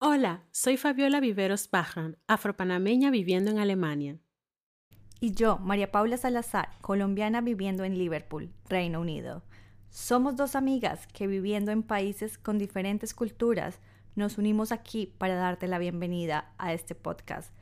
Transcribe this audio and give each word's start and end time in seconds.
Hola, 0.00 0.44
soy 0.52 0.76
Fabiola 0.76 1.18
Viveros 1.18 1.68
Bajran, 1.72 2.18
afropanameña 2.28 3.10
viviendo 3.10 3.50
en 3.50 3.58
Alemania. 3.58 4.20
Y 5.18 5.32
yo, 5.32 5.58
María 5.58 5.90
Paula 5.90 6.16
Salazar, 6.16 6.68
colombiana 6.82 7.40
viviendo 7.40 7.82
en 7.82 7.98
Liverpool, 7.98 8.52
Reino 8.68 9.00
Unido. 9.00 9.42
Somos 9.90 10.36
dos 10.36 10.54
amigas 10.54 11.08
que 11.08 11.26
viviendo 11.26 11.72
en 11.72 11.82
países 11.82 12.38
con 12.38 12.58
diferentes 12.58 13.12
culturas 13.12 13.80
nos 14.14 14.38
unimos 14.38 14.70
aquí 14.70 15.12
para 15.18 15.34
darte 15.34 15.66
la 15.66 15.80
bienvenida 15.80 16.54
a 16.58 16.72
este 16.72 16.94
podcast. 16.94 17.52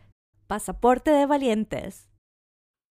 Pasaporte 0.46 1.12
de 1.12 1.24
Valientes. 1.24 2.10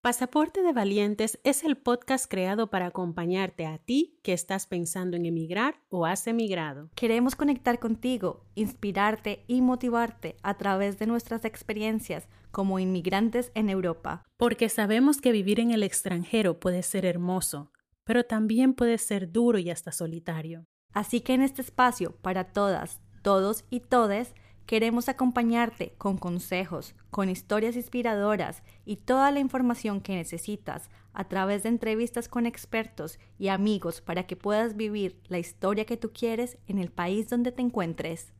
Pasaporte 0.05 0.61
de 0.61 0.71
Valientes 0.71 1.39
es 1.43 1.63
el 1.63 1.77
podcast 1.77 2.29
creado 2.29 2.69
para 2.69 2.85
acompañarte 2.85 3.65
a 3.65 3.79
ti 3.79 4.20
que 4.21 4.33
estás 4.33 4.67
pensando 4.67 5.17
en 5.17 5.25
emigrar 5.25 5.81
o 5.89 6.05
has 6.05 6.27
emigrado. 6.27 6.91
Queremos 6.93 7.35
conectar 7.35 7.79
contigo, 7.79 8.45
inspirarte 8.53 9.43
y 9.47 9.63
motivarte 9.63 10.38
a 10.44 10.59
través 10.59 10.99
de 10.99 11.07
nuestras 11.07 11.44
experiencias 11.44 12.27
como 12.52 12.77
inmigrantes 12.77 13.52
en 13.55 13.67
Europa. 13.67 14.23
Porque 14.38 14.70
sabemos 14.70 15.21
que 15.21 15.31
vivir 15.31 15.59
en 15.59 15.71
el 15.71 15.81
extranjero 15.81 16.59
puede 16.59 16.83
ser 16.83 17.03
hermoso, 17.03 17.72
pero 18.03 18.25
también 18.25 18.75
puede 18.75 18.99
ser 18.99 19.31
duro 19.31 19.58
y 19.58 19.72
hasta 19.72 19.91
solitario. 19.91 20.67
Así 20.94 21.22
que 21.22 21.33
en 21.33 21.41
este 21.41 21.63
espacio 21.63 22.16
para 22.17 22.53
todas, 22.53 23.02
todos 23.23 23.66
y 23.72 23.80
todes, 23.80 24.35
Queremos 24.65 25.09
acompañarte 25.09 25.93
con 25.97 26.17
consejos, 26.17 26.95
con 27.11 27.29
historias 27.29 27.75
inspiradoras 27.75 28.63
y 28.83 28.95
toda 28.97 29.31
la 29.31 29.39
información 29.39 30.01
que 30.01 30.15
necesitas 30.15 30.89
a 31.13 31.27
través 31.27 31.63
de 31.63 31.69
entrevistas 31.69 32.27
con 32.27 32.47
expertos 32.47 33.19
y 33.38 33.49
amigos 33.49 34.01
para 34.01 34.25
que 34.25 34.35
puedas 34.35 34.75
vivir 34.75 35.21
la 35.27 35.38
historia 35.38 35.85
que 35.85 35.97
tú 35.97 36.11
quieres 36.11 36.57
en 36.67 36.79
el 36.79 36.91
país 36.91 37.29
donde 37.29 37.51
te 37.51 37.61
encuentres. 37.61 38.33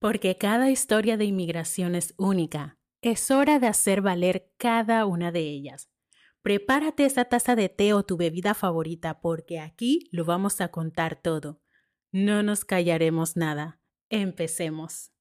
Porque 0.00 0.38
cada 0.38 0.70
historia 0.70 1.16
de 1.16 1.24
inmigración 1.24 1.94
es 1.96 2.14
única. 2.16 2.78
Es 3.02 3.30
hora 3.30 3.58
de 3.58 3.66
hacer 3.66 4.02
valer 4.02 4.52
cada 4.56 5.04
una 5.04 5.32
de 5.32 5.40
ellas. 5.40 5.90
Prepárate 6.42 7.04
esa 7.04 7.26
taza 7.26 7.56
de 7.56 7.68
té 7.68 7.92
o 7.92 8.02
tu 8.02 8.16
bebida 8.16 8.54
favorita 8.54 9.20
porque 9.20 9.58
aquí 9.58 10.08
lo 10.10 10.24
vamos 10.24 10.60
a 10.60 10.68
contar 10.68 11.20
todo. 11.20 11.60
No 12.12 12.42
nos 12.42 12.64
callaremos 12.64 13.36
nada. 13.36 13.80
Empecemos. 14.08 15.12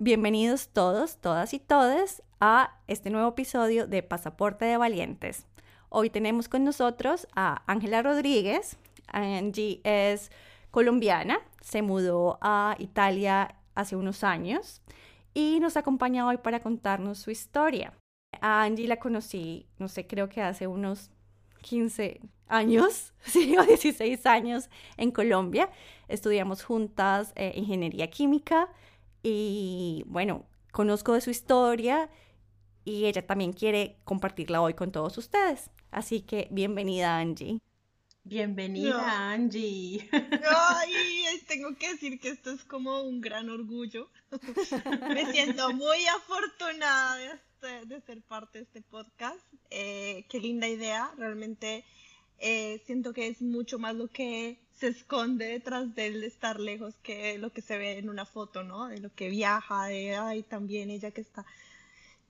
Bienvenidos 0.00 0.68
todos, 0.68 1.16
todas 1.16 1.54
y 1.54 1.58
todes 1.58 2.22
a 2.38 2.76
este 2.86 3.08
nuevo 3.08 3.30
episodio 3.30 3.86
de 3.86 4.02
Pasaporte 4.02 4.66
de 4.66 4.76
Valientes. 4.76 5.46
Hoy 5.88 6.10
tenemos 6.10 6.50
con 6.50 6.64
nosotros 6.64 7.26
a 7.34 7.62
Ángela 7.66 8.02
Rodríguez. 8.02 8.76
Angie 9.06 9.80
es 9.84 10.30
colombiana, 10.70 11.38
se 11.62 11.80
mudó 11.80 12.38
a 12.42 12.76
Italia 12.78 13.54
hace 13.74 13.96
unos 13.96 14.22
años 14.22 14.82
y 15.32 15.60
nos 15.60 15.78
acompaña 15.78 16.26
hoy 16.26 16.36
para 16.36 16.60
contarnos 16.60 17.18
su 17.18 17.30
historia. 17.30 17.94
A 18.42 18.64
Angie 18.64 18.88
la 18.88 18.98
conocí, 18.98 19.66
no 19.78 19.88
sé, 19.88 20.06
creo 20.06 20.28
que 20.28 20.42
hace 20.42 20.66
unos 20.66 21.10
15 21.62 22.20
años, 22.48 23.14
sí, 23.22 23.56
o 23.56 23.62
16 23.62 24.26
años 24.26 24.68
en 24.98 25.10
Colombia. 25.10 25.70
Estudiamos 26.06 26.62
juntas 26.64 27.32
eh, 27.34 27.52
ingeniería 27.56 28.10
química 28.10 28.68
y 29.28 30.04
bueno, 30.06 30.46
conozco 30.70 31.14
de 31.14 31.20
su 31.20 31.30
historia 31.30 32.08
y 32.84 33.06
ella 33.06 33.26
también 33.26 33.52
quiere 33.52 33.98
compartirla 34.04 34.62
hoy 34.62 34.74
con 34.74 34.92
todos 34.92 35.18
ustedes. 35.18 35.70
Así 35.90 36.20
que 36.20 36.46
bienvenida 36.52 37.18
Angie. 37.18 37.58
Bienvenida 38.22 39.32
Angie. 39.32 40.08
Ay, 40.12 40.92
tengo 41.48 41.74
que 41.76 41.92
decir 41.92 42.20
que 42.20 42.28
esto 42.28 42.52
es 42.52 42.64
como 42.64 43.02
un 43.02 43.20
gran 43.20 43.50
orgullo. 43.50 44.10
Me 45.14 45.32
siento 45.32 45.72
muy 45.72 46.06
afortunada 46.06 47.40
de, 47.84 48.00
ser 48.02 48.22
parte 48.22 48.58
de 48.58 48.64
este 48.64 48.82
podcast. 48.82 49.44
Eh, 49.70 50.24
qué 50.28 50.38
linda 50.38 50.68
idea, 50.68 51.12
realmente 51.18 51.84
eh, 52.38 52.80
siento 52.86 53.12
que 53.12 53.26
es 53.26 53.42
mucho 53.42 53.80
más 53.80 53.96
lo 53.96 54.06
que 54.06 54.60
se 54.76 54.88
esconde 54.88 55.46
detrás 55.46 55.94
del 55.94 56.22
estar 56.22 56.60
lejos 56.60 56.94
que 57.02 57.38
lo 57.38 57.50
que 57.50 57.62
se 57.62 57.78
ve 57.78 57.98
en 57.98 58.08
una 58.08 58.26
foto, 58.26 58.62
¿no? 58.62 58.88
De 58.88 58.98
lo 58.98 59.12
que 59.14 59.30
viaja, 59.30 59.86
de, 59.86 60.16
ay, 60.16 60.42
también 60.42 60.90
ella 60.90 61.10
que 61.10 61.22
está. 61.22 61.44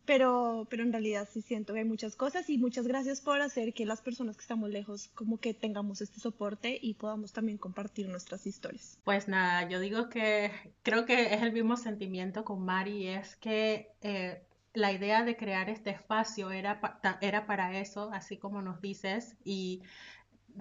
Pero, 0.05 0.69
pero 0.71 0.85
en 0.85 0.93
realidad 0.93 1.29
sí 1.33 1.43
siento 1.43 1.73
que 1.73 1.81
hay 1.81 1.85
muchas 1.85 2.15
cosas 2.15 2.49
y 2.49 2.59
muchas 2.59 2.87
gracias 2.87 3.21
por 3.21 3.41
hacer 3.41 3.75
que 3.75 3.85
las 3.85 4.01
personas 4.01 4.37
que 4.37 4.43
estamos 4.43 4.71
lejos 4.71 5.09
como 5.09 5.39
que 5.39 5.53
tengamos 5.53 6.01
este 6.01 6.21
soporte 6.21 6.79
y 6.81 6.95
podamos 6.95 7.33
también 7.33 7.59
compartir 7.59 8.09
nuestras 8.09 8.47
historias. 8.47 9.01
Pues 9.03 9.27
nada, 9.27 9.69
yo 9.69 9.81
digo 9.81 10.09
que 10.09 10.53
creo 10.83 11.07
que 11.07 11.35
es 11.35 11.43
el 11.43 11.53
mismo 11.53 11.77
sentimiento 11.77 12.45
con 12.45 12.65
Mari, 12.65 13.09
es 13.09 13.35
que 13.35 13.91
eh, 14.01 14.47
la 14.75 14.93
idea 14.93 15.25
de 15.25 15.37
crear 15.37 15.69
este 15.69 15.91
espacio 15.91 16.53
era, 16.53 16.81
era 17.21 17.47
para 17.47 17.77
eso, 17.77 18.11
así 18.13 18.37
como 18.37 18.63
nos 18.63 18.81
dices, 18.81 19.35
y 19.45 19.83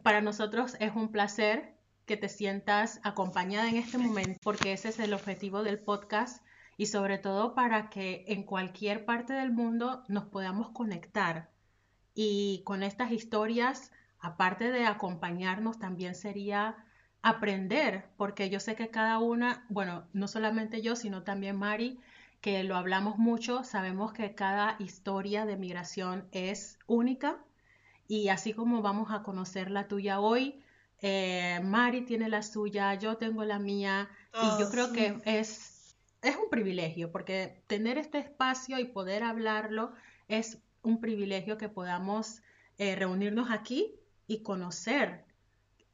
para 0.02 0.22
nosotros 0.22 0.76
es 0.80 0.96
un 0.96 1.12
placer 1.12 1.75
que 2.06 2.18
te 2.18 2.30
sientas 2.30 3.00
acompañada 3.04 3.70
en 3.70 3.78
este 3.78 3.98
momento, 3.98 4.40
porque 4.44 4.74
ese 4.74 4.90
es 4.90 5.00
el 5.00 5.14
objetivo 5.14 5.64
del 5.64 5.80
podcast 5.80 6.46
y 6.78 6.88
sobre 6.88 7.18
todo 7.18 7.56
para 7.56 7.90
que 7.90 8.26
en 8.28 8.44
cualquier 8.44 9.06
parte 9.06 9.34
del 9.34 9.52
mundo 9.52 10.04
nos 10.08 10.26
podamos 10.26 10.70
conectar. 10.70 11.50
Y 12.14 12.62
con 12.66 12.84
estas 12.84 13.12
historias, 13.12 13.92
aparte 14.20 14.72
de 14.72 14.86
acompañarnos, 14.86 15.80
también 15.80 16.16
sería 16.16 16.78
aprender, 17.22 18.06
porque 18.18 18.50
yo 18.50 18.60
sé 18.60 18.76
que 18.76 18.90
cada 18.90 19.20
una, 19.20 19.66
bueno, 19.70 20.08
no 20.14 20.28
solamente 20.28 20.82
yo, 20.82 20.96
sino 20.96 21.24
también 21.24 21.58
Mari, 21.58 22.00
que 22.40 22.64
lo 22.64 22.76
hablamos 22.76 23.18
mucho, 23.18 23.64
sabemos 23.64 24.14
que 24.14 24.36
cada 24.36 24.76
historia 24.78 25.46
de 25.46 25.58
migración 25.58 26.28
es 26.32 26.78
única 26.86 27.40
y 28.08 28.30
así 28.30 28.54
como 28.54 28.84
vamos 28.84 29.12
a 29.12 29.24
conocer 29.24 29.72
la 29.72 29.88
tuya 29.88 30.20
hoy, 30.20 30.62
eh, 31.08 31.60
Mari 31.64 32.02
tiene 32.02 32.30
la 32.30 32.42
suya, 32.42 32.96
yo 32.96 33.18
tengo 33.18 33.44
la 33.46 33.60
mía 33.60 34.10
y 34.34 34.60
yo 34.60 34.72
creo 34.72 34.92
que 34.92 35.22
es, 35.26 35.96
es 36.24 36.36
un 36.36 36.50
privilegio 36.50 37.12
porque 37.12 37.62
tener 37.68 38.00
este 38.00 38.18
espacio 38.18 38.80
y 38.80 38.86
poder 38.86 39.22
hablarlo 39.22 39.94
es 40.28 40.58
un 40.82 41.00
privilegio 41.00 41.60
que 41.60 41.70
podamos 41.70 42.42
eh, 42.80 42.96
reunirnos 42.96 43.52
aquí 43.52 43.94
y 44.26 44.42
conocer 44.42 45.26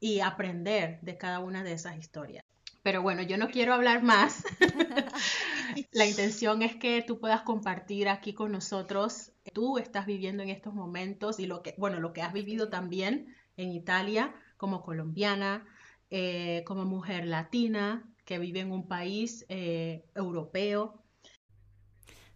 y 0.00 0.20
aprender 0.20 0.98
de 1.02 1.18
cada 1.18 1.40
una 1.40 1.62
de 1.62 1.74
esas 1.74 1.98
historias. 1.98 2.42
Pero 2.82 3.02
bueno, 3.02 3.20
yo 3.20 3.36
no 3.36 3.50
quiero 3.50 3.74
hablar 3.74 4.02
más. 4.02 4.42
la 5.92 6.06
intención 6.06 6.62
es 6.62 6.74
que 6.76 7.04
tú 7.06 7.20
puedas 7.20 7.42
compartir 7.42 8.08
aquí 8.08 8.32
con 8.32 8.50
nosotros. 8.50 9.32
Tú 9.52 9.76
estás 9.76 10.06
viviendo 10.06 10.42
en 10.42 10.48
estos 10.48 10.72
momentos 10.72 11.38
y 11.38 11.44
lo 11.44 11.62
que, 11.62 11.74
bueno, 11.76 12.00
lo 12.00 12.14
que 12.14 12.22
has 12.22 12.32
vivido 12.32 12.70
también 12.70 13.36
en 13.58 13.72
Italia 13.72 14.34
como 14.62 14.84
colombiana, 14.84 15.66
eh, 16.08 16.62
como 16.68 16.84
mujer 16.84 17.26
latina 17.26 18.08
que 18.24 18.38
vive 18.38 18.60
en 18.60 18.70
un 18.70 18.86
país 18.86 19.44
eh, 19.48 20.04
europeo. 20.14 21.02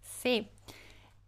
Sí, 0.03 0.50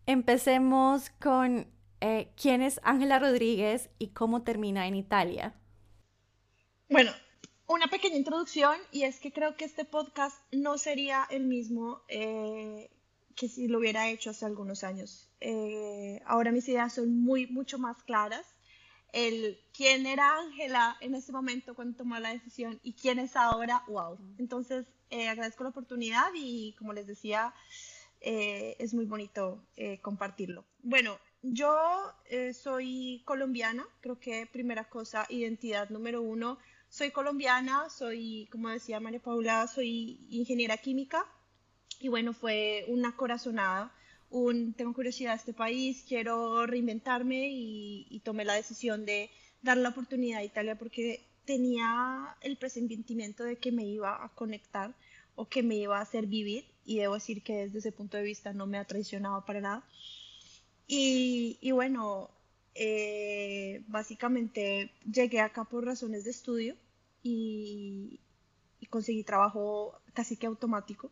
empecemos 0.06 1.10
con 1.20 1.68
eh, 2.00 2.32
quién 2.34 2.62
es 2.62 2.80
Ángela 2.82 3.20
Rodríguez 3.20 3.90
y 4.00 4.08
cómo 4.08 4.42
termina 4.42 4.88
en 4.88 4.96
Italia. 4.96 5.54
Bueno, 6.90 7.12
una 7.68 7.86
pequeña 7.86 8.16
introducción 8.16 8.76
y 8.90 9.04
es 9.04 9.20
que 9.20 9.32
creo 9.32 9.54
que 9.56 9.66
este 9.66 9.84
podcast 9.84 10.36
no 10.50 10.78
sería 10.78 11.28
el 11.30 11.44
mismo 11.44 12.02
que 12.08 13.48
si 13.48 13.68
lo 13.68 13.78
hubiera 13.78 14.08
hecho 14.08 14.30
hace 14.30 14.46
algunos 14.46 14.82
años. 14.82 15.30
ahora 16.26 16.50
mis 16.50 16.68
ideas 16.68 16.94
son 16.94 17.20
muy, 17.20 17.46
mucho 17.46 17.78
más 17.78 18.02
claras 18.02 18.57
el 19.12 19.58
quién 19.72 20.06
era 20.06 20.38
Ángela 20.38 20.96
en 21.00 21.14
ese 21.14 21.32
momento 21.32 21.74
cuando 21.74 21.96
tomó 21.96 22.18
la 22.18 22.30
decisión 22.30 22.78
y 22.82 22.94
quién 22.94 23.18
es 23.18 23.36
ahora, 23.36 23.82
wow. 23.88 24.18
Entonces, 24.38 24.86
eh, 25.10 25.28
agradezco 25.28 25.64
la 25.64 25.70
oportunidad 25.70 26.30
y 26.34 26.74
como 26.78 26.92
les 26.92 27.06
decía, 27.06 27.54
eh, 28.20 28.76
es 28.78 28.94
muy 28.94 29.06
bonito 29.06 29.64
eh, 29.76 30.00
compartirlo. 30.00 30.64
Bueno, 30.82 31.18
yo 31.42 31.76
soy 32.52 33.22
colombiana, 33.24 33.86
creo 34.00 34.18
que 34.18 34.46
primera 34.46 34.88
cosa, 34.88 35.24
identidad 35.28 35.88
número 35.88 36.20
uno, 36.20 36.58
soy 36.88 37.10
colombiana, 37.10 37.88
soy, 37.90 38.48
como 38.50 38.70
decía 38.70 38.98
María 38.98 39.20
Paula, 39.20 39.66
soy 39.66 40.26
ingeniera 40.30 40.76
química 40.78 41.24
y 42.00 42.08
bueno, 42.08 42.32
fue 42.32 42.84
una 42.88 43.14
corazonada 43.14 43.92
tengo 44.76 44.92
curiosidad 44.92 45.32
de 45.32 45.36
este 45.36 45.52
país, 45.52 46.04
quiero 46.06 46.66
reinventarme 46.66 47.48
y, 47.50 48.20
tomé 48.24 48.44
la 48.44 48.54
decisión 48.54 49.06
de 49.06 49.30
dar 49.62 49.76
la 49.76 49.88
oportunidad 49.90 50.40
a 50.40 50.44
Italia 50.44 50.76
porque 50.76 51.24
tenía 51.44 52.36
el 52.42 52.56
presentimiento 52.58 53.44
de 53.44 53.56
que 53.56 53.72
me 53.72 53.86
iba 53.86 54.22
a 54.22 54.28
conectar 54.34 54.94
o 55.34 55.48
que 55.48 55.62
me 55.62 55.76
iba 55.76 55.98
a 55.98 56.02
hacer 56.02 56.26
vivir 56.26 56.66
y 56.84 56.98
debo 56.98 57.14
decir 57.14 57.42
que 57.42 57.54
desde 57.54 57.78
ese 57.78 57.92
punto 57.92 58.16
de 58.16 58.22
vista 58.22 58.52
no 58.52 58.66
me 58.66 58.78
ha 58.78 58.84
traicionado 58.84 59.44
para 59.44 59.60
nada. 59.60 59.84
Y, 60.86 61.70
bueno, 61.72 62.30
eh, 62.74 63.82
básicamente 63.88 64.90
llegué 65.10 65.40
acá 65.40 65.64
por 65.64 65.84
razones 65.84 66.24
de 66.24 66.30
estudio 66.30 66.76
y, 67.22 68.20
conseguí 68.90 69.22
trabajo 69.22 70.00
casi 70.14 70.36
que 70.36 70.46
automático 70.46 71.10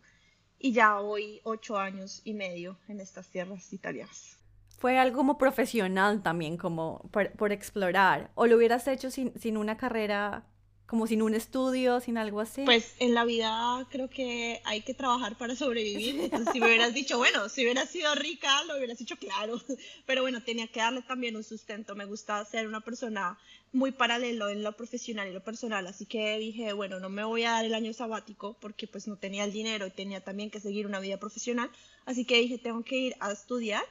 y 0.58 0.73
ya 0.73 0.99
voy 1.00 1.41
ocho 1.44 1.79
años 1.79 2.23
y 2.25 2.35
medio 2.35 2.79
en 2.88 3.00
estas 3.00 3.29
tierras 3.29 3.73
italianas. 3.73 4.38
Fue 4.79 4.99
algo 4.99 5.17
como 5.17 5.38
profesional 5.38 6.23
también, 6.23 6.56
como 6.56 7.11
por, 7.11 7.53
explorar. 7.53 8.31
¿O 8.35 8.47
lo 8.47 8.56
hubieras 8.56 8.87
hecho 8.88 9.11
sin, 9.11 9.32
sin 9.38 9.56
una 9.56 9.76
carrera 9.76 10.44
como 10.87 11.06
sin 11.06 11.23
un 11.23 11.35
estudio, 11.35 12.00
sin 12.00 12.17
algo 12.17 12.41
así? 12.41 12.65
Pues 12.65 12.94
en 13.00 13.15
la 13.15 13.25
vida 13.25 13.87
creo 13.91 14.09
que 14.09 14.61
hay 14.65 14.83
que 14.83 14.94
trabajar 14.94 15.37
para 15.37 15.56
sobrevivir. 15.56 16.21
Entonces, 16.21 16.53
si 16.53 16.61
me 16.61 16.67
hubieras 16.67 16.94
dicho, 16.94 17.19
bueno, 17.19 17.49
si 17.49 17.62
hubieras 17.62 17.91
sido 17.91 18.15
rica, 18.15 18.62
lo 18.65 18.77
hubieras 18.77 18.99
dicho 18.99 19.17
claro. 19.17 19.61
Pero 20.06 20.23
bueno, 20.23 20.43
tenía 20.43 20.69
que 20.69 20.81
darle 20.81 21.03
también 21.03 21.37
un 21.37 21.43
sustento. 21.43 21.97
Me 21.97 22.05
gusta 22.05 22.44
ser 22.44 22.69
una 22.69 22.81
persona 22.81 23.37
muy 23.73 23.91
paralelo 23.91 24.49
en 24.49 24.62
lo 24.62 24.77
profesional 24.77 25.29
y 25.29 25.33
lo 25.33 25.43
personal. 25.43 25.87
Así 25.88 26.06
que 26.06 26.38
dije, 26.38 26.73
bueno, 26.73 27.00
no 27.00 27.09
me 27.09 27.25
voy 27.25 27.43
a 27.43 27.53
dar 27.53 27.65
el 27.65 27.75
año 27.75 27.93
sabático 27.93 28.56
porque 28.61 28.87
pues 28.87 29.09
no 29.09 29.17
tenía 29.17 29.44
el 29.44 29.53
dinero 29.53 29.87
y 29.87 29.91
tenía 29.91 30.23
también 30.23 30.50
que 30.50 30.61
seguir 30.61 30.87
una 30.87 31.00
vida 31.00 31.19
profesional. 31.19 31.69
Así 32.05 32.25
que 32.25 32.38
dije, 32.38 32.59
tengo 32.59 32.85
que 32.85 32.97
ir 32.97 33.17
a 33.19 33.33
estudiar. 33.33 33.83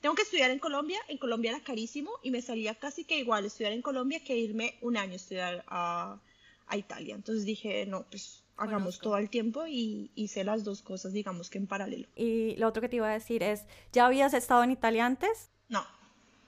Tengo 0.00 0.16
que 0.16 0.22
estudiar 0.22 0.50
en 0.50 0.58
Colombia, 0.58 0.98
en 1.06 1.16
Colombia 1.16 1.52
era 1.52 1.60
carísimo 1.60 2.10
y 2.24 2.32
me 2.32 2.42
salía 2.42 2.74
casi 2.74 3.04
que 3.04 3.20
igual 3.20 3.44
estudiar 3.44 3.72
en 3.72 3.82
Colombia 3.82 4.18
que 4.24 4.36
irme 4.36 4.74
un 4.80 4.96
año 4.96 5.12
a 5.12 5.16
estudiar 5.16 5.64
a, 5.68 6.18
a 6.66 6.76
Italia. 6.76 7.14
Entonces 7.14 7.44
dije, 7.44 7.86
no, 7.86 8.04
pues 8.10 8.42
hagamos 8.56 8.98
todo 8.98 9.16
el 9.16 9.28
tiempo 9.28 9.66
y 9.66 10.10
hice 10.14 10.44
las 10.44 10.64
dos 10.64 10.82
cosas, 10.82 11.12
digamos 11.12 11.50
que 11.50 11.58
en 11.58 11.66
paralelo. 11.66 12.08
Y 12.14 12.56
lo 12.56 12.68
otro 12.68 12.80
que 12.80 12.88
te 12.88 12.96
iba 12.96 13.08
a 13.08 13.12
decir 13.12 13.42
es, 13.42 13.64
¿ya 13.92 14.06
habías 14.06 14.34
estado 14.34 14.62
en 14.62 14.70
Italia 14.70 15.06
antes? 15.06 15.50
No, 15.68 15.84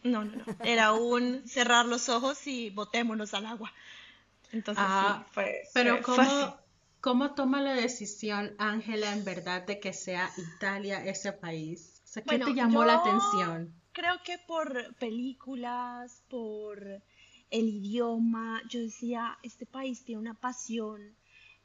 no, 0.03 0.25
no, 0.25 0.45
Era 0.65 0.93
un 0.93 1.47
cerrar 1.47 1.87
los 1.87 2.09
ojos 2.09 2.47
y 2.47 2.71
botémonos 2.71 3.35
al 3.35 3.47
agua. 3.47 3.73
Entonces 4.53 4.85
sí, 4.85 5.25
fue. 5.33 5.63
Pero 5.73 6.03
¿cómo, 6.03 6.57
¿cómo 7.01 7.35
toma 7.35 7.61
la 7.61 7.75
decisión, 7.75 8.55
Ángela, 8.59 9.13
en 9.13 9.25
verdad, 9.25 9.67
de 9.67 9.81
que 9.81 9.93
sea 9.93 10.31
Italia 10.37 11.05
ese 11.05 11.33
país? 11.33 12.03
¿Qué 12.15 12.39
te 12.39 12.55
llamó 12.55 12.85
la 12.85 12.97
atención? 12.97 13.75
Creo 13.93 14.23
que 14.25 14.39
por 14.39 14.95
películas, 14.97 16.23
por 16.29 17.03
el 17.51 17.69
idioma, 17.69 18.63
yo 18.69 18.81
decía, 18.81 19.39
este 19.43 19.67
país 19.67 20.05
tiene 20.05 20.21
una 20.21 20.35
pasión 20.35 21.15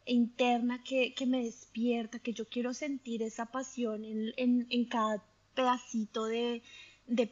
interna 0.05 0.83
que, 0.83 1.13
me 1.27 1.43
despierta, 1.43 2.19
que 2.19 2.33
yo 2.33 2.47
quiero 2.47 2.73
sentir 2.73 3.21
esa 3.23 3.45
pasión 3.45 4.03
en, 4.05 4.85
cada 4.85 5.23
pedacito 5.53 6.25
de, 6.25 6.61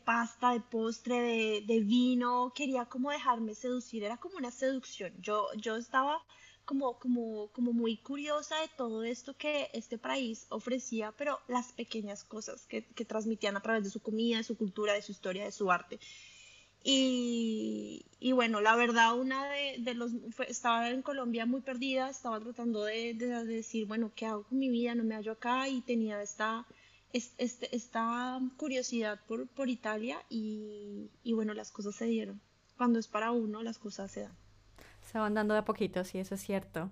pasta, 0.06 0.54
de 0.54 0.62
postre, 0.62 1.62
de, 1.66 1.80
vino, 1.82 2.54
quería 2.56 2.86
como 2.86 3.12
dejarme 3.12 3.56
seducir, 3.56 4.04
era 4.04 4.18
como 4.18 4.38
una 4.38 4.52
seducción. 4.52 5.14
Yo, 5.22 5.48
yo 5.56 5.76
estaba 5.76 6.22
como, 6.66 7.00
como, 7.00 7.48
como 7.54 7.72
muy 7.74 7.98
curiosa 7.98 8.60
de 8.62 8.68
todo 8.76 9.04
esto 9.04 9.36
que 9.38 9.70
este 9.74 9.98
país 9.98 10.46
ofrecía, 10.50 11.14
pero 11.18 11.40
las 11.48 11.72
pequeñas 11.72 12.24
cosas 12.24 12.66
que, 12.68 12.86
que 12.86 13.06
transmitían 13.06 13.56
a 13.56 13.62
través 13.62 13.84
de 13.84 13.90
su 13.90 14.02
comida, 14.02 14.38
de 14.38 14.44
su 14.44 14.58
cultura, 14.58 14.94
de 14.94 15.02
su 15.02 15.12
historia, 15.14 15.46
de 15.46 15.52
su 15.52 15.72
arte. 15.72 16.00
Y, 16.90 18.32
bueno, 18.32 18.62
la 18.62 18.78
verdad, 18.78 19.20
una 19.20 19.46
de, 19.50 19.94
los, 19.94 20.14
estaba 20.48 20.90
en 20.90 21.02
Colombia 21.02 21.46
muy 21.46 21.60
perdida, 21.60 22.10
estaba 22.10 22.40
tratando 22.40 22.86
de, 22.86 23.14
decir, 23.14 23.88
bueno, 23.88 24.14
¿qué 24.16 24.26
hago 24.26 24.44
con 24.44 24.58
mi 24.58 24.70
vida? 24.70 24.96
No 24.96 25.04
me 25.04 25.16
hallo 25.16 25.34
acá 25.34 25.68
y 25.68 25.82
tenía 25.82 26.22
esta, 26.22 26.66
este, 27.12 27.76
esta 27.76 28.40
curiosidad 28.56 29.20
por, 29.28 29.48
por 29.50 29.68
Italia 29.68 30.18
y, 30.30 31.12
y, 31.24 31.34
bueno, 31.34 31.54
las 31.54 31.72
cosas 31.72 31.94
se 31.96 32.06
dieron. 32.06 32.40
Cuando 32.78 33.00
es 33.00 33.10
para 33.10 33.32
uno, 33.32 33.64
las 33.64 33.80
cosas 33.80 34.10
se 34.10 34.22
dan. 34.22 34.38
Se 35.12 35.18
van 35.18 35.34
dando 35.34 35.56
de 35.56 35.60
a 35.60 35.66
poquito, 35.66 36.06
sí, 36.06 36.20
eso 36.20 36.36
es 36.36 36.42
cierto. 36.42 36.90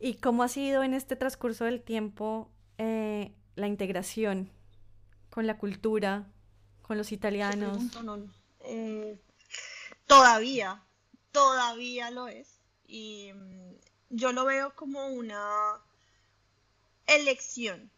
¿Y 0.00 0.14
cómo 0.14 0.42
ha 0.42 0.48
sido 0.48 0.82
en 0.82 0.94
este 0.94 1.14
transcurso 1.14 1.64
del 1.64 1.80
tiempo 1.80 2.50
eh, 2.78 3.32
la 3.54 3.68
integración 3.68 4.50
con 5.30 5.46
la 5.46 5.58
cultura, 5.58 6.26
con 6.86 6.96
los 6.96 7.12
italianos? 7.12 7.78
Eh, 8.60 9.18
todavía, 10.06 10.82
todavía 11.32 12.10
lo 12.10 12.28
es. 12.28 12.60
Y 12.86 13.32
mm, 13.34 13.74
yo 14.10 14.32
lo 14.32 14.44
veo 14.44 14.74
como 14.74 15.08
una 15.08 15.80
elección, 17.06 17.90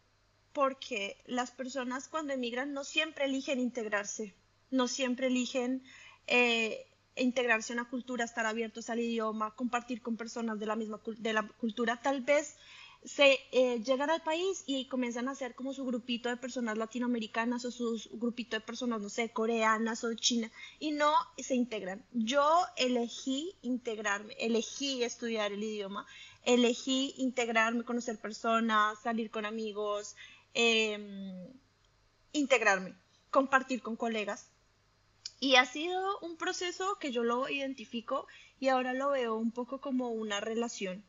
porque 0.52 1.20
las 1.26 1.50
personas 1.50 2.08
cuando 2.08 2.32
emigran 2.32 2.72
no 2.72 2.84
siempre 2.84 3.26
eligen 3.26 3.60
integrarse, 3.60 4.34
no 4.70 4.88
siempre 4.88 5.26
eligen 5.26 5.82
eh, 6.26 6.86
integrarse 7.16 7.72
en 7.72 7.78
la 7.78 7.84
cultura, 7.84 8.24
estar 8.24 8.46
abiertos 8.46 8.90
al 8.90 9.00
idioma, 9.00 9.54
compartir 9.54 10.00
con 10.00 10.16
personas 10.16 10.58
de 10.58 10.66
la 10.66 10.76
misma 10.76 11.00
de 11.18 11.32
la 11.32 11.46
cultura. 11.46 12.00
Tal 12.00 12.22
vez 12.22 12.56
se 13.04 13.38
eh, 13.52 13.80
llegan 13.84 14.10
al 14.10 14.22
país 14.22 14.64
y 14.66 14.86
comienzan 14.86 15.28
a 15.28 15.32
hacer 15.32 15.54
como 15.54 15.72
su 15.72 15.84
grupito 15.84 16.28
de 16.28 16.36
personas 16.36 16.76
latinoamericanas 16.76 17.64
o 17.64 17.70
su 17.70 18.00
grupito 18.12 18.56
de 18.56 18.60
personas, 18.60 19.00
no 19.00 19.08
sé, 19.08 19.30
coreanas 19.30 20.04
o 20.04 20.12
china, 20.14 20.50
y 20.78 20.90
no 20.90 21.12
se 21.36 21.54
integran. 21.54 22.04
Yo 22.12 22.64
elegí 22.76 23.54
integrarme, 23.62 24.34
elegí 24.38 25.04
estudiar 25.04 25.52
el 25.52 25.62
idioma, 25.62 26.06
elegí 26.44 27.14
integrarme, 27.18 27.84
conocer 27.84 28.18
personas, 28.18 28.98
salir 29.00 29.30
con 29.30 29.46
amigos, 29.46 30.16
em, 30.54 31.46
integrarme, 32.32 32.94
compartir 33.30 33.80
con 33.80 33.96
colegas. 33.96 34.50
Y 35.40 35.54
ha 35.54 35.66
sido 35.66 36.18
un 36.20 36.36
proceso 36.36 36.98
que 36.98 37.12
yo 37.12 37.22
lo 37.22 37.48
identifico 37.48 38.26
y 38.58 38.68
ahora 38.68 38.92
lo 38.92 39.10
veo 39.10 39.36
un 39.36 39.52
poco 39.52 39.80
como 39.80 40.10
una 40.10 40.40
relación 40.40 41.04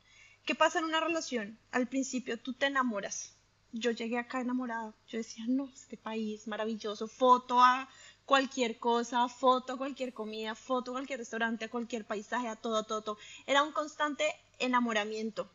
¿Qué 0.45 0.55
pasa 0.55 0.79
en 0.79 0.85
una 0.85 0.99
relación? 0.99 1.59
Al 1.71 1.87
principio 1.87 2.39
tú 2.39 2.53
te 2.53 2.65
enamoras. 2.67 3.35
Yo 3.71 3.91
llegué 3.91 4.17
acá 4.17 4.41
enamorada. 4.41 4.93
Yo 5.07 5.19
decía, 5.19 5.45
no, 5.47 5.69
este 5.73 5.97
país 5.97 6.47
maravilloso. 6.47 7.07
Foto 7.07 7.61
a 7.61 7.87
cualquier 8.25 8.79
cosa, 8.79 9.27
foto 9.27 9.73
a 9.73 9.77
cualquier 9.77 10.13
comida, 10.13 10.55
foto 10.55 10.91
a 10.91 10.93
cualquier 10.95 11.19
restaurante, 11.19 11.65
a 11.65 11.69
cualquier 11.69 12.05
paisaje, 12.05 12.47
a 12.47 12.55
todo, 12.55 12.83
todo, 12.83 13.01
todo. 13.01 13.17
Era 13.45 13.63
un 13.63 13.71
constante 13.71 14.25
enamoramiento. 14.59 15.49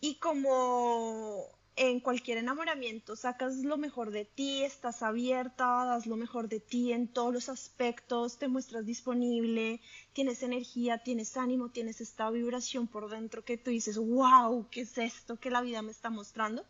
Y 0.00 0.16
como 0.16 1.50
en 1.76 2.00
cualquier 2.00 2.38
enamoramiento 2.38 3.16
sacas 3.16 3.56
lo 3.56 3.76
mejor 3.76 4.10
de 4.10 4.24
ti, 4.24 4.64
estás 4.64 5.02
abierta, 5.02 5.84
das 5.84 6.06
lo 6.06 6.16
mejor 6.16 6.48
de 6.48 6.58
ti 6.58 6.92
en 6.92 7.06
todos 7.06 7.32
los 7.34 7.50
aspectos, 7.50 8.38
te 8.38 8.48
muestras 8.48 8.86
disponible, 8.86 9.82
tienes 10.14 10.42
energía, 10.42 10.98
tienes 10.98 11.36
ánimo, 11.36 11.68
tienes 11.68 12.00
esta 12.00 12.30
vibración 12.30 12.86
por 12.86 13.10
dentro 13.10 13.44
que 13.44 13.58
tú 13.58 13.70
dices, 13.70 13.98
wow, 13.98 14.66
¿qué 14.70 14.80
es 14.80 14.96
esto 14.96 15.38
que 15.38 15.50
la 15.50 15.60
vida 15.60 15.82
me 15.82 15.90
está 15.90 16.08
mostrando? 16.08 16.64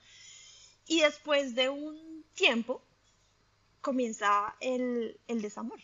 Y 0.88 1.00
después 1.00 1.54
de 1.54 1.68
un 1.68 2.24
tiempo 2.34 2.82
comienza 3.80 4.56
el, 4.60 5.20
el 5.28 5.40
desamor. 5.40 5.78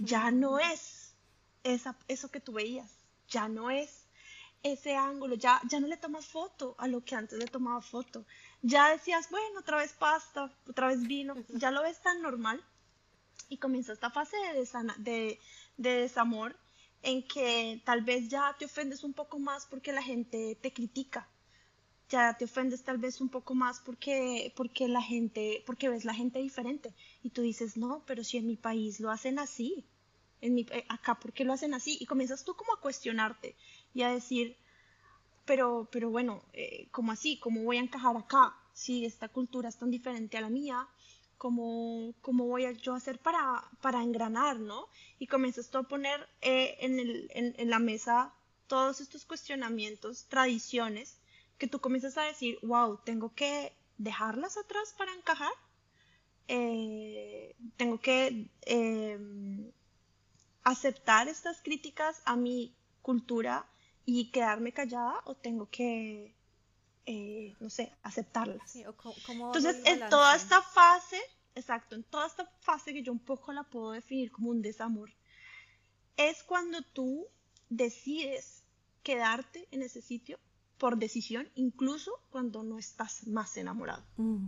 Ya 0.00 0.30
no 0.30 0.58
es 0.72 1.12
esa, 1.64 1.98
eso 2.08 2.30
que 2.30 2.40
tú 2.40 2.52
veías, 2.52 2.90
ya 3.28 3.46
no 3.48 3.70
es 3.70 4.07
ese 4.62 4.96
ángulo, 4.96 5.34
ya, 5.36 5.60
ya 5.70 5.80
no 5.80 5.86
le 5.86 5.96
tomas 5.96 6.26
foto 6.26 6.74
a 6.78 6.88
lo 6.88 7.04
que 7.04 7.14
antes 7.14 7.38
le 7.38 7.46
tomaba 7.46 7.80
foto. 7.80 8.24
Ya 8.62 8.90
decías, 8.90 9.30
bueno, 9.30 9.60
otra 9.60 9.78
vez 9.78 9.92
pasta, 9.92 10.52
otra 10.68 10.88
vez 10.88 11.02
vino, 11.06 11.34
ya 11.48 11.70
lo 11.70 11.82
ves 11.82 12.00
tan 12.00 12.20
normal. 12.22 12.62
Y 13.48 13.58
comienza 13.58 13.92
esta 13.92 14.10
fase 14.10 14.36
de, 14.98 15.38
de, 15.76 15.90
desamor 15.90 16.56
en 17.02 17.26
que 17.26 17.80
tal 17.84 18.02
vez 18.02 18.28
ya 18.28 18.54
te 18.58 18.66
ofendes 18.66 19.04
un 19.04 19.14
poco 19.14 19.38
más 19.38 19.64
porque 19.66 19.92
la 19.92 20.02
gente 20.02 20.58
te 20.60 20.72
critica. 20.72 21.28
Ya 22.10 22.36
te 22.36 22.46
ofendes 22.46 22.82
tal 22.84 22.98
vez 22.98 23.20
un 23.20 23.28
poco 23.28 23.54
más 23.54 23.80
porque, 23.80 24.52
porque 24.56 24.88
la 24.88 25.02
gente, 25.02 25.62
porque 25.66 25.88
ves 25.88 26.04
la 26.04 26.14
gente 26.14 26.40
diferente. 26.40 26.94
Y 27.22 27.30
tú 27.30 27.42
dices, 27.42 27.76
no, 27.76 28.02
pero 28.06 28.24
si 28.24 28.38
en 28.38 28.46
mi 28.46 28.56
país 28.56 28.98
lo 29.00 29.10
hacen 29.10 29.38
así, 29.38 29.86
en 30.40 30.54
mi, 30.54 30.66
eh, 30.70 30.84
acá, 30.88 31.14
¿por 31.16 31.32
qué 31.32 31.44
lo 31.44 31.52
hacen 31.52 31.74
así? 31.74 31.96
Y 32.00 32.06
comienzas 32.06 32.44
tú 32.44 32.54
como 32.54 32.72
a 32.72 32.80
cuestionarte 32.80 33.56
y 33.94 34.02
a 34.02 34.10
decir, 34.10 34.56
pero, 35.44 35.88
pero 35.90 36.10
bueno, 36.10 36.42
eh, 36.52 36.88
¿cómo 36.90 37.12
así? 37.12 37.38
¿Cómo 37.38 37.62
voy 37.62 37.78
a 37.78 37.80
encajar 37.80 38.16
acá? 38.16 38.54
Si 38.72 39.04
esta 39.04 39.28
cultura 39.28 39.68
es 39.68 39.78
tan 39.78 39.90
diferente 39.90 40.36
a 40.36 40.42
la 40.42 40.50
mía, 40.50 40.86
¿cómo, 41.38 42.12
cómo 42.20 42.46
voy 42.46 42.66
a 42.66 42.72
yo 42.72 42.94
hacer 42.94 43.18
para, 43.18 43.64
para 43.80 44.02
engranar, 44.02 44.58
no? 44.58 44.88
Y 45.18 45.26
comienzas 45.26 45.70
tú 45.70 45.78
a 45.78 45.84
poner 45.84 46.28
eh, 46.42 46.76
en, 46.80 46.98
el, 46.98 47.30
en, 47.32 47.70
la 47.70 47.78
mesa 47.78 48.34
todos 48.66 49.00
estos 49.00 49.24
cuestionamientos, 49.24 50.26
tradiciones, 50.26 51.18
que 51.56 51.66
tú 51.66 51.80
comienzas 51.80 52.18
a 52.18 52.22
decir, 52.24 52.58
wow, 52.62 52.98
tengo 53.04 53.34
que 53.34 53.72
dejarlas 53.96 54.58
atrás 54.58 54.94
para 54.98 55.14
encajar. 55.14 55.52
Eh, 56.48 57.54
tengo 57.76 58.00
que 58.00 58.50
eh, 58.66 59.18
aceptar 60.68 61.28
estas 61.28 61.60
críticas 61.62 62.22
a 62.24 62.36
mi 62.36 62.74
cultura 63.02 63.66
y 64.04 64.30
quedarme 64.30 64.72
callada 64.72 65.20
o 65.24 65.34
tengo 65.34 65.68
que, 65.70 66.34
eh, 67.06 67.56
no 67.60 67.70
sé, 67.70 67.92
aceptarlas. 68.02 68.74
Entonces, 68.76 69.82
en 69.84 70.08
toda 70.08 70.34
esta 70.34 70.62
fase, 70.62 71.20
exacto, 71.54 71.94
en 71.94 72.04
toda 72.04 72.26
esta 72.26 72.46
fase 72.60 72.92
que 72.92 73.02
yo 73.02 73.12
un 73.12 73.18
poco 73.18 73.52
la 73.52 73.64
puedo 73.64 73.92
definir 73.92 74.30
como 74.30 74.50
un 74.50 74.62
desamor, 74.62 75.10
es 76.16 76.42
cuando 76.42 76.82
tú 76.82 77.26
decides 77.68 78.64
quedarte 79.02 79.68
en 79.70 79.82
ese 79.82 80.02
sitio 80.02 80.38
por 80.78 80.96
decisión, 80.96 81.48
incluso 81.54 82.12
cuando 82.30 82.62
no 82.62 82.78
estás 82.78 83.26
más 83.26 83.56
enamorado. 83.56 84.02
Mm, 84.16 84.46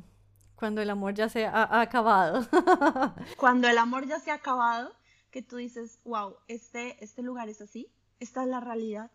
cuando 0.54 0.80
el 0.80 0.90
amor 0.90 1.14
ya 1.14 1.28
se 1.28 1.46
ha, 1.46 1.80
acabado. 1.80 2.46
cuando 3.36 3.68
el 3.68 3.78
amor 3.78 4.06
ya 4.06 4.20
se 4.20 4.30
ha 4.30 4.34
acabado, 4.34 4.94
que 5.30 5.42
tú 5.42 5.56
dices, 5.56 6.00
wow, 6.04 6.37
este, 6.49 7.02
este 7.02 7.22
lugar 7.22 7.49
es 7.49 7.60
así, 7.60 7.88
esta 8.18 8.42
es 8.42 8.49
la 8.49 8.60
realidad, 8.60 9.10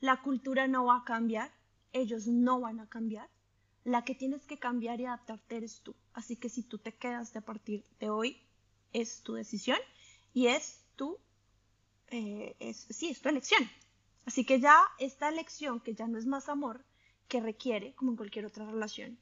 la 0.00 0.22
cultura 0.22 0.66
no 0.66 0.84
va 0.86 0.98
a 0.98 1.04
cambiar, 1.04 1.52
ellos 1.92 2.26
no 2.26 2.60
van 2.60 2.80
a 2.80 2.88
cambiar, 2.88 3.28
la 3.84 4.04
que 4.04 4.14
tienes 4.14 4.44
que 4.44 4.58
cambiar 4.58 5.00
y 5.00 5.06
adaptarte 5.06 5.56
eres 5.56 5.80
tú. 5.80 5.94
Así 6.12 6.36
que 6.36 6.48
si 6.48 6.62
tú 6.62 6.78
te 6.78 6.94
quedas 6.94 7.32
de 7.32 7.38
a 7.38 7.44
partir 7.44 7.84
de 8.00 8.10
hoy, 8.10 8.42
es 8.92 9.22
tu 9.22 9.34
decisión 9.34 9.78
y 10.34 10.48
es 10.48 10.84
tu, 10.96 11.18
eh, 12.08 12.56
es, 12.58 12.86
sí, 12.90 13.08
es 13.08 13.20
tu 13.20 13.28
elección. 13.28 13.68
Así 14.26 14.44
que 14.44 14.60
ya 14.60 14.76
esta 14.98 15.28
elección, 15.28 15.80
que 15.80 15.94
ya 15.94 16.06
no 16.06 16.18
es 16.18 16.26
más 16.26 16.48
amor, 16.48 16.84
que 17.28 17.40
requiere, 17.40 17.94
como 17.94 18.10
en 18.10 18.16
cualquier 18.16 18.46
otra 18.46 18.66
relación, 18.66 19.18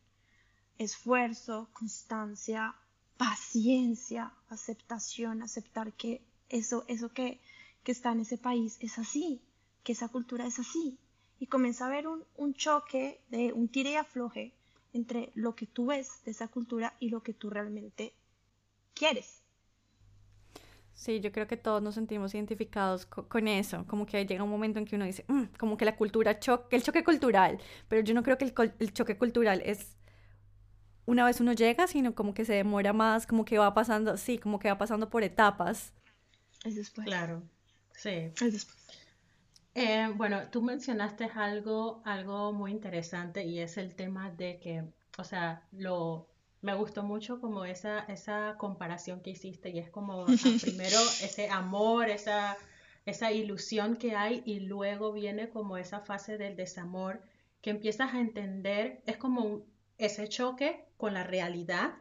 esfuerzo, 0.79 1.69
constancia, 1.73 2.75
paciencia, 3.17 4.33
aceptación, 4.49 5.43
aceptar 5.43 5.93
que 5.93 6.23
eso, 6.49 6.85
eso 6.89 7.09
que, 7.11 7.41
que 7.85 7.93
está 7.93 8.13
en 8.13 8.21
ese 8.21 8.39
país 8.39 8.79
es 8.81 8.99
así, 8.99 9.41
que 9.85 9.93
esa 9.93 10.09
cultura 10.09 10.47
es 10.47 10.59
así. 10.59 10.99
Y 11.39 11.47
comienza 11.47 11.85
a 11.85 11.89
haber 11.89 12.09
un, 12.09 12.25
un 12.37 12.55
choque 12.55 13.21
de 13.29 13.53
un 13.53 13.69
tire 13.69 13.91
y 13.91 13.97
afloje 13.97 14.53
entre 14.93 15.31
lo 15.35 15.55
que 15.55 15.67
tú 15.67 15.87
ves 15.87 16.25
de 16.25 16.31
esa 16.31 16.49
cultura 16.49 16.95
y 16.99 17.11
lo 17.11 17.23
que 17.23 17.35
tú 17.35 17.51
realmente 17.51 18.15
quieres. 18.95 19.43
Sí, 20.97 21.21
yo 21.21 21.31
creo 21.31 21.47
que 21.47 21.59
todos 21.59 21.83
nos 21.83 21.95
sentimos 21.95 22.35
identificados 22.35 23.05
con 23.05 23.49
eso, 23.49 23.85
como 23.87 24.07
que 24.07 24.25
llega 24.25 24.43
un 24.43 24.49
momento 24.49 24.79
en 24.79 24.87
que 24.87 24.97
uno 24.97 25.05
dice, 25.05 25.27
mm", 25.29 25.45
como 25.59 25.77
que 25.77 25.85
la 25.85 25.95
cultura 25.95 26.41
choque, 26.41 26.75
el 26.75 26.83
choque 26.83 27.05
cultural, 27.05 27.59
pero 27.87 28.01
yo 28.01 28.15
no 28.15 28.23
creo 28.23 28.39
que 28.39 28.47
el, 28.79 28.93
choque 28.95 29.19
cultural 29.19 29.61
es 29.67 29.95
una 31.05 31.27
vez 31.27 31.39
uno 31.41 31.53
llega, 31.53 31.87
sino 31.87 32.15
como 32.15 32.33
que 32.33 32.47
se 32.47 32.55
demora 32.55 32.95
más, 32.95 33.27
como 33.27 33.45
que 33.45 33.59
va 33.59 33.75
pasando, 33.75 34.17
sí, 34.17 34.39
como 34.39 34.59
que 34.59 34.69
va 34.69 34.79
pasando 34.79 35.11
por 35.11 35.23
etapas. 35.23 35.93
Es 36.67 36.75
después. 36.75 37.07
Claro, 37.07 37.43
sí. 37.93 38.33
Es 38.41 38.53
después. 38.53 38.77
Eh, 39.75 40.11
bueno, 40.17 40.49
tú 40.51 40.63
mencionaste 40.63 41.31
algo, 41.35 42.03
algo 42.05 42.53
muy 42.53 42.73
interesante 42.73 43.45
y 43.45 43.61
es 43.61 43.77
el 43.77 43.95
tema 43.95 44.31
de 44.31 44.59
que, 44.59 44.85
o 45.19 45.23
sea, 45.23 45.63
lo, 45.71 46.29
me 46.63 46.75
gustó 46.75 47.05
mucho 47.05 47.41
como 47.41 47.65
esa, 47.65 48.01
esa 48.09 48.57
comparación 48.59 49.21
que 49.21 49.31
hiciste 49.31 49.69
y 49.69 49.79
es 49.79 49.91
como 49.91 50.25
primero 50.63 50.99
ese 51.23 51.51
amor, 51.51 52.09
esa, 52.09 52.57
esa 53.05 53.31
ilusión 53.31 53.97
que 53.97 54.17
hay 54.17 54.43
y 54.45 54.61
luego 54.61 55.13
viene 55.13 55.51
como 55.51 55.77
esa 55.77 56.01
fase 56.01 56.39
del 56.39 56.57
desamor 56.57 57.23
que 57.61 57.71
empiezas 57.71 58.15
a 58.15 58.21
entender, 58.21 59.03
es 59.07 59.19
como 59.19 59.63
ese 59.99 60.29
choque 60.29 60.87
con 60.97 61.15
la 61.15 61.23
realidad, 61.23 61.95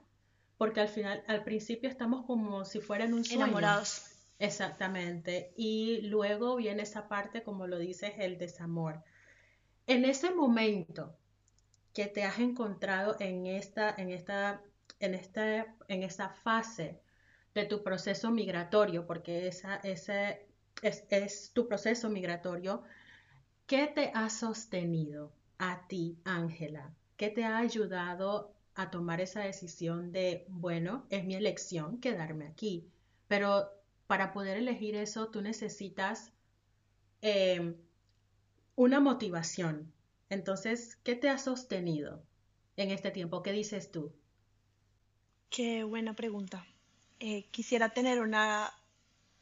porque 0.57 0.79
al 0.79 0.87
final, 0.87 1.23
al 1.27 1.43
principio 1.43 1.89
estamos 1.89 2.25
como 2.25 2.65
si 2.65 2.79
fueran 2.79 3.13
un 3.13 3.25
sueño. 3.25 3.43
Enamorados. 3.43 4.14
Exactamente. 4.39 5.53
Y 5.57 6.01
luego 6.03 6.55
viene 6.55 6.83
esa 6.83 7.07
parte, 7.07 7.43
como 7.43 7.67
lo 7.67 7.77
dices, 7.79 8.13
el 8.17 8.37
desamor. 8.37 9.03
En 9.87 10.05
ese 10.05 10.31
momento, 10.33 11.17
que 11.93 12.07
te 12.07 12.23
has 12.25 12.39
encontrado 12.39 13.17
en 13.19 13.47
esta, 13.47 13.93
en 13.97 14.11
esta, 14.11 14.61
en 14.99 15.15
esta, 15.15 15.75
en 15.89 16.03
esa 16.03 16.29
fase 16.29 17.01
de 17.55 17.65
tu 17.65 17.83
proceso 17.83 18.31
migratorio, 18.31 19.07
porque 19.07 19.47
esa, 19.47 19.77
ese 19.77 20.47
es, 20.83 21.05
es 21.09 21.51
tu 21.53 21.67
proceso 21.67 22.09
migratorio, 22.09 22.83
¿qué 23.67 23.87
te 23.87 24.11
ha 24.13 24.29
sostenido 24.29 25.31
a 25.59 25.87
ti, 25.87 26.17
Ángela? 26.25 26.93
¿Qué 27.17 27.29
te 27.29 27.43
ha 27.45 27.57
ayudado 27.57 28.53
a 28.75 28.91
tomar 28.91 29.21
esa 29.21 29.41
decisión 29.41 30.11
de, 30.11 30.45
bueno, 30.49 31.05
es 31.09 31.23
mi 31.25 31.35
elección 31.35 31.99
quedarme 31.99 32.47
aquí? 32.47 32.89
Pero 33.27 33.69
para 34.07 34.33
poder 34.33 34.57
elegir 34.57 34.95
eso, 34.95 35.29
tú 35.29 35.41
necesitas 35.41 36.31
eh, 37.21 37.75
una 38.75 38.99
motivación, 38.99 39.91
entonces, 40.29 40.97
¿qué 41.03 41.15
te 41.15 41.29
ha 41.29 41.37
sostenido 41.37 42.23
en 42.77 42.91
este 42.91 43.11
tiempo? 43.11 43.43
¿Qué 43.43 43.51
dices 43.51 43.91
tú? 43.91 44.13
Qué 45.49 45.83
buena 45.83 46.15
pregunta. 46.15 46.65
Eh, 47.19 47.45
quisiera 47.51 47.89
tener 47.89 48.19
una 48.19 48.73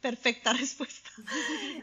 perfecta 0.02 0.54
respuesta 0.60 1.10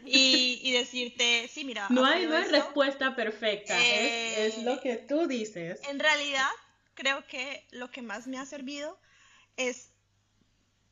y, 0.05 0.71
decirte, 0.71 1.47
sí, 1.47 1.65
mira. 1.65 1.87
No 1.89 2.05
hay, 2.05 2.27
no 2.27 2.37
respuesta 2.37 3.15
perfecta, 3.15 3.77
es, 3.77 4.55
es, 4.55 4.63
lo 4.63 4.79
que 4.79 4.95
tú 4.97 5.27
dices. 5.27 5.79
En 5.89 5.99
realidad, 5.99 6.49
creo 6.93 7.25
que 7.27 7.65
lo 7.71 7.89
que 7.89 8.01
más 8.01 8.27
me 8.27 8.37
ha 8.37 8.45
servido 8.45 8.99
es 9.57 9.90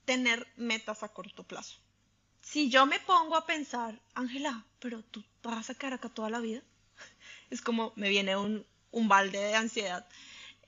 tener 0.09 0.47
metas 0.57 1.03
a 1.03 1.09
corto 1.09 1.43
plazo. 1.43 1.77
Si 2.41 2.67
yo 2.71 2.87
me 2.87 2.99
pongo 2.99 3.35
a 3.35 3.45
pensar, 3.45 4.01
Ángela, 4.15 4.65
pero 4.79 5.03
tú 5.03 5.23
vas 5.43 5.69
a 5.69 5.75
quedar 5.75 5.93
acá 5.93 6.09
toda 6.09 6.31
la 6.31 6.39
vida, 6.39 6.63
es 7.51 7.61
como 7.61 7.93
me 7.95 8.09
viene 8.09 8.35
un, 8.35 8.65
balde 8.91 9.37
de 9.37 9.53
ansiedad. 9.53 10.07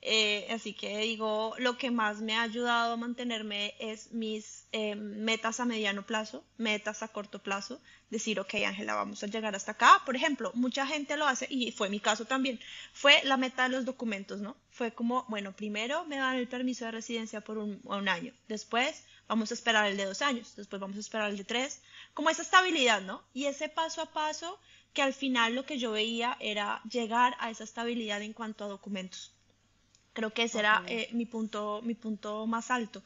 Eh, 0.00 0.46
así 0.50 0.74
que 0.74 0.98
digo, 0.98 1.56
lo 1.58 1.76
que 1.76 1.90
más 1.90 2.20
me 2.20 2.34
ha 2.34 2.42
ayudado 2.42 2.92
a 2.92 2.96
mantenerme 2.96 3.74
es 3.80 4.12
mis 4.12 4.68
eh, 4.70 4.94
metas 4.94 5.58
a 5.58 5.64
mediano 5.64 6.06
plazo, 6.06 6.44
metas 6.56 7.02
a 7.02 7.08
corto 7.08 7.42
plazo, 7.42 7.80
decir, 8.10 8.38
ok, 8.38 8.54
Ángela, 8.64 8.94
vamos 8.94 9.24
a 9.24 9.26
llegar 9.26 9.56
hasta 9.56 9.72
acá. 9.72 10.02
Por 10.06 10.14
ejemplo, 10.14 10.52
mucha 10.54 10.86
gente 10.86 11.16
lo 11.16 11.26
hace, 11.26 11.48
y 11.50 11.72
fue 11.72 11.88
mi 11.88 11.98
caso 11.98 12.26
también, 12.26 12.60
fue 12.92 13.20
la 13.24 13.36
meta 13.36 13.64
de 13.64 13.70
los 13.70 13.84
documentos, 13.84 14.40
¿no? 14.40 14.56
Fue 14.70 14.92
como, 14.92 15.24
bueno, 15.28 15.50
primero 15.50 16.04
me 16.04 16.18
dan 16.18 16.36
el 16.36 16.46
permiso 16.46 16.84
de 16.84 16.92
residencia 16.92 17.40
por 17.40 17.58
un, 17.58 17.80
un 17.82 18.08
año, 18.08 18.32
después 18.46 19.04
vamos 19.28 19.50
a 19.50 19.54
esperar 19.54 19.86
el 19.86 19.96
de 19.96 20.06
dos 20.06 20.22
años, 20.22 20.54
después 20.56 20.80
vamos 20.80 20.96
a 20.96 21.00
esperar 21.00 21.30
el 21.30 21.36
de 21.36 21.44
tres, 21.44 21.82
como 22.14 22.30
esa 22.30 22.42
estabilidad, 22.42 23.02
¿no? 23.02 23.22
Y 23.32 23.46
ese 23.46 23.68
paso 23.68 24.02
a 24.02 24.12
paso 24.12 24.58
que 24.92 25.02
al 25.02 25.14
final 25.14 25.54
lo 25.54 25.64
que 25.64 25.78
yo 25.78 25.92
veía 25.92 26.36
era 26.40 26.82
llegar 26.90 27.34
a 27.38 27.50
esa 27.50 27.64
estabilidad 27.64 28.22
en 28.22 28.32
cuanto 28.32 28.64
a 28.64 28.68
documentos. 28.68 29.32
Creo 30.12 30.32
que 30.34 30.42
ese 30.42 30.58
era 30.58 30.84
eh, 30.86 31.08
mi, 31.12 31.24
punto, 31.24 31.80
mi 31.82 31.94
punto 31.94 32.46
más 32.46 32.70
alto. 32.70 33.02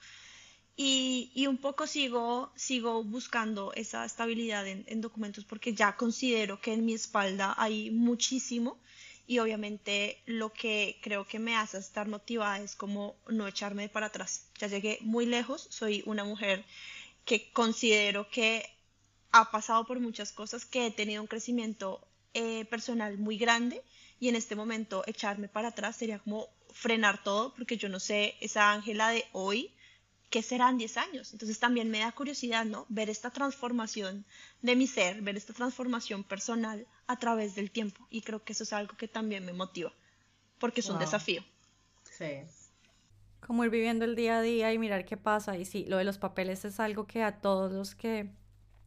Y, 0.76 1.30
y, 1.34 1.46
un 1.46 1.56
poco 1.56 1.86
sigo, 1.86 2.52
sigo 2.54 3.02
buscando 3.02 3.72
esa 3.72 4.04
estabilidad 4.04 4.66
en, 4.66 4.84
en, 4.88 5.00
documentos 5.00 5.44
porque 5.44 5.72
ya 5.72 5.96
considero 5.96 6.60
que 6.60 6.74
en 6.74 6.84
mi 6.84 6.92
espalda 6.92 7.54
hay 7.56 7.90
muchísimo 7.90 8.78
y 9.26 9.40
obviamente 9.40 10.22
lo 10.26 10.52
que 10.52 10.98
creo 11.02 11.26
que 11.26 11.38
me 11.38 11.56
hace 11.56 11.78
estar 11.78 12.06
motivada 12.08 12.60
es 12.60 12.76
como 12.76 13.16
no 13.28 13.46
echarme 13.48 13.88
para 13.88 14.06
atrás. 14.06 14.48
Ya 14.58 14.68
llegué 14.68 14.98
muy 15.00 15.26
lejos, 15.26 15.66
soy 15.70 16.02
una 16.06 16.24
mujer 16.24 16.64
que 17.24 17.50
considero 17.52 18.28
que 18.30 18.64
ha 19.32 19.50
pasado 19.50 19.84
por 19.84 20.00
muchas 20.00 20.32
cosas, 20.32 20.64
que 20.64 20.86
he 20.86 20.90
tenido 20.90 21.22
un 21.22 21.28
crecimiento 21.28 22.06
eh, 22.34 22.64
personal 22.66 23.18
muy 23.18 23.36
grande 23.36 23.82
y 24.20 24.28
en 24.28 24.36
este 24.36 24.54
momento 24.54 25.02
echarme 25.06 25.48
para 25.48 25.68
atrás 25.68 25.96
sería 25.96 26.18
como 26.20 26.48
frenar 26.72 27.22
todo 27.22 27.54
porque 27.54 27.76
yo 27.76 27.88
no 27.88 27.98
sé 27.98 28.36
esa 28.40 28.72
Ángela 28.72 29.10
de 29.10 29.24
hoy 29.32 29.72
qué 30.30 30.42
serán 30.42 30.78
10 30.78 30.96
años. 30.96 31.32
Entonces 31.32 31.58
también 31.58 31.90
me 31.90 32.00
da 32.00 32.12
curiosidad, 32.12 32.64
¿no? 32.64 32.86
Ver 32.88 33.10
esta 33.10 33.30
transformación 33.30 34.24
de 34.62 34.76
mi 34.76 34.86
ser, 34.86 35.22
ver 35.22 35.36
esta 35.36 35.52
transformación 35.52 36.24
personal 36.24 36.86
a 37.06 37.18
través 37.18 37.54
del 37.54 37.70
tiempo. 37.70 38.06
Y 38.10 38.22
creo 38.22 38.42
que 38.44 38.52
eso 38.52 38.64
es 38.64 38.72
algo 38.72 38.96
que 38.96 39.08
también 39.08 39.44
me 39.44 39.52
motiva, 39.52 39.92
porque 40.58 40.80
es 40.80 40.88
un 40.88 40.98
desafío. 40.98 41.42
Sí. 42.02 42.42
Como 43.46 43.64
ir 43.64 43.70
viviendo 43.70 44.04
el 44.04 44.16
día 44.16 44.38
a 44.38 44.42
día 44.42 44.72
y 44.72 44.78
mirar 44.78 45.04
qué 45.04 45.16
pasa. 45.16 45.56
Y 45.56 45.64
sí, 45.64 45.84
lo 45.86 45.98
de 45.98 46.04
los 46.04 46.18
papeles 46.18 46.64
es 46.64 46.80
algo 46.80 47.06
que 47.06 47.22
a 47.22 47.40
todos 47.40 47.72
los 47.72 47.94
que 47.94 48.30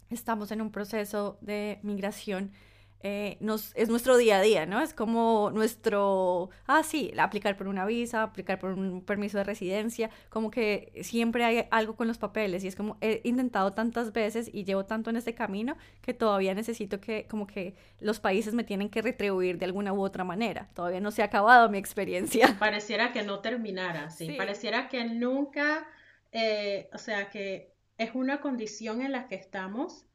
estamos 0.09 0.51
en 0.51 0.61
un 0.61 0.71
proceso 0.71 1.37
de 1.41 1.79
migración, 1.83 2.51
eh, 3.01 3.37
nos, 3.39 3.71
es 3.75 3.87
nuestro 3.87 4.17
día 4.17 4.39
a 4.39 4.41
día, 4.41 4.65
¿no? 4.65 4.81
Es 4.81 4.93
como 4.93 5.51
nuestro, 5.53 6.49
ah, 6.67 6.83
sí, 6.83 7.13
aplicar 7.17 7.55
por 7.55 7.69
una 7.69 7.85
visa, 7.85 8.23
aplicar 8.23 8.59
por 8.59 8.71
un 8.71 9.01
permiso 9.01 9.37
de 9.37 9.45
residencia, 9.45 10.09
como 10.29 10.51
que 10.51 10.91
siempre 11.01 11.45
hay 11.45 11.65
algo 11.71 11.95
con 11.95 12.07
los 12.09 12.17
papeles 12.17 12.63
y 12.65 12.67
es 12.67 12.75
como 12.75 12.97
he 12.99 13.21
intentado 13.23 13.71
tantas 13.71 14.11
veces 14.11 14.49
y 14.51 14.65
llevo 14.65 14.85
tanto 14.85 15.09
en 15.09 15.15
este 15.15 15.33
camino 15.33 15.77
que 16.01 16.13
todavía 16.13 16.53
necesito 16.53 16.99
que 16.99 17.25
como 17.29 17.47
que 17.47 17.75
los 18.01 18.19
países 18.19 18.53
me 18.53 18.65
tienen 18.65 18.89
que 18.89 19.01
retribuir 19.01 19.57
de 19.57 19.65
alguna 19.65 19.93
u 19.93 20.01
otra 20.01 20.25
manera. 20.25 20.67
Todavía 20.73 20.99
no 20.99 21.11
se 21.11 21.21
ha 21.21 21.25
acabado 21.25 21.69
mi 21.69 21.77
experiencia. 21.77 22.55
Pareciera 22.59 23.13
que 23.13 23.23
no 23.23 23.39
terminara, 23.39 24.09
sí, 24.09 24.35
pareciera 24.37 24.89
que 24.89 25.05
nunca, 25.05 25.87
eh, 26.33 26.89
o 26.93 26.97
sea, 26.97 27.29
que 27.29 27.73
es 27.97 28.11
una 28.13 28.41
condición 28.41 29.01
en 29.01 29.13
la 29.13 29.27
que 29.27 29.35
estamos. 29.35 30.05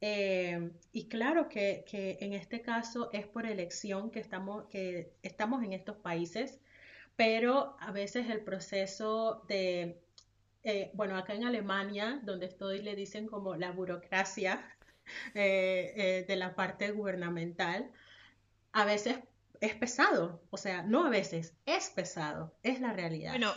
Eh, 0.00 0.70
y 0.92 1.08
claro 1.08 1.48
que, 1.48 1.84
en 2.20 2.32
este 2.32 2.62
caso 2.62 3.10
es 3.12 3.26
por 3.26 3.46
elección 3.46 4.10
que 4.10 4.20
estamos, 4.20 4.66
que 4.68 5.12
estamos 5.22 5.62
en 5.62 5.72
estos 5.72 5.96
países, 5.96 6.58
pero 7.16 7.76
a 7.80 7.92
veces 7.92 8.30
el 8.30 8.40
proceso 8.40 9.44
de, 9.48 10.00
eh, 10.64 10.90
bueno, 10.94 11.16
acá 11.16 11.34
en 11.34 11.44
Alemania, 11.44 12.20
donde 12.22 12.46
estoy, 12.46 12.80
le 12.82 12.94
dicen 12.96 13.26
como 13.26 13.56
la 13.56 13.72
burocracia 13.72 14.64
eh, 15.34 16.24
de 16.26 16.36
la 16.36 16.54
parte 16.54 16.90
gubernamental. 16.92 17.90
a 18.72 18.84
veces 18.84 19.16
es 19.60 19.74
pesado, 19.74 20.40
o 20.50 20.56
sea, 20.56 20.82
no 20.82 21.04
a 21.06 21.10
veces, 21.10 21.52
es 21.66 21.90
pesado, 21.90 22.52
es 22.62 22.80
la 22.80 22.92
realidad. 22.92 23.32
Bueno, 23.32 23.52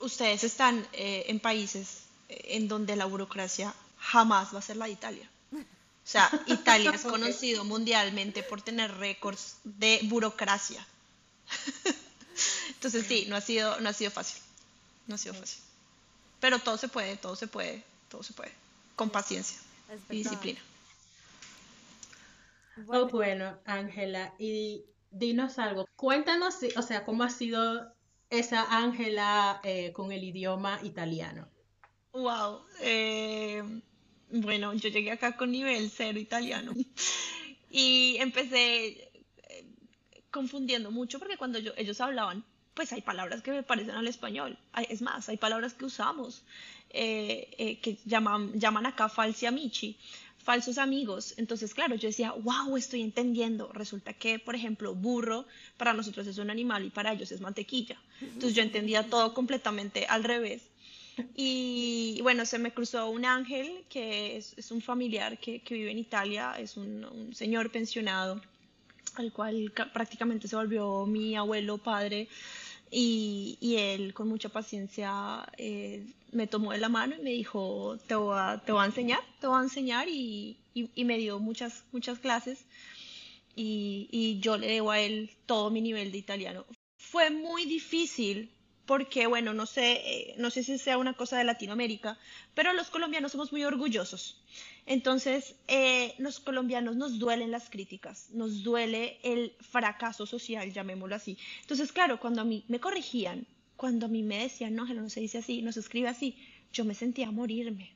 ustedes 0.00 0.44
están 0.44 0.86
eh, 0.92 1.24
en 1.28 1.40
países 1.40 2.06
eh, 2.28 2.56
en 2.56 2.68
donde 2.68 2.96
la 2.96 3.06
burocracia 3.06 3.74
jamás 3.96 4.54
va 4.54 4.58
a 4.58 4.62
ser 4.62 4.76
la 4.76 4.86
de 4.86 4.92
Italia. 4.92 5.30
O 6.08 6.10
sea, 6.10 6.30
Italia 6.46 6.90
es 6.94 7.02
conocido 7.02 7.64
mundialmente 7.64 8.42
por 8.42 8.62
tener 8.62 8.96
récords 8.96 9.58
de 9.62 10.00
burocracia. 10.04 10.84
Entonces 12.68 13.06
sí, 13.06 13.26
no 13.28 13.36
ha 13.36 13.42
sido, 13.42 13.78
no 13.80 13.90
ha 13.90 13.92
sido 13.92 14.10
fácil. 14.10 14.40
No 15.06 15.16
ha 15.16 15.18
sido 15.18 15.34
fácil. 15.34 15.60
Pero 16.40 16.60
todo 16.60 16.78
se 16.78 16.88
puede, 16.88 17.18
todo 17.18 17.36
se 17.36 17.46
puede, 17.46 17.84
todo 18.08 18.22
se 18.22 18.32
puede. 18.32 18.52
Con 18.96 19.10
paciencia 19.10 19.58
y 20.08 20.22
disciplina. 20.22 20.60
Oh, 22.86 23.06
bueno, 23.08 23.58
Ángela, 23.66 24.32
y 24.38 24.84
dinos 25.10 25.58
algo. 25.58 25.86
Cuéntanos, 25.94 26.56
o 26.74 26.82
sea, 26.82 27.04
cómo 27.04 27.24
ha 27.24 27.30
sido 27.30 27.92
esa 28.30 28.64
Ángela 28.78 29.60
eh, 29.62 29.92
con 29.92 30.10
el 30.12 30.24
idioma 30.24 30.80
italiano. 30.82 31.46
Wow. 32.12 32.62
Eh, 32.80 33.62
bueno, 34.30 34.74
yo 34.74 34.88
llegué 34.88 35.10
acá 35.10 35.36
con 35.36 35.50
nivel 35.50 35.90
cero 35.90 36.18
italiano 36.18 36.74
y 37.70 38.16
empecé 38.18 39.10
eh, 39.48 39.64
confundiendo 40.30 40.90
mucho 40.90 41.18
porque 41.18 41.36
cuando 41.36 41.58
ellos 41.58 42.00
hablaban, 42.00 42.44
pues 42.74 42.92
hay 42.92 43.02
palabras 43.02 43.42
que 43.42 43.50
me 43.50 43.62
parecen 43.62 43.96
al 43.96 44.06
español. 44.06 44.56
Es 44.88 45.02
más, 45.02 45.28
hay 45.28 45.36
palabras 45.36 45.74
que 45.74 45.84
usamos 45.84 46.44
que 46.90 47.98
llaman, 48.04 48.52
llaman 48.58 48.86
acá 48.86 49.08
falsi 49.08 49.46
amici 49.46 49.98
falsos 50.48 50.78
amigos. 50.78 51.34
Entonces, 51.36 51.74
claro, 51.74 51.94
yo 51.96 52.08
decía, 52.08 52.32
wow, 52.32 52.74
estoy 52.78 53.02
entendiendo. 53.02 53.70
Resulta 53.74 54.14
que, 54.14 54.38
por 54.38 54.54
ejemplo, 54.54 54.94
burro 54.94 55.44
para 55.76 55.92
nosotros 55.92 56.26
es 56.26 56.38
un 56.38 56.48
animal 56.48 56.86
y 56.86 56.90
para 56.90 57.12
ellos 57.12 57.30
es 57.32 57.42
mantequilla. 57.42 57.98
Entonces 58.22 58.54
yo 58.54 58.62
entendía 58.62 59.02
todo 59.10 59.34
completamente 59.34 60.06
al 60.06 60.24
revés. 60.24 60.62
Y 61.34 62.20
bueno, 62.22 62.44
se 62.46 62.58
me 62.58 62.72
cruzó 62.72 63.10
un 63.10 63.24
ángel 63.24 63.84
que 63.88 64.36
es, 64.36 64.70
un 64.70 64.80
familiar 64.80 65.38
que, 65.38 65.62
vive 65.70 65.90
en 65.90 65.98
Italia, 65.98 66.54
es 66.58 66.76
un, 66.76 67.32
señor 67.34 67.70
pensionado, 67.70 68.40
al 69.14 69.32
cual 69.32 69.72
prácticamente 69.92 70.48
se 70.48 70.56
volvió 70.56 71.06
mi 71.06 71.36
abuelo, 71.36 71.78
padre, 71.78 72.28
y, 72.90 73.76
él 73.76 74.14
con 74.14 74.28
mucha 74.28 74.48
paciencia 74.48 75.46
eh, 75.58 76.06
me 76.32 76.46
tomó 76.46 76.72
de 76.72 76.78
la 76.78 76.88
mano 76.88 77.16
y 77.18 77.22
me 77.22 77.30
dijo, 77.30 77.98
te 78.06 78.14
voy 78.14 78.36
a, 78.38 78.62
te 78.64 78.72
voy 78.72 78.82
a 78.82 78.86
enseñar, 78.86 79.20
te 79.40 79.46
voy 79.46 79.58
a 79.58 79.62
enseñar 79.62 80.08
y, 80.08 80.56
y, 80.74 81.04
me 81.04 81.18
dio 81.18 81.38
muchas, 81.38 81.84
muchas 81.92 82.18
clases 82.18 82.64
y, 83.56 84.08
y 84.10 84.40
yo 84.40 84.56
le 84.56 84.68
debo 84.68 84.90
a 84.90 85.00
él 85.00 85.30
todo 85.46 85.70
mi 85.70 85.80
nivel 85.80 86.12
de 86.12 86.18
italiano. 86.18 86.64
Fue 86.98 87.30
muy 87.30 87.64
difícil 87.64 88.50
porque, 88.88 89.26
bueno, 89.26 89.52
no 89.52 89.66
sé, 89.66 90.00
eh, 90.02 90.34
no 90.38 90.48
sé 90.48 90.62
si 90.64 90.78
sea 90.78 90.96
una 90.96 91.12
cosa 91.12 91.36
de 91.36 91.44
Latinoamérica, 91.44 92.18
pero 92.54 92.72
los 92.72 92.88
colombianos 92.88 93.32
somos 93.32 93.52
muy 93.52 93.62
orgullosos. 93.62 94.42
Entonces, 94.86 95.56
eh, 95.68 96.14
los 96.16 96.40
colombianos 96.40 96.96
nos 96.96 97.18
duelen 97.18 97.50
las 97.50 97.68
críticas, 97.68 98.30
nos 98.30 98.62
duele 98.62 99.18
el 99.22 99.54
fracaso 99.60 100.24
social, 100.24 100.72
llamémoslo 100.72 101.14
así. 101.14 101.36
Entonces, 101.60 101.92
claro, 101.92 102.18
cuando 102.18 102.40
a 102.40 102.44
mí 102.44 102.64
me 102.68 102.80
corregían, 102.80 103.46
cuando 103.76 104.06
a 104.06 104.08
mí 104.08 104.22
me 104.22 104.38
decían, 104.38 104.74
no, 104.74 104.86
no 104.86 105.10
se 105.10 105.20
dice 105.20 105.36
así, 105.36 105.60
no 105.60 105.70
se 105.70 105.80
escribe 105.80 106.08
así, 106.08 106.38
yo 106.72 106.86
me 106.86 106.94
sentía 106.94 107.30
morirme. 107.30 107.92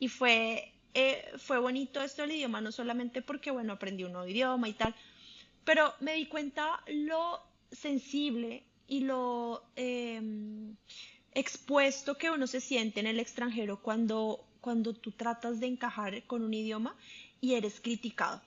Y 0.00 0.08
fue, 0.08 0.72
eh, 0.94 1.24
fue 1.38 1.60
bonito 1.60 2.02
esto 2.02 2.22
del 2.22 2.32
idioma, 2.32 2.60
no 2.60 2.72
solamente 2.72 3.22
porque, 3.22 3.52
bueno, 3.52 3.74
aprendí 3.74 4.02
un 4.02 4.10
nuevo 4.10 4.26
idioma 4.26 4.68
y 4.68 4.72
tal, 4.72 4.92
pero 5.64 5.94
me 6.00 6.14
di 6.14 6.26
cuenta 6.26 6.82
lo 6.88 7.40
sensible 7.70 8.64
y 8.92 9.00
lo 9.00 9.64
em, 9.74 10.76
expuesto 11.32 12.18
que 12.18 12.30
uno 12.30 12.46
se 12.46 12.60
siente 12.60 13.00
en 13.00 13.06
el 13.06 13.20
extranjero 13.20 13.80
cuando, 13.80 14.44
cuando 14.60 14.92
tú 14.92 15.12
tratas 15.12 15.60
de 15.60 15.66
encajar 15.66 16.22
con 16.24 16.42
un 16.42 16.52
idioma 16.52 16.94
y 17.40 17.54
eres 17.54 17.80
criticado. 17.80 18.42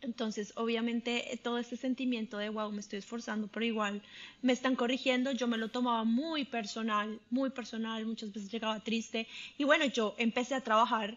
Entonces, 0.00 0.52
obviamente, 0.56 1.38
todo 1.44 1.58
este 1.58 1.76
sentimiento 1.76 2.36
de, 2.36 2.48
wow, 2.48 2.72
me 2.72 2.80
estoy 2.80 2.98
esforzando, 2.98 3.46
pero 3.46 3.64
igual 3.64 4.02
me 4.42 4.52
están 4.52 4.74
corrigiendo, 4.74 5.30
yo 5.30 5.46
me 5.46 5.56
lo 5.56 5.68
tomaba 5.68 6.02
muy 6.02 6.44
personal, 6.44 7.20
muy 7.30 7.50
personal, 7.50 8.04
muchas 8.06 8.32
veces 8.32 8.50
llegaba 8.50 8.80
triste. 8.80 9.28
Y 9.56 9.62
bueno, 9.62 9.84
yo 9.84 10.16
empecé 10.18 10.56
a 10.56 10.62
trabajar 10.62 11.16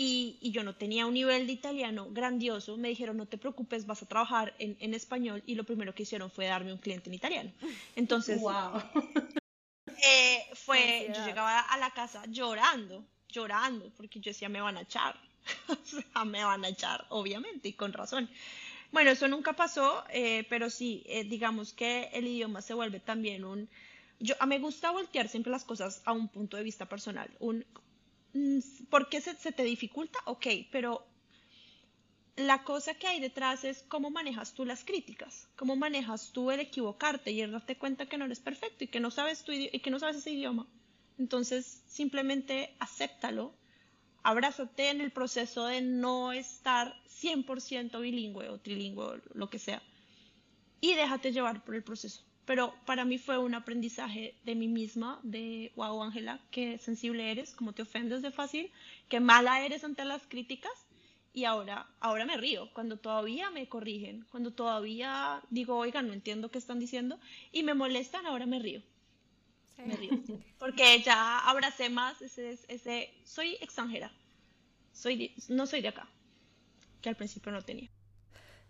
y, 0.00 0.52
yo 0.52 0.62
no 0.62 0.76
tenía 0.76 1.06
un 1.06 1.14
nivel 1.14 1.48
de 1.48 1.52
italiano 1.52 2.06
grandioso, 2.10 2.76
me 2.76 2.88
dijeron, 2.88 3.16
no 3.16 3.26
te 3.26 3.36
preocupes, 3.36 3.84
vas 3.84 4.00
a 4.00 4.06
trabajar 4.06 4.54
en, 4.60 4.94
español 4.94 5.42
y 5.44 5.56
lo 5.56 5.64
primero 5.64 5.92
que 5.92 6.04
hicieron 6.04 6.30
fue 6.30 6.46
darme 6.46 6.72
un 6.72 6.78
cliente 6.78 7.10
en 7.10 7.14
italiano. 7.14 7.50
Entonces, 7.96 8.40
wow. 8.40 8.80
Eh, 10.00 10.46
fue, 10.54 11.12
yo 11.12 11.26
llegaba 11.26 11.58
a 11.58 11.76
la 11.78 11.90
casa 11.90 12.22
llorando, 12.28 13.04
llorando, 13.28 13.90
porque 13.96 14.20
yo 14.20 14.30
decía, 14.30 14.48
me 14.48 14.60
van 14.60 14.76
a 14.76 14.82
echar, 14.82 15.20
o 15.66 15.76
sea, 15.84 16.24
me 16.24 16.44
van 16.44 16.64
a 16.64 16.68
echar, 16.68 17.04
obviamente, 17.08 17.68
y 17.68 17.72
con 17.72 17.92
razón. 17.92 18.30
Bueno, 18.92 19.10
eso 19.10 19.26
nunca 19.26 19.54
pasó, 19.54 20.04
eh, 20.10 20.46
pero 20.48 20.70
sí, 20.70 21.02
eh, 21.06 21.24
digamos 21.24 21.72
que 21.72 22.08
el 22.12 22.28
idioma 22.28 22.62
se 22.62 22.72
vuelve 22.72 23.00
también 23.00 23.44
un... 23.44 23.68
Yo, 24.20 24.36
me 24.46 24.60
gusta 24.60 24.92
voltear 24.92 25.28
siempre 25.28 25.50
las 25.50 25.64
cosas 25.64 26.02
a 26.04 26.12
un 26.12 26.28
punto 26.28 26.56
de 26.56 26.62
vista 26.62 26.86
personal, 26.86 27.28
un 27.40 27.64
¿Por 28.90 29.08
qué 29.08 29.20
se, 29.20 29.34
te 29.34 29.64
dificulta? 29.64 30.18
Ok, 30.26 30.46
pero 30.70 31.06
la 32.36 32.62
cosa 32.62 32.94
que 32.94 33.06
hay 33.06 33.20
detrás 33.20 33.64
es 33.64 33.82
cómo 33.88 34.10
manejas 34.10 34.54
tú 34.54 34.64
las 34.64 34.84
críticas, 34.84 35.48
cómo 35.56 35.76
manejas 35.76 36.30
tú 36.32 36.50
el 36.50 36.60
equivocarte 36.60 37.32
y 37.32 37.40
el 37.40 37.52
darte 37.52 37.76
cuenta 37.76 38.06
que 38.06 38.18
no 38.18 38.26
eres 38.26 38.40
perfecto 38.40 38.84
y 38.84 38.88
que 38.88 39.00
no 39.00 39.10
sabes, 39.10 39.44
tu 39.44 39.52
y 39.52 39.80
que 39.80 39.90
no 39.90 39.98
sabes 39.98 40.16
ese 40.16 40.32
idioma. 40.32 40.66
Entonces, 41.18 41.82
simplemente 41.86 42.76
acéptalo, 42.78 43.54
abrázate 44.22 44.90
en 44.90 45.00
el 45.00 45.10
proceso 45.10 45.66
de 45.66 45.80
no 45.80 46.32
estar 46.32 46.94
100% 47.08 48.00
bilingüe 48.00 48.48
o 48.48 48.58
trilingüe, 48.58 49.20
lo 49.34 49.50
que 49.50 49.58
sea, 49.58 49.82
y 50.80 50.94
déjate 50.94 51.32
llevar 51.32 51.64
por 51.64 51.74
el 51.74 51.82
proceso 51.82 52.27
pero 52.48 52.72
para 52.86 53.04
mí 53.04 53.18
fue 53.18 53.36
un 53.36 53.54
aprendizaje 53.54 54.34
de 54.42 54.54
mí 54.54 54.68
misma, 54.68 55.20
de, 55.22 55.70
wow, 55.76 56.02
Ángela, 56.02 56.40
qué 56.50 56.78
sensible 56.78 57.30
eres, 57.30 57.54
cómo 57.54 57.74
te 57.74 57.82
ofendes 57.82 58.22
de 58.22 58.30
fácil, 58.30 58.72
qué 59.10 59.20
mala 59.20 59.62
eres 59.66 59.84
ante 59.84 60.02
las 60.06 60.22
críticas. 60.26 60.72
Y 61.34 61.44
ahora, 61.44 61.86
ahora 62.00 62.24
me 62.24 62.38
río, 62.38 62.72
cuando 62.72 62.96
todavía 62.96 63.50
me 63.50 63.68
corrigen, 63.68 64.24
cuando 64.30 64.50
todavía 64.50 65.42
digo, 65.50 65.76
oigan, 65.76 66.06
no 66.08 66.14
entiendo 66.14 66.50
qué 66.50 66.56
están 66.56 66.78
diciendo, 66.78 67.20
y 67.52 67.64
me 67.64 67.74
molestan, 67.74 68.24
ahora 68.24 68.46
me 68.46 68.60
río. 68.60 68.80
Me 69.84 69.94
río. 69.96 70.18
Porque 70.58 71.02
ya 71.02 71.40
abracé 71.40 71.90
más 71.90 72.22
ese, 72.22 72.58
ese, 72.68 73.12
soy 73.24 73.58
extranjera, 73.60 74.10
soy, 74.94 75.34
no 75.48 75.66
soy 75.66 75.82
de 75.82 75.88
acá, 75.88 76.08
que 77.02 77.10
al 77.10 77.16
principio 77.16 77.52
no 77.52 77.60
tenía. 77.60 77.90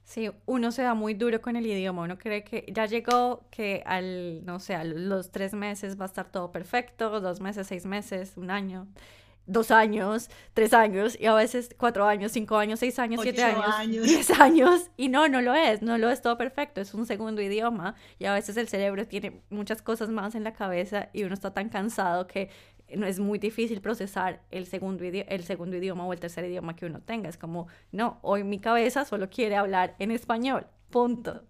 Sí, 0.09 0.31
uno 0.47 0.73
se 0.73 0.81
da 0.81 0.94
muy 0.94 1.12
duro 1.12 1.42
con 1.42 1.55
el 1.57 1.66
idioma, 1.66 2.01
uno 2.01 2.16
cree 2.16 2.42
que 2.42 2.64
ya 2.73 2.87
llegó, 2.87 3.44
que 3.51 3.83
al, 3.85 4.42
no 4.47 4.59
sé, 4.59 4.75
a 4.75 4.83
los 4.83 5.31
tres 5.31 5.53
meses 5.53 6.01
va 6.01 6.05
a 6.05 6.07
estar 6.07 6.33
todo 6.33 6.51
perfecto, 6.51 7.21
dos 7.21 7.42
meses, 7.42 7.66
seis 7.66 7.85
meses, 7.85 8.33
un 8.38 8.51
año, 8.51 8.87
dos 9.44 9.71
años, 9.71 10.31
tres 10.55 10.73
años, 10.73 11.14
y 11.21 11.27
a 11.27 11.35
veces 11.35 11.68
cuatro 11.77 12.07
años, 12.07 12.33
cinco 12.33 12.57
años, 12.57 12.81
seis 12.81 12.99
años, 12.99 13.21
siete 13.23 13.42
años, 13.42 14.07
diez 14.07 14.31
años, 14.31 14.90
y 14.97 15.11
no, 15.11 15.29
no 15.29 15.42
lo 15.42 15.55
es, 15.55 15.83
no 15.83 15.99
lo 15.99 16.09
es 16.09 16.23
todo 16.23 16.38
perfecto, 16.38 16.81
es 16.81 16.94
un 16.94 17.05
segundo 17.05 17.42
idioma, 17.42 17.94
y 18.18 18.25
a 18.25 18.33
veces 18.33 18.57
el 18.57 18.66
cerebro 18.66 19.07
tiene 19.07 19.42
muchas 19.51 19.83
cosas 19.83 20.09
más 20.09 20.35
en 20.35 20.42
la 20.42 20.55
cabeza 20.55 21.11
y 21.12 21.25
uno 21.25 21.35
está 21.35 21.53
tan 21.53 21.68
cansado 21.68 22.27
que 22.27 22.49
es 22.88 23.18
muy 23.18 23.38
difícil 23.38 23.81
procesar 23.81 24.42
el 24.51 24.66
segundo, 24.66 25.05
el 25.05 25.44
segundo 25.44 25.77
idioma 25.77 26.07
o 26.07 26.12
el 26.12 26.20
tercer 26.20 26.44
idioma 26.44 26.74
que 26.74 26.87
uno 26.87 27.01
tenga. 27.01 27.29
Es 27.29 27.37
como, 27.37 27.68
no, 27.92 28.18
hoy 28.22 28.44
mi 28.44 28.59
cabeza 28.59 29.05
solo 29.05 29.29
quiere 29.29 29.57
hablar 29.57 29.94
en 29.98 30.11
español, 30.11 30.66
punto. 30.90 31.44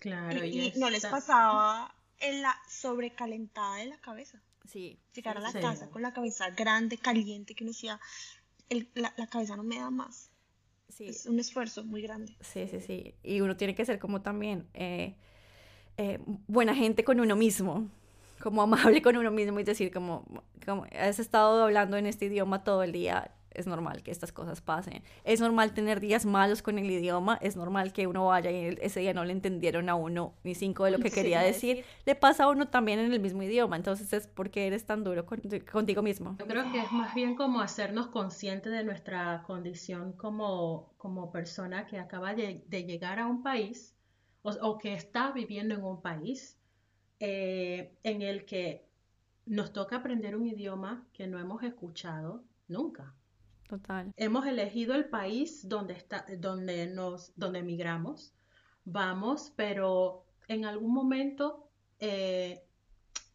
Claro, 0.00 0.44
y, 0.44 0.72
no 0.76 0.90
les 0.90 1.04
pasaba 1.06 1.94
en 2.18 2.42
la 2.42 2.54
sobrecalentada 2.68 3.76
de 3.76 3.86
la 3.86 4.00
cabeza. 4.00 4.40
Sí. 4.66 4.98
Llegar 5.14 5.36
a 5.38 5.40
la 5.40 5.52
casa 5.52 5.90
con 5.90 6.02
la 6.02 6.12
cabeza 6.12 6.50
grande, 6.50 6.98
caliente, 6.98 7.54
que 7.54 7.64
uno 7.64 7.72
decía, 7.72 7.98
la, 8.94 9.26
cabeza 9.26 9.56
no 9.56 9.62
me 9.62 9.78
da 9.78 9.90
más. 9.90 10.30
Sí. 10.88 11.06
Es 11.06 11.26
un 11.26 11.38
esfuerzo 11.38 11.84
muy 11.84 12.02
grande. 12.02 12.36
Sí, 12.40 12.68
sí, 12.68 12.80
sí. 12.80 13.14
Y 13.22 13.40
uno 13.40 13.56
tiene 13.56 13.74
que 13.74 13.84
ser 13.84 13.98
como 13.98 14.22
también 14.22 14.68
eh, 14.74 15.16
eh, 15.96 16.18
buena 16.46 16.74
gente 16.74 17.04
con 17.04 17.20
uno 17.20 17.36
mismo 17.36 17.90
como 18.40 18.62
amable 18.62 19.02
con 19.02 19.16
uno 19.16 19.30
mismo 19.30 19.60
y 19.60 19.64
decir 19.64 19.92
como, 19.92 20.24
como 20.64 20.86
has 20.98 21.18
estado 21.18 21.64
hablando 21.64 21.96
en 21.96 22.06
este 22.06 22.26
idioma 22.26 22.64
todo 22.64 22.82
el 22.82 22.92
día, 22.92 23.30
es 23.52 23.66
normal 23.66 24.02
que 24.02 24.10
estas 24.10 24.32
cosas 24.32 24.60
pasen. 24.60 25.02
Es 25.24 25.40
normal 25.40 25.72
tener 25.72 26.00
días 26.00 26.24
malos 26.24 26.62
con 26.62 26.78
el 26.78 26.90
idioma, 26.90 27.38
es 27.40 27.56
normal 27.56 27.92
que 27.92 28.06
uno 28.06 28.26
vaya 28.26 28.50
y 28.50 28.78
ese 28.80 29.00
día 29.00 29.14
no 29.14 29.24
le 29.24 29.32
entendieron 29.32 29.88
a 29.88 29.94
uno 29.94 30.34
ni 30.44 30.54
cinco 30.54 30.84
de 30.84 30.92
lo 30.92 30.98
que 30.98 31.10
quería 31.10 31.40
decir. 31.40 31.84
Le 32.06 32.14
pasa 32.14 32.44
a 32.44 32.48
uno 32.48 32.68
también 32.68 32.98
en 32.98 33.12
el 33.12 33.20
mismo 33.20 33.42
idioma, 33.42 33.76
entonces 33.76 34.12
es 34.12 34.26
porque 34.26 34.66
eres 34.66 34.86
tan 34.86 35.04
duro 35.04 35.26
contigo 35.70 36.02
mismo. 36.02 36.36
Yo 36.38 36.46
creo 36.46 36.70
que 36.70 36.80
es 36.80 36.92
más 36.92 37.14
bien 37.14 37.34
como 37.34 37.60
hacernos 37.60 38.08
conscientes 38.08 38.72
de 38.72 38.84
nuestra 38.84 39.42
condición 39.46 40.12
como, 40.12 40.92
como 40.96 41.30
persona 41.32 41.86
que 41.86 41.98
acaba 41.98 42.34
de, 42.34 42.64
llegar 42.70 43.18
a 43.18 43.26
un 43.26 43.42
país 43.42 43.94
o, 44.42 44.78
que 44.78 44.94
está 44.94 45.32
viviendo 45.32 45.74
en 45.74 45.84
un 45.84 46.00
país 46.00 46.59
eh, 47.20 47.94
en 48.02 48.22
el 48.22 48.44
que 48.46 48.88
nos 49.46 49.72
toca 49.72 49.96
aprender 49.96 50.36
un 50.36 50.46
idioma 50.46 51.06
que 51.12 51.26
no 51.26 51.38
hemos 51.38 51.62
escuchado 51.62 52.44
nunca. 52.66 53.14
Total. 53.68 54.12
Hemos 54.16 54.46
elegido 54.46 54.94
el 54.94 55.04
país 55.08 55.68
donde, 55.68 55.92
está, 55.92 56.24
donde, 56.38 56.88
nos, 56.88 57.32
donde 57.36 57.60
emigramos, 57.60 58.34
vamos, 58.84 59.52
pero 59.54 60.24
en 60.48 60.64
algún 60.64 60.92
momento, 60.92 61.68
eh, 62.00 62.64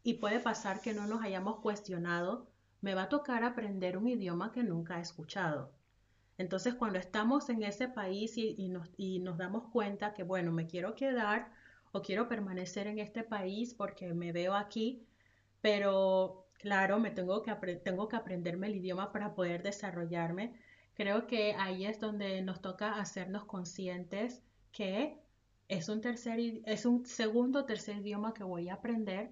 y 0.04 0.16
puede 0.16 0.40
pasar 0.40 0.82
que 0.82 0.94
no 0.94 1.08
nos 1.08 1.24
hayamos 1.24 1.60
cuestionado, 1.60 2.50
me 2.82 2.96
va 2.96 3.04
a 3.04 3.10
tocar 3.10 3.44
aprender 3.44 3.98
un 3.98 4.08
idioma 4.08 4.52
que 4.52 4.64
nunca 4.64 4.98
he 4.98 5.02
escuchado. 5.02 5.72
Entonces, 6.38 6.76
cuando 6.76 7.00
estamos 7.00 7.50
en 7.50 7.64
ese 7.64 7.88
país 7.88 8.38
y, 8.38 8.68
nos, 8.68 8.90
y 8.98 9.20
nos 9.20 9.38
damos 9.38 9.70
cuenta 9.72 10.14
que, 10.14 10.24
bueno, 10.24 10.52
me 10.52 10.68
quiero 10.68 10.96
quedar 10.96 11.52
o 11.96 12.02
quiero 12.02 12.28
permanecer 12.28 12.88
en 12.88 13.00
este 13.00 13.24
país 13.24 13.74
porque 13.74 14.14
me 14.14 14.32
veo 14.32 14.54
aquí, 14.54 15.06
pero 15.62 16.46
Claro, 16.66 17.00
me 17.00 17.12
tengo 17.12 17.44
que, 17.44 17.54
tengo 17.76 18.08
que 18.08 18.16
aprenderme 18.16 18.66
el 18.68 18.78
idioma 18.78 19.12
para 19.12 19.36
poder 19.36 19.62
desarrollarme. 19.62 20.56
Creo 20.96 21.28
que 21.28 21.54
ahí 21.54 21.86
es 21.86 22.00
donde 22.00 22.42
nos 22.42 22.62
toca 22.62 23.00
hacernos 23.00 23.46
conscientes 23.46 24.42
que 24.72 25.20
es 25.68 25.90
un, 25.90 26.02
tercer, 26.02 26.40
es 26.66 26.86
un 26.86 27.06
segundo 27.06 27.66
tercer 27.66 27.98
idioma 27.98 28.34
que 28.34 28.44
voy 28.44 28.70
a 28.70 28.76
aprender. 28.76 29.32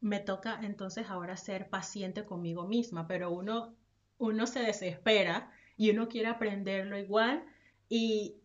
Me 0.00 0.18
toca 0.18 0.58
entonces 0.62 1.08
ahora 1.08 1.36
ser 1.36 1.68
paciente 1.70 2.24
conmigo 2.24 2.66
misma, 2.66 3.06
pero 3.06 3.30
uno, 3.30 3.76
uno 4.18 4.46
se 4.46 4.60
desespera 4.60 5.52
y 5.76 5.90
uno 5.90 6.08
quiere 6.08 6.28
aprenderlo 6.28 6.98
igual 6.98 7.44
y 7.88 8.40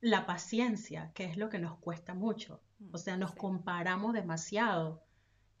la 0.00 0.26
paciencia, 0.26 1.12
que 1.14 1.24
es 1.24 1.36
lo 1.36 1.48
que 1.48 1.58
nos 1.58 1.78
cuesta 1.78 2.14
mucho. 2.14 2.60
O 2.92 2.98
sea, 2.98 3.16
nos 3.16 3.34
comparamos 3.34 4.14
demasiado 4.14 5.02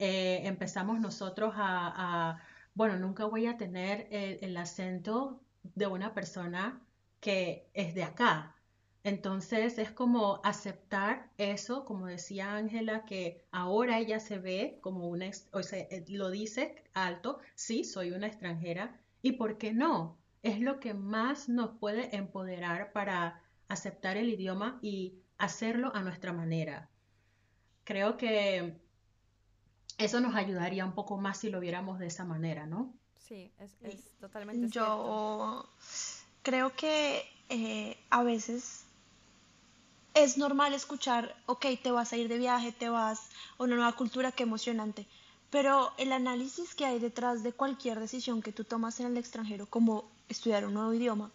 eh, 0.02 0.48
empezamos 0.48 0.98
nosotros 0.98 1.52
a, 1.56 2.38
bueno, 2.72 2.96
nunca 2.96 3.26
voy 3.26 3.46
a 3.46 3.58
tener 3.58 4.08
el, 4.10 4.56
acento 4.56 5.42
de 5.62 5.86
una 5.86 6.14
persona 6.14 6.80
que 7.20 7.68
es 7.74 7.94
de 7.94 8.04
acá. 8.04 8.56
Entonces 9.04 9.76
es 9.76 9.90
como 9.90 10.40
aceptar 10.42 11.30
eso, 11.36 11.84
como 11.84 12.06
decía 12.06 12.54
Ángela, 12.56 13.04
que 13.04 13.44
ahora 13.52 13.98
ella 13.98 14.20
se 14.20 14.38
ve 14.38 14.78
como 14.80 15.06
una, 15.06 15.30
o 15.52 15.62
sea, 15.62 15.80
eh, 15.90 16.02
lo 16.08 16.30
dice 16.30 16.82
alto, 16.94 17.40
sí, 17.54 17.84
soy 17.84 18.12
una 18.12 18.26
extranjera, 18.26 18.98
y 19.20 19.32
por 19.32 19.58
qué 19.58 19.74
no, 19.74 20.16
es 20.42 20.60
lo 20.60 20.80
que 20.80 20.94
más 20.94 21.50
nos 21.50 21.76
puede 21.78 22.16
empoderar 22.16 22.92
para 22.92 23.39
aceptar 23.70 24.16
el 24.16 24.28
idioma 24.28 24.78
y 24.82 25.14
hacerlo 25.38 25.90
a 25.94 26.02
nuestra 26.02 26.32
manera. 26.32 26.90
Creo 27.84 28.16
que 28.16 28.78
eso 29.96 30.20
nos 30.20 30.34
ayudaría 30.34 30.84
un 30.84 30.92
poco 30.92 31.16
más 31.16 31.38
si 31.38 31.50
lo 31.50 31.60
viéramos 31.60 31.98
de 31.98 32.08
esa 32.08 32.24
manera, 32.24 32.66
¿no? 32.66 32.92
Sí, 33.16 33.52
es, 33.58 34.18
totalmente 34.18 34.68
Yo 34.68 35.64
creo 36.42 36.74
que 36.74 37.22
eh, 37.48 37.96
a 38.10 38.22
veces 38.22 38.84
es 40.14 40.36
normal 40.36 40.74
escuchar, 40.74 41.36
ok, 41.46 41.66
te 41.82 41.92
vas 41.92 42.12
a 42.12 42.16
ir 42.16 42.28
de 42.28 42.38
viaje, 42.38 42.72
te 42.72 42.88
vas 42.88 43.30
a 43.58 43.62
una 43.62 43.76
nueva 43.76 43.92
cultura, 43.92 44.32
qué 44.32 44.42
emocionante. 44.42 45.06
Pero 45.50 45.92
el 45.96 46.12
análisis 46.12 46.74
que 46.74 46.86
hay 46.86 46.98
detrás 46.98 47.42
de 47.42 47.52
cualquier 47.52 48.00
decisión 48.00 48.42
que 48.42 48.52
tú 48.52 48.64
tomas 48.64 48.98
en 49.00 49.06
el 49.06 49.16
extranjero, 49.16 49.66
como 49.66 50.10
estudiar 50.28 50.66
un 50.66 50.74
nuevo 50.74 50.92
idioma, 50.92 51.30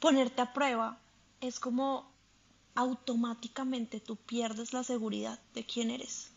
ponerte 0.00 0.42
a 0.42 0.52
prueba, 0.52 0.98
es 1.42 1.60
como 1.60 2.10
automáticamente 2.74 4.00
tú 4.00 4.16
pierdes 4.16 4.72
la 4.72 4.82
seguridad 4.82 5.38
de 5.52 5.66
quién 5.66 5.90
eres 5.90 6.32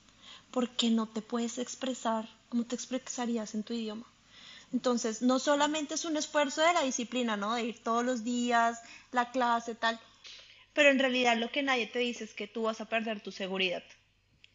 porque 0.56 0.89
no 0.89 1.08
te 1.08 1.22
puedes 1.22 1.58
expresar 1.58 2.30
como 2.48 2.65
te 2.65 2.76
expresarías 2.76 3.56
en 3.56 3.63
tu 3.63 3.74
idioma. 3.74 4.06
Entonces, 4.72 5.22
no 5.22 5.39
solamente 5.39 5.96
es 5.96 6.06
un 6.06 6.15
esfuerzo 6.15 6.62
de 6.62 6.74
la 6.74 6.84
disciplina, 6.84 7.36
¿no? 7.36 7.56
De 7.56 7.63
ir 7.63 7.84
todos 7.84 8.06
los 8.06 8.24
días, 8.24 8.82
la 9.12 9.32
clase, 9.32 9.76
tal, 9.76 10.00
pero 10.74 10.89
en 10.89 11.00
realidad 11.00 11.38
lo 11.38 11.52
que 11.52 11.62
nadie 11.62 11.88
te 11.88 12.00
dice 12.00 12.24
es 12.24 12.34
que 12.34 12.48
tú 12.48 12.63
vas 12.63 12.80
a 12.80 12.86
perder 12.86 13.22
tu 13.22 13.34
seguridad, 13.34 13.84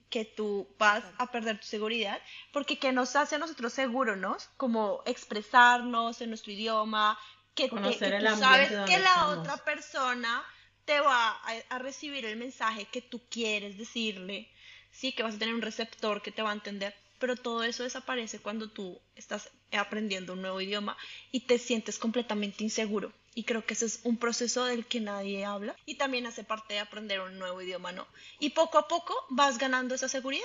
que 0.08 0.24
tú 0.24 0.66
vas 0.78 1.04
a 1.18 1.30
perder 1.30 1.60
tu 1.60 1.66
seguridad, 1.66 2.18
porque 2.50 2.78
¿qué 2.78 2.92
nos 2.92 3.14
hace 3.14 3.36
a 3.36 3.38
nosotros 3.38 3.72
seguros, 3.72 4.16
¿no? 4.16 4.38
Como 4.56 5.02
expresarnos 5.04 6.22
en 6.22 6.30
nuestro 6.30 6.52
idioma, 6.52 7.18
que, 7.54 7.68
tú 7.68 7.76
sabes 7.76 8.70
que 8.86 8.98
la 8.98 9.28
otra 9.28 9.56
persona 9.58 10.44
te 10.84 11.00
va 11.00 11.40
a 11.68 11.78
recibir 11.78 12.24
el 12.24 12.36
mensaje 12.36 12.86
que 12.86 13.02
tú 13.02 13.20
quieres 13.28 13.78
decirle, 13.78 14.50
sí 14.90 15.12
que 15.12 15.22
vas 15.22 15.36
a 15.36 15.38
tener 15.38 15.54
un 15.54 15.62
receptor 15.62 16.22
que 16.22 16.32
te 16.32 16.42
va 16.42 16.50
a 16.50 16.54
entender, 16.54 16.94
pero 17.18 17.36
todo 17.36 17.62
eso 17.62 17.82
desaparece 17.82 18.38
cuando 18.38 18.70
tú 18.70 18.98
estás 19.14 19.50
aprendiendo 19.72 20.32
un 20.32 20.42
nuevo 20.42 20.60
idioma 20.60 20.96
y 21.30 21.40
te 21.40 21.58
sientes 21.58 21.98
completamente 21.98 22.64
inseguro. 22.64 23.12
Y 23.34 23.44
creo 23.44 23.64
que 23.64 23.74
ese 23.74 23.86
es 23.86 24.00
un 24.02 24.16
proceso 24.16 24.64
del 24.64 24.86
que 24.86 25.00
nadie 25.00 25.44
habla 25.44 25.76
y 25.86 25.94
también 25.94 26.26
hace 26.26 26.42
parte 26.42 26.74
de 26.74 26.80
aprender 26.80 27.20
un 27.20 27.38
nuevo 27.38 27.62
idioma, 27.62 27.92
¿no? 27.92 28.08
Y 28.40 28.50
poco 28.50 28.78
a 28.78 28.88
poco 28.88 29.14
vas 29.28 29.58
ganando 29.58 29.94
esa 29.94 30.08
seguridad. 30.08 30.42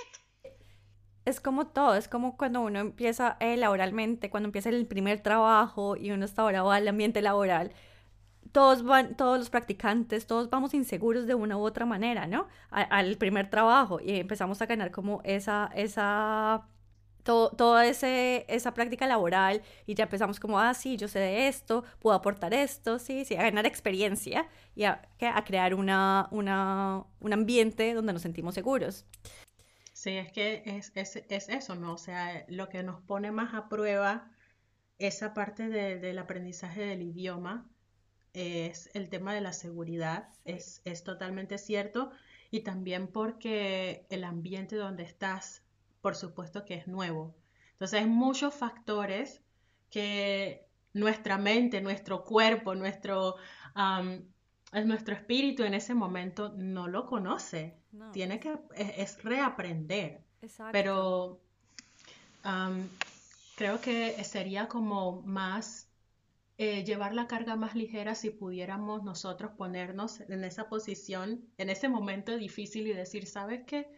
Es 1.25 1.39
como 1.39 1.67
todo, 1.67 1.95
es 1.95 2.07
como 2.07 2.37
cuando 2.37 2.61
uno 2.61 2.79
empieza 2.79 3.37
eh, 3.39 3.57
laboralmente, 3.57 4.29
cuando 4.29 4.47
empieza 4.47 4.69
el 4.69 4.85
primer 4.85 5.21
trabajo 5.21 5.97
y 5.97 6.11
uno 6.11 6.23
está 6.25 6.43
ahora 6.43 6.61
al 6.71 6.87
ambiente 6.87 7.21
laboral 7.21 7.71
todos 8.55 8.83
van, 8.83 9.15
todos 9.17 9.37
los 9.37 9.49
practicantes, 9.49 10.27
todos 10.27 10.49
vamos 10.49 10.73
inseguros 10.73 11.27
de 11.27 11.35
una 11.35 11.57
u 11.57 11.61
otra 11.65 11.85
manera, 11.85 12.25
¿no? 12.25 12.47
al 12.69 13.17
primer 13.17 13.49
trabajo 13.49 13.99
y 13.99 14.17
empezamos 14.17 14.61
a 14.61 14.65
ganar 14.65 14.91
como 14.91 15.19
esa, 15.25 15.69
esa, 15.75 16.65
todo, 17.23 17.49
toda 17.49 17.85
ese, 17.85 18.45
esa 18.47 18.73
práctica 18.73 19.07
laboral 19.07 19.61
y 19.85 19.95
ya 19.95 20.05
empezamos 20.05 20.39
como, 20.39 20.57
ah, 20.57 20.73
sí, 20.73 20.95
yo 20.95 21.09
sé 21.09 21.19
de 21.19 21.49
esto, 21.49 21.83
puedo 21.99 22.15
aportar 22.15 22.53
esto, 22.53 22.97
sí, 22.97 23.25
sí, 23.25 23.35
a 23.35 23.43
ganar 23.43 23.65
experiencia 23.65 24.47
y 24.73 24.85
a, 24.85 25.01
a 25.19 25.43
crear 25.43 25.75
una, 25.75 26.29
una, 26.31 27.03
un 27.19 27.33
ambiente 27.33 27.93
donde 27.93 28.13
nos 28.13 28.21
sentimos 28.21 28.55
seguros. 28.55 29.05
Sí, 30.05 30.17
es 30.17 30.31
que 30.31 30.61
es, 30.67 30.91
es, 30.93 31.15
es, 31.29 31.49
eso, 31.49 31.73
¿no? 31.73 31.93
O 31.93 31.97
sea, 31.97 32.45
lo 32.47 32.69
que 32.69 32.83
nos 32.83 33.01
pone 33.01 33.31
más 33.31 33.55
a 33.55 33.67
prueba 33.67 34.29
esa 34.99 35.33
parte 35.33 35.67
de, 35.67 35.97
del 35.97 36.19
aprendizaje 36.19 36.81
del 36.81 37.01
idioma 37.01 37.67
es 38.33 38.91
el 38.93 39.09
tema 39.09 39.33
de 39.33 39.41
la 39.41 39.51
seguridad, 39.51 40.29
es, 40.43 40.83
totalmente 41.03 41.57
cierto, 41.57 42.11
y 42.51 42.59
también 42.59 43.07
porque 43.07 44.05
el 44.11 44.25
ambiente 44.25 44.75
donde 44.75 45.01
estás, 45.01 45.63
por 46.01 46.15
supuesto 46.15 46.65
que 46.65 46.75
es 46.75 46.87
nuevo. 46.87 47.35
Entonces 47.71 48.01
hay 48.01 48.05
muchos 48.05 48.53
factores 48.53 49.41
que 49.89 50.67
nuestra 50.93 51.39
mente, 51.39 51.81
nuestro 51.81 52.25
cuerpo, 52.25 52.75
nuestro, 52.75 53.37
nuestro 54.85 55.15
espíritu 55.15 55.63
en 55.63 55.73
ese 55.73 55.93
momento 55.93 56.53
no 56.57 56.87
lo 56.87 57.05
conoce. 57.05 57.77
Tiene 58.11 58.39
que, 58.39 58.57
es, 58.75 59.23
reaprender. 59.23 60.21
Pero 60.71 61.39
creo 63.55 63.81
que 63.81 64.23
sería 64.23 64.67
como 64.67 65.21
más 65.21 65.87
eh, 66.57 66.83
llevar 66.83 67.13
la 67.13 67.27
carga 67.27 67.55
más 67.55 67.75
ligera 67.75 68.15
si 68.15 68.29
pudiéramos 68.29 69.03
nosotros 69.03 69.51
ponernos 69.57 70.21
en 70.21 70.43
esa 70.43 70.69
posición, 70.69 71.45
en 71.57 71.69
ese 71.69 71.89
momento 71.89 72.37
difícil 72.37 72.87
y 72.87 72.93
decir, 72.93 73.27
¿sabes 73.27 73.63
qué? 73.65 73.89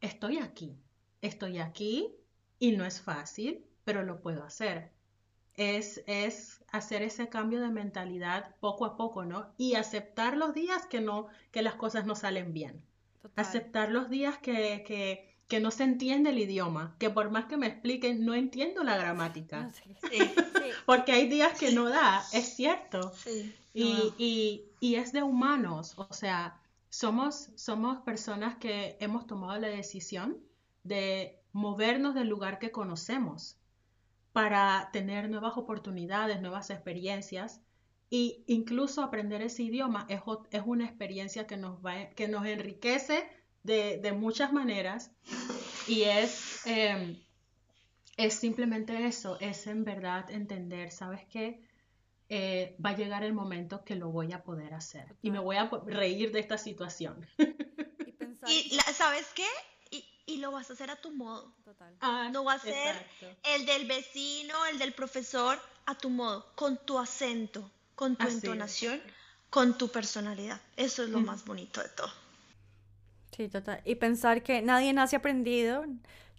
Estoy 0.00 0.38
aquí, 0.38 0.76
estoy 1.22 1.58
aquí 1.58 2.14
y 2.58 2.72
no 2.72 2.84
es 2.84 3.00
fácil, 3.00 3.64
pero 3.84 4.02
lo 4.02 4.20
puedo 4.20 4.44
hacer. 4.44 4.93
Es, 5.56 6.02
es 6.06 6.64
hacer 6.72 7.02
ese 7.02 7.28
cambio 7.28 7.60
de 7.60 7.68
mentalidad 7.68 8.54
poco 8.60 8.84
a 8.84 8.96
poco, 8.96 9.24
¿no? 9.24 9.52
Y 9.56 9.74
aceptar 9.74 10.36
los 10.36 10.54
días 10.54 10.86
que 10.86 11.00
no, 11.00 11.28
que 11.52 11.62
las 11.62 11.74
cosas 11.74 12.06
no 12.06 12.16
salen 12.16 12.52
bien. 12.52 12.82
Aceptar 13.36 13.90
los 13.90 14.10
días 14.10 14.38
que, 14.38 14.84
que 14.86 15.34
que 15.48 15.60
no 15.60 15.70
se 15.70 15.84
entiende 15.84 16.30
el 16.30 16.38
idioma, 16.38 16.96
que 16.98 17.10
por 17.10 17.30
más 17.30 17.46
que 17.46 17.56
me 17.56 17.66
expliquen, 17.66 18.24
no 18.24 18.34
entiendo 18.34 18.82
la 18.82 18.96
gramática. 18.96 19.70
Porque 20.86 21.12
hay 21.12 21.28
días 21.28 21.58
que 21.58 21.72
no 21.72 21.88
da, 21.88 22.24
es 22.32 22.56
cierto. 22.56 23.12
Y, 23.74 24.64
es 24.80 25.12
de 25.12 25.22
humanos, 25.22 25.94
o 25.96 26.12
sea, 26.12 26.60
somos, 26.88 27.50
somos 27.56 28.00
personas 28.02 28.56
que 28.56 28.96
hemos 29.00 29.26
tomado 29.26 29.60
la 29.60 29.68
decisión 29.68 30.38
de 30.82 31.40
movernos 31.52 32.14
del 32.14 32.28
lugar 32.28 32.58
que 32.58 32.70
conocemos. 32.70 33.56
Para 34.34 34.90
tener 34.92 35.30
nuevas 35.30 35.56
oportunidades, 35.56 36.40
nuevas 36.40 36.68
experiencias. 36.70 37.60
Y 38.10 38.42
incluso 38.48 39.00
aprender 39.00 39.42
ese 39.42 39.62
idioma 39.62 40.06
es, 40.08 40.22
es 40.50 40.62
una 40.66 40.86
experiencia 40.86 41.46
que 41.46 41.56
nos, 41.56 41.78
va, 41.86 42.10
que 42.16 42.26
nos 42.26 42.44
enriquece 42.44 43.28
de, 43.62 43.98
de 43.98 44.10
muchas 44.10 44.52
maneras 44.52 45.12
y 45.86 46.02
es, 46.02 46.66
em, 46.66 47.16
es 48.16 48.34
simplemente 48.34 49.06
eso, 49.06 49.38
es 49.38 49.68
en 49.68 49.84
verdad 49.84 50.28
entender, 50.28 50.90
¿sabes 50.90 51.24
qué? 51.30 51.62
Eh, 52.28 52.76
va 52.84 52.90
a 52.90 52.96
llegar 52.96 53.22
el 53.22 53.34
momento 53.34 53.84
que 53.84 53.94
lo 53.94 54.10
voy 54.10 54.32
a 54.32 54.42
poder 54.42 54.74
hacer 54.74 55.14
y 55.22 55.30
me 55.30 55.38
voy 55.38 55.56
a 55.56 55.70
reír 55.86 56.32
de 56.32 56.40
esta 56.40 56.58
situación. 56.58 57.24
Y, 58.48 58.78
¿sabes 58.94 59.32
qué? 59.32 59.46
Y, 60.26 60.38
lo 60.38 60.50
vas 60.50 60.70
a 60.70 60.72
hacer 60.72 60.90
a 60.90 60.96
tu 60.96 61.10
modo. 61.10 61.52
Total. 61.64 61.94
Ah, 62.00 62.28
no 62.32 62.44
va 62.44 62.54
a 62.54 62.58
ser 62.58 62.94
el 63.42 63.66
del 63.66 63.86
vecino, 63.86 64.54
el 64.66 64.78
del 64.78 64.92
profesor, 64.92 65.58
a 65.86 65.94
tu 65.94 66.10
modo, 66.10 66.46
con 66.54 66.78
tu 66.78 66.98
acento, 66.98 67.70
con 67.94 68.16
tu 68.16 68.26
entonación, 68.26 69.02
con 69.50 69.76
tu 69.76 69.88
personalidad. 69.88 70.60
Eso 70.76 71.02
es 71.02 71.10
lo 71.10 71.20
más 71.20 71.44
bonito 71.44 71.82
de 71.82 71.88
todo. 71.90 72.10
Sí, 73.36 73.48
total. 73.48 73.80
Y 73.84 73.96
pensar 73.96 74.42
que 74.42 74.62
nadie 74.62 74.92
nace 74.92 75.16
aprendido, 75.16 75.84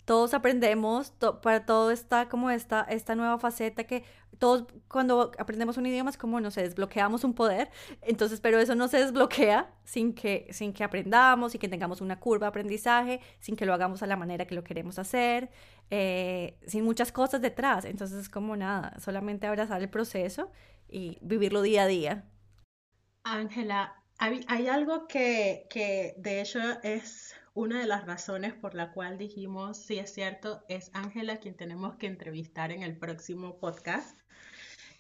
todos 0.06 0.34
aprendemos, 0.34 1.12
para 1.42 1.66
todo 1.66 1.92
está 1.92 2.30
como 2.30 2.52
esta, 2.52 2.82
esta 2.84 3.16
nueva 3.16 3.40
faceta 3.40 3.86
que 3.86 4.06
todos 4.40 4.66
cuando 4.88 5.32
aprendemos 5.38 5.78
un 5.78 5.86
idioma 5.86 6.10
es 6.10 6.18
como, 6.18 6.40
no 6.40 6.52
sé, 6.52 6.62
desbloqueamos 6.62 7.24
un 7.24 7.34
poder, 7.34 7.70
entonces, 8.02 8.42
pero 8.42 8.60
eso 8.60 8.76
no 8.76 8.88
se 8.88 8.98
desbloquea 8.98 9.74
sin 9.84 10.14
que, 10.14 10.48
sin 10.52 10.74
que 10.74 10.84
aprendamos, 10.84 11.52
sin 11.52 11.62
que 11.62 11.70
tengamos 11.70 12.02
una 12.02 12.20
curva 12.20 12.46
de 12.46 12.50
aprendizaje, 12.50 13.22
sin 13.40 13.56
que 13.56 13.66
lo 13.66 13.74
hagamos 13.74 14.04
a 14.04 14.08
la 14.08 14.16
manera 14.16 14.46
que 14.46 14.56
lo 14.56 14.64
queremos 14.64 15.00
hacer, 15.00 15.50
eh, 15.90 16.60
sin 16.66 16.84
muchas 16.84 17.12
cosas 17.12 17.42
detrás, 17.42 17.86
entonces 17.86 18.20
es 18.20 18.30
como 18.30 18.56
nada, 18.56 19.00
solamente 19.00 19.48
abrazar 19.48 19.82
el 19.82 19.90
proceso 19.90 20.52
y 20.88 21.18
vivirlo 21.22 21.62
día 21.62 21.84
a 21.84 21.88
día. 21.88 22.26
Ángela, 23.24 24.05
hay, 24.48 24.68
algo 24.68 25.08
que, 25.08 25.68
que 25.70 26.16
de 26.18 26.42
hecho 26.42 26.60
es 26.84 27.36
una 27.54 27.80
de 27.80 27.88
las 27.88 28.06
razones 28.06 28.54
por 28.54 28.76
la 28.76 28.92
cual 28.92 29.18
dijimos, 29.18 29.78
sí 29.78 29.98
es 30.00 30.14
cierto, 30.14 30.64
es 30.68 30.92
Ángela 30.94 31.38
quien 31.38 31.56
tenemos 31.56 31.96
que 31.96 32.08
entrevistar 32.08 32.72
en 32.72 32.84
el 32.84 32.98
próximo 32.98 33.60
podcast. 33.60 34.20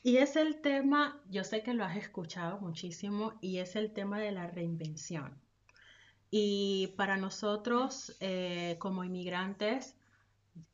Y 0.04 0.18
es 0.18 0.36
el 0.36 0.62
tema, 0.62 1.20
yo 1.30 1.44
sé 1.44 1.64
que 1.64 1.74
lo 1.74 1.84
has 1.84 1.98
escuchado 1.98 2.60
muchísimo, 2.60 3.34
y 3.42 3.58
es 3.58 3.76
el 3.76 3.92
tema 3.92 4.20
de 4.20 4.32
la 4.32 4.48
reinvención. 4.48 5.42
Y 6.30 6.94
para 6.96 7.18
nosotros 7.18 8.16
eh, 8.20 8.78
como 8.80 9.04
inmigrantes, 9.04 9.96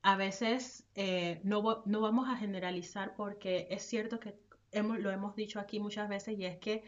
a 0.02 0.16
veces 0.16 0.86
eh, 0.96 1.40
no, 1.44 1.82
no, 1.86 2.02
vamos 2.02 2.30
a 2.30 2.36
generalizar 2.36 3.16
porque 3.16 3.68
es 3.72 3.84
cierto 3.84 4.20
que 4.20 4.36
hemos, 4.72 5.00
lo 5.00 5.12
hemos 5.12 5.36
dicho 5.36 5.60
aquí 5.60 5.80
muchas 5.80 6.10
veces 6.10 6.38
y 6.38 6.46
es 6.46 6.58
que 6.58 6.84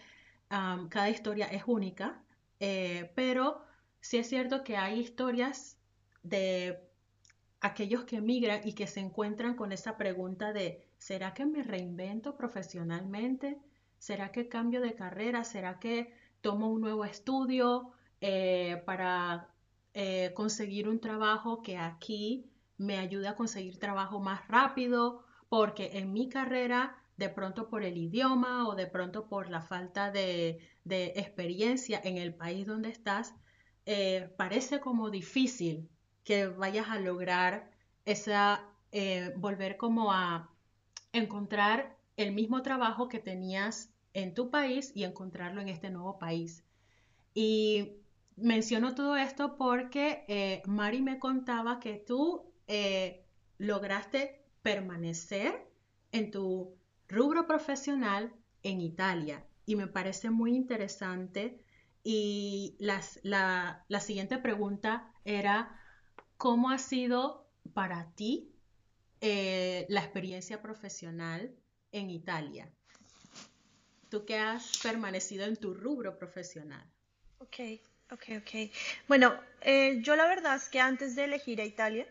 cada 0.47 1.10
historia 1.10 1.47
es 1.47 1.63
única, 1.65 2.21
eh, 2.60 3.12
pero 3.15 3.63
sí 3.99 4.17
es 4.17 4.29
cierto 4.29 4.63
que 4.63 4.77
hay 4.77 4.99
historias 4.99 5.77
de 6.21 6.79
aquellos 7.62 8.03
que 8.03 8.17
emigran 8.17 8.62
y 8.63 8.73
que 8.73 8.88
se 8.88 8.99
encuentran 8.99 9.56
con 9.56 9.71
esa 9.71 9.97
pregunta 9.97 10.53
de, 10.53 10.86
¿será 10.97 11.34
que 11.34 11.45
me 11.45 11.63
reinvento 11.63 12.36
profesionalmente? 12.36 13.58
¿Será 13.97 14.32
que 14.32 14.49
cambio 14.49 14.82
de 14.82 14.95
carrera? 14.95 15.43
¿Será 15.43 15.79
que 15.79 16.13
tomo 16.41 16.69
un 16.69 16.82
nuevo 16.82 17.06
estudio 17.06 17.91
eh, 18.19 18.82
para 18.86 19.49
eh, 19.93 20.32
conseguir 20.36 20.89
un 20.89 20.99
trabajo 20.99 21.62
que 21.62 21.77
aquí 21.77 22.49
me 22.77 22.97
ayude 22.97 23.29
a 23.29 23.36
conseguir 23.36 23.79
trabajo 23.79 24.19
más 24.19 24.47
rápido? 24.49 25.23
Porque 25.47 25.97
en 25.97 26.12
mi 26.12 26.27
carrera, 26.27 26.97
de 27.17 27.30
pronto 27.30 27.69
por 27.69 27.84
el 27.84 27.97
idioma 27.97 28.67
o 28.67 28.76
de 28.76 28.88
pronto 28.88 29.28
por 29.28 29.49
la 29.49 29.62
falta 29.62 30.12
de, 30.12 30.60
experiencia 30.86 32.02
en 32.04 32.17
el 32.17 32.34
país 32.34 32.67
donde 32.67 32.89
estás, 32.89 33.34
eh, 33.86 34.30
parece 34.38 34.80
como 34.80 35.10
difícil 35.10 35.89
que 36.23 36.47
vayas 36.47 36.89
a 36.89 36.99
lograr 36.99 37.69
esa, 38.06 38.65
eh, 38.91 39.34
volver 39.38 39.78
como 39.78 40.12
a 40.12 40.49
encontrar 41.12 41.97
el 42.17 42.32
mismo 42.32 42.62
trabajo 42.62 43.08
que 43.08 43.19
tenías 43.19 43.93
en 44.13 44.34
tu 44.34 44.49
país 44.49 44.91
y 44.95 45.04
encontrarlo 45.04 45.62
en 45.62 45.69
este 45.69 45.89
nuevo 45.89 46.19
país. 46.19 46.63
Y 47.34 47.93
menciono 48.36 48.95
todo 48.95 49.15
esto 49.15 49.58
porque 49.58 50.26
eh, 50.28 50.62
Mari 50.65 51.02
me 51.02 51.19
contaba 51.19 51.80
que 51.80 51.95
tú 51.95 52.52
lograste 53.58 54.43
permanecer 54.62 55.67
en 56.12 56.32
tu 56.32 56.76
rubro 57.13 57.45
profesional 57.47 58.34
en 58.63 58.82
Italia 58.82 59.45
y 59.65 59.76
me 59.76 59.88
parece 59.88 60.30
muy 60.30 60.56
interesante 60.56 61.63
y 62.04 62.76
la, 62.80 63.02
siguiente 64.02 64.38
pregunta 64.38 65.13
era, 65.23 65.80
¿cómo 66.38 66.69
ha 66.69 66.78
sido 66.78 67.47
para 67.73 68.12
ti 68.15 68.52
eh, 69.21 69.86
la 69.89 70.02
experiencia 70.02 70.62
profesional 70.62 71.56
en 71.91 72.10
Italia? 72.10 72.69
Tú 74.10 74.26
que 74.26 74.38
has 74.38 74.78
permanecido 74.80 75.45
en 75.45 75.56
tu 75.56 75.73
rubro 75.73 76.17
profesional. 76.17 76.86
Ok, 77.38 77.60
ok, 78.12 78.23
ok. 78.39 78.71
Bueno, 79.08 79.34
eh, 79.62 80.02
yo 80.02 80.15
la 80.15 80.28
verdad 80.28 80.56
es 80.56 80.67
que 80.67 80.80
antes 80.80 81.15
de 81.15 81.23
elegir 81.23 81.62
a 81.62 81.65
Italia, 81.65 82.06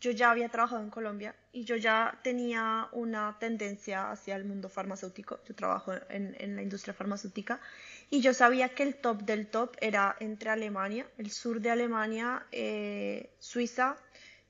yo 0.00 0.10
ya 0.12 0.30
había 0.30 0.48
trabajado 0.48 0.82
en 0.82 0.90
Colombia 0.90 1.34
y 1.52 1.64
yo 1.64 1.76
ya 1.76 2.18
tenía 2.22 2.88
una 2.92 3.36
tendencia 3.38 4.10
hacia 4.10 4.36
el 4.36 4.44
mundo 4.44 4.68
farmacéutico. 4.68 5.40
Yo 5.46 5.54
trabajo 5.54 5.92
en, 6.08 6.34
en 6.38 6.56
la 6.56 6.62
industria 6.62 6.94
farmacéutica 6.94 7.60
y 8.08 8.20
yo 8.20 8.34
sabía 8.34 8.70
que 8.70 8.82
el 8.82 8.94
top 8.96 9.22
del 9.22 9.46
top 9.46 9.76
era 9.80 10.16
entre 10.18 10.50
Alemania, 10.50 11.06
el 11.18 11.30
sur 11.30 11.60
de 11.60 11.70
Alemania, 11.70 12.44
eh, 12.50 13.30
Suiza 13.38 13.96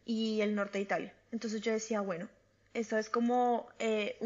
y 0.04 0.40
el 0.40 0.54
norte 0.54 0.78
de 0.78 0.82
Italia. 0.82 1.14
Entonces 1.32 1.60
yo 1.60 1.72
decía, 1.72 2.00
bueno, 2.00 2.28
eso 2.72 2.96
es 2.96 3.10
como 3.10 3.68
eh, 3.78 4.18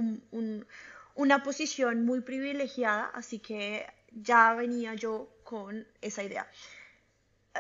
una 1.15 1.43
posición 1.43 2.05
muy 2.05 2.21
privilegiada, 2.21 3.11
así 3.15 3.39
que 3.39 3.87
ya 4.13 4.55
venía 4.55 4.95
yo 4.95 5.29
con 5.43 5.87
esa 6.01 6.23
idea. 6.23 6.47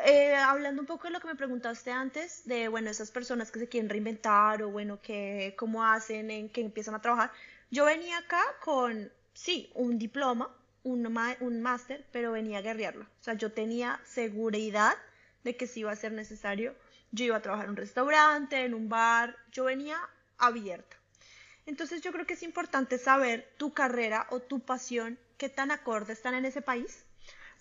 Eh, 0.02 0.35
hablando 0.35 0.80
un 0.83 0.87
poco 0.87 1.04
de 1.04 1.12
lo 1.12 1.20
que 1.20 1.28
me 1.28 1.37
preguntaste 1.37 1.92
antes, 1.92 2.46
de, 2.46 2.68
bueno, 2.68 2.90
esas 2.90 3.11
personas 3.12 3.52
que 3.52 3.61
se 3.61 3.68
quieren 3.68 3.88
reinventar 3.88 4.62
o, 4.62 4.70
bueno, 4.70 5.00
que 5.00 5.54
cómo 5.57 5.85
hacen, 5.85 6.30
en 6.30 6.48
que 6.48 6.62
empiezan 6.62 6.94
a 6.96 7.00
trabajar, 7.00 7.30
yo 7.70 7.85
venía 7.85 8.18
acá 8.18 8.42
con, 8.61 9.12
sí, 9.35 9.70
un 9.74 9.98
diploma, 9.98 10.50
un, 10.83 11.62
máster, 11.62 12.04
pero 12.12 12.33
venía 12.33 12.59
a 12.59 12.62
guerrearlo. 12.62 13.04
O 13.04 13.22
sea, 13.22 13.35
yo 13.35 13.52
tenía 13.52 14.00
seguridad 14.04 14.94
de 15.44 15.57
que 15.57 15.66
si 15.66 15.80
iba 15.80 15.92
a 15.92 15.96
ser 15.96 16.12
necesario, 16.12 16.74
yo 17.12 17.24
iba 17.26 17.37
a 17.37 17.42
trabajar 17.42 17.66
en 17.66 17.70
un 17.70 17.76
restaurante, 17.76 18.64
en 18.64 18.74
un 18.74 18.88
bar, 18.88 19.37
yo 19.52 19.64
venía 19.64 19.98
abierta. 20.38 20.96
Entonces 21.66 22.02
yo 22.02 22.12
creo 22.12 22.26
que 22.26 22.35
es 22.35 22.42
importante 22.42 22.98
saber 22.98 23.48
tu 23.57 23.72
carrera 23.72 24.26
o 24.30 24.40
tu 24.40 24.61
pasión, 24.61 25.18
qué 25.38 25.48
tan 25.48 25.70
acorde 25.70 26.12
están 26.12 26.35
en 26.35 26.44
ese 26.44 26.61
país, 26.62 27.03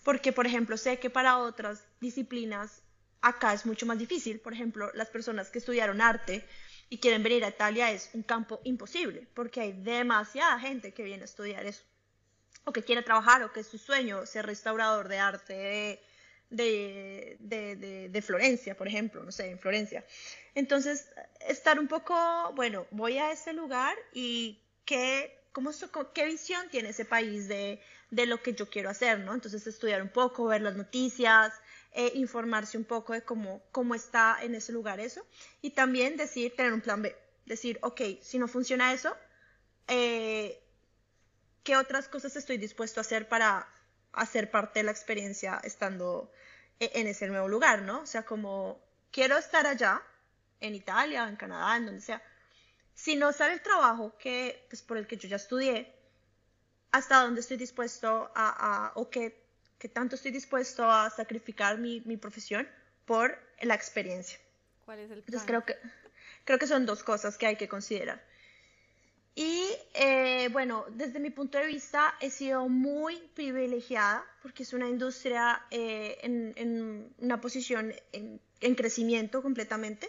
porque 0.04 0.32
por 0.32 0.46
ejemplo 0.46 0.76
sé 0.76 0.98
que 0.98 1.10
para 1.10 1.38
otras 1.38 1.84
disciplinas 2.00 2.82
acá 3.20 3.54
es 3.54 3.66
mucho 3.66 3.86
más 3.86 3.98
difícil. 3.98 4.38
Por 4.38 4.52
ejemplo, 4.52 4.90
las 4.94 5.08
personas 5.08 5.50
que 5.50 5.58
estudiaron 5.58 6.00
arte 6.00 6.46
y 6.90 6.98
quieren 6.98 7.22
venir 7.22 7.44
a 7.44 7.48
Italia 7.48 7.90
es 7.90 8.10
un 8.12 8.22
campo 8.22 8.60
imposible, 8.64 9.26
porque 9.34 9.60
hay 9.62 9.72
demasiada 9.72 10.60
gente 10.60 10.92
que 10.92 11.02
viene 11.02 11.22
a 11.22 11.24
estudiar 11.24 11.64
eso 11.66 11.82
o 12.66 12.72
que 12.72 12.82
quiere 12.82 13.02
trabajar 13.02 13.42
o 13.42 13.52
que 13.52 13.60
es 13.60 13.66
su 13.66 13.78
sueño 13.78 14.24
ser 14.26 14.46
restaurador 14.46 15.08
de 15.08 15.18
arte 15.18 16.00
de, 16.50 17.36
de, 17.40 18.08
de, 18.08 18.22
Florencia, 18.22 18.76
por 18.76 18.86
ejemplo, 18.86 19.22
no 19.24 19.32
sé, 19.32 19.50
en 19.50 19.58
Florencia. 19.58 20.04
Entonces, 20.54 21.10
estar 21.40 21.78
un 21.78 21.88
poco, 21.88 22.14
bueno, 22.54 22.86
voy 22.90 23.18
a 23.18 23.32
ese 23.32 23.52
lugar 23.52 23.96
y 24.12 24.62
qué, 24.84 25.36
cómo, 25.52 25.72
qué 26.14 26.26
visión 26.26 26.68
tiene 26.70 26.90
ese 26.90 27.04
país 27.04 27.48
de, 27.48 27.80
de 28.14 28.26
lo 28.26 28.40
que 28.42 28.54
yo 28.54 28.70
quiero 28.70 28.90
hacer, 28.90 29.18
¿no? 29.20 29.34
Entonces, 29.34 29.66
estudiar 29.66 30.00
un 30.00 30.08
poco, 30.08 30.46
ver 30.46 30.62
las 30.62 30.76
noticias, 30.76 31.52
eh, 31.92 32.12
informarse 32.14 32.78
un 32.78 32.84
poco 32.84 33.12
de 33.12 33.22
cómo, 33.22 33.62
cómo 33.72 33.94
está 33.94 34.38
en 34.42 34.54
ese 34.54 34.72
lugar 34.72 35.00
eso 35.00 35.26
y 35.62 35.70
también 35.70 36.16
decir, 36.16 36.54
tener 36.54 36.72
un 36.72 36.80
plan 36.80 37.02
B, 37.02 37.16
decir, 37.44 37.78
ok, 37.82 38.00
si 38.22 38.38
no 38.38 38.46
funciona 38.46 38.92
eso, 38.92 39.16
eh, 39.88 40.62
qué 41.64 41.76
otras 41.76 42.08
cosas 42.08 42.36
estoy 42.36 42.58
dispuesto 42.58 43.00
a 43.00 43.02
hacer 43.02 43.28
para 43.28 43.68
hacer 44.12 44.50
parte 44.50 44.78
de 44.78 44.84
la 44.84 44.92
experiencia 44.92 45.60
estando 45.64 46.30
e-, 46.78 46.92
en 46.94 47.08
ese 47.08 47.26
nuevo 47.26 47.48
lugar, 47.48 47.82
¿no? 47.82 48.02
O 48.02 48.06
sea, 48.06 48.22
como 48.24 48.80
quiero 49.10 49.36
estar 49.36 49.66
allá, 49.66 50.02
en 50.60 50.74
Italia, 50.74 51.28
en 51.28 51.36
Canadá, 51.36 51.76
en 51.76 51.86
donde 51.86 52.00
sea. 52.00 52.22
Si 52.94 53.16
no 53.16 53.32
sale 53.32 53.54
el 53.54 53.60
trabajo 53.60 54.16
que, 54.18 54.66
pues, 54.70 54.82
por 54.82 54.96
el 54.98 55.06
que 55.08 55.16
yo 55.16 55.28
ya 55.28 55.36
estudié, 55.36 55.92
hasta 56.94 57.22
dónde 57.24 57.40
estoy 57.40 57.56
dispuesto 57.56 58.30
a, 58.36 58.92
o 58.94 59.10
qué, 59.10 59.36
tanto 59.92 60.14
estoy 60.14 60.30
dispuesto 60.30 60.88
a 60.88 61.10
sacrificar 61.10 61.76
mi, 61.76 62.16
profesión 62.16 62.68
por 63.04 63.36
la 63.60 63.74
experiencia. 63.74 64.38
¿Cuál 64.84 65.00
es 65.00 65.10
el 65.10 65.22
plan? 65.22 65.24
Entonces 65.26 65.46
creo 65.48 65.64
que, 65.64 65.76
creo 66.44 66.58
que 66.60 66.68
son 66.68 66.86
dos 66.86 67.02
cosas 67.02 67.36
que 67.36 67.46
hay 67.46 67.56
que 67.56 67.68
considerar. 67.68 68.22
Y 69.34 69.66
eh, 69.94 70.48
bueno, 70.52 70.84
desde 70.90 71.18
mi 71.18 71.30
punto 71.30 71.58
de 71.58 71.66
vista 71.66 72.14
he 72.20 72.30
sido 72.30 72.68
muy 72.68 73.16
privilegiada 73.34 74.24
porque 74.40 74.62
es 74.62 74.72
una 74.72 74.88
industria 74.88 75.66
eh, 75.72 76.18
en, 76.22 77.12
una 77.18 77.40
posición 77.40 77.92
en, 78.12 78.74
crecimiento 78.76 79.42
completamente, 79.42 80.08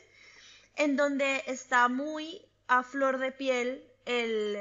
en 0.75 0.95
donde 0.95 1.41
está 1.47 1.87
muy 1.87 2.45
a 2.67 2.83
flor 2.83 3.17
de 3.17 3.31
piel 3.31 3.83
el 4.05 4.55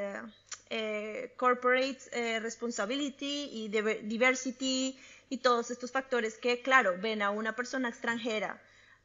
eh, 0.71 1.35
corporate 1.37 2.41
responsibility 2.41 3.49
y 3.53 3.69
diversity 3.69 4.99
y 5.29 5.39
todos 5.39 5.71
estos 5.71 5.93
factores 5.93 6.39
que, 6.39 6.63
claro, 6.63 6.97
ven 7.01 7.23
a 7.23 7.31
una 7.31 7.55
persona 7.57 7.89
extranjera 7.89 8.63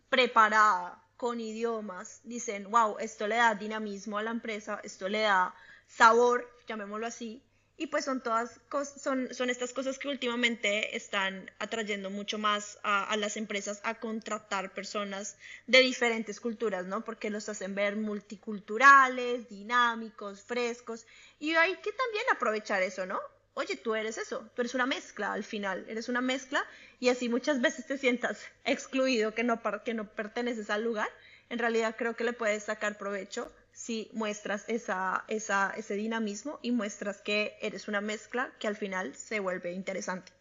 preparada 0.10 1.02
con 1.17 1.41
idiomas, 1.41 2.22
dicen, 2.24 2.72
wow, 2.72 2.98
esto 3.00 3.28
le 3.28 3.36
da 3.36 3.54
dinamismo 3.56 4.17
a 4.17 4.24
la 4.24 4.32
empresa, 4.32 4.80
esto 4.84 5.10
le 5.10 5.22
da 5.22 5.54
sabor, 5.88 6.50
llamémoslo 6.67 7.06
así, 7.06 7.43
y 7.80 7.88
pues 7.88 8.04
son 8.04 8.22
todas 8.22 8.60
son, 8.98 9.34
son 9.34 9.50
estas 9.50 9.72
cosas 9.72 9.98
que 9.98 10.10
últimamente 10.10 10.98
están 10.98 11.50
atrayendo 11.60 12.10
mucho 12.10 12.38
más 12.38 12.78
a, 12.84 13.15
las 13.15 13.38
empresas 13.38 13.80
a 13.86 13.96
contratar 14.02 14.74
personas 14.74 15.38
de 15.65 15.80
diferentes 15.80 16.42
culturas, 16.42 16.86
¿no? 16.86 17.06
Porque 17.06 17.30
los 17.30 17.48
hacen 17.48 17.76
ver 17.76 17.96
multiculturales, 17.96 19.48
dinámicos, 19.48 20.42
frescos, 20.42 21.08
y 21.39 21.56
hay 21.56 21.74
que 21.78 21.94
también 21.94 22.26
aprovechar 22.34 22.84
eso, 22.84 23.06
¿no? 23.06 23.18
Oye, 23.54 23.78
tú 23.78 23.96
eres 23.96 24.18
eso, 24.18 24.50
tú 24.54 24.62
eres 24.62 24.76
una 24.76 24.86
mezcla 24.86 25.32
al 25.32 25.46
final, 25.46 25.86
eres 25.88 26.10
una 26.10 26.20
mezcla 26.20 26.65
y 27.00 27.08
así 27.08 27.30
muchas 27.30 27.62
veces 27.62 27.88
te 27.88 27.98
sientas 27.98 28.46
excluido, 28.65 29.34
que 29.34 29.46
no, 29.46 29.62
que 29.86 29.94
no 29.94 30.06
perteneces 30.06 30.70
al 30.70 30.84
lugar, 30.84 31.08
en 31.48 31.60
realidad 31.60 31.96
creo 31.98 32.13
que 32.18 32.26
le 32.26 32.34
puedes 32.34 32.63
sacar 32.63 32.98
provecho 32.98 33.50
si 33.80 34.10
muestras 34.12 34.65
esa, 34.68 35.24
ese 35.30 35.94
dinamismo 35.94 36.60
y 36.62 36.72
muestras 36.72 37.22
que 37.22 37.58
eres 37.62 37.88
una 37.88 38.02
mezcla 38.02 38.52
que 38.60 38.68
al 38.68 38.76
final 38.76 39.15
se 39.15 39.39
vuelve 39.39 39.72
interesante. 39.72 40.34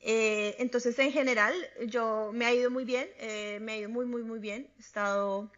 Eh, 0.00 0.56
entonces, 0.58 0.98
en 0.98 1.12
general, 1.12 1.54
yo 1.86 2.30
me 2.32 2.46
ha 2.46 2.54
ido 2.54 2.70
muy 2.70 2.86
bien, 2.86 3.10
eh, 3.18 3.58
me 3.60 3.72
ha 3.72 3.76
ido 3.76 3.90
muy, 3.90 4.06
muy, 4.06 4.22
muy 4.22 4.38
bien. 4.38 4.72
He 4.78 4.80
estado, 4.80 5.52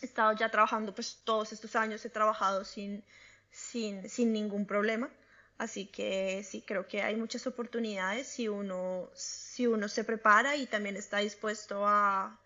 he 0.00 0.06
estado 0.06 0.32
ya 0.36 0.48
trabajando, 0.48 0.94
pues 0.94 1.20
todos 1.24 1.52
estos 1.52 1.74
años 1.74 2.04
he 2.04 2.10
trabajado 2.10 2.64
sin, 2.64 3.02
sin, 3.50 4.08
sin 4.08 4.32
ningún 4.32 4.66
problema. 4.66 5.10
Así 5.58 5.86
que 5.86 6.44
sí, 6.44 6.62
creo 6.64 6.86
que 6.86 7.02
hay 7.02 7.16
muchas 7.16 7.48
oportunidades 7.48 8.28
si 8.28 8.46
uno, 8.46 9.10
si 9.14 9.66
uno 9.66 9.88
se 9.88 10.04
prepara 10.04 10.54
y 10.54 10.66
también 10.66 10.96
está 10.96 11.18
dispuesto 11.18 11.84
a, 11.84 12.38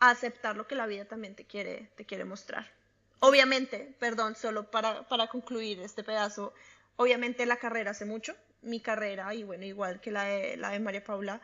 aceptar 0.00 0.56
lo 0.56 0.66
que 0.66 0.74
la 0.74 0.86
vida 0.86 1.04
también 1.04 1.34
te 1.34 1.44
quiere, 1.44 1.90
te 1.96 2.04
quiere 2.04 2.24
mostrar. 2.24 2.70
Obviamente, 3.20 3.94
perdón, 3.98 4.36
solo 4.36 4.70
para, 4.70 5.08
para 5.08 5.28
concluir 5.28 5.80
este 5.80 6.02
pedazo, 6.04 6.52
obviamente 6.96 7.46
la 7.46 7.56
carrera 7.56 7.92
hace 7.92 8.04
mucho, 8.04 8.34
mi 8.62 8.80
carrera, 8.80 9.32
y 9.34 9.42
bueno, 9.42 9.64
igual 9.64 10.00
que 10.00 10.10
la 10.10 10.24
de, 10.24 10.56
la 10.56 10.70
de 10.70 10.80
María 10.80 11.04
Paula, 11.04 11.40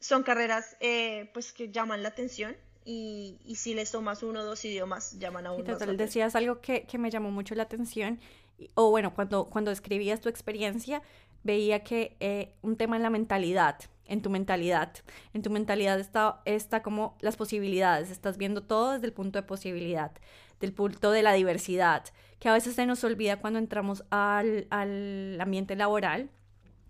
son 0.00 0.22
carreras 0.22 0.76
eh, 0.80 1.30
pues 1.32 1.52
que 1.52 1.70
llaman 1.70 2.02
la 2.02 2.10
atención 2.10 2.56
y, 2.84 3.38
y, 3.44 3.56
si 3.56 3.74
les 3.74 3.90
tomas 3.90 4.22
uno 4.22 4.40
o 4.40 4.44
dos 4.44 4.64
idiomas, 4.64 5.18
llaman 5.18 5.46
a 5.46 5.52
uno. 5.52 5.64
Total, 5.64 5.96
decías 5.96 6.34
algo 6.36 6.60
que, 6.60 6.84
que, 6.84 6.98
me 6.98 7.10
llamó 7.10 7.30
mucho 7.30 7.54
la 7.54 7.64
atención 7.64 8.20
o 8.74 8.90
bueno, 8.90 9.14
cuando, 9.14 9.46
cuando 9.46 9.70
escribías 9.70 10.20
tu 10.20 10.28
experiencia, 10.28 11.02
veía 11.42 11.84
que 11.84 12.16
eh, 12.20 12.54
un 12.62 12.76
tema 12.76 12.96
en 12.96 13.02
la 13.02 13.10
mentalidad, 13.10 13.78
en 14.08 14.22
tu 14.22 14.30
mentalidad, 14.30 14.92
en 15.34 15.42
tu 15.42 15.50
mentalidad 15.50 16.00
está, 16.00 16.40
está 16.44 16.82
como 16.82 17.16
las 17.20 17.36
posibilidades, 17.36 18.10
estás 18.10 18.38
viendo 18.38 18.62
todo 18.62 18.92
desde 18.92 19.06
el 19.06 19.12
punto 19.12 19.38
de 19.38 19.44
posibilidad, 19.44 20.12
del 20.60 20.72
punto 20.72 21.12
de 21.12 21.22
la 21.22 21.34
diversidad, 21.34 22.04
que 22.40 22.48
a 22.48 22.52
veces 22.52 22.74
se 22.74 22.86
nos 22.86 23.04
olvida 23.04 23.40
cuando 23.40 23.58
entramos 23.58 24.04
al, 24.10 24.66
al 24.70 25.40
ambiente 25.40 25.76
laboral 25.76 26.30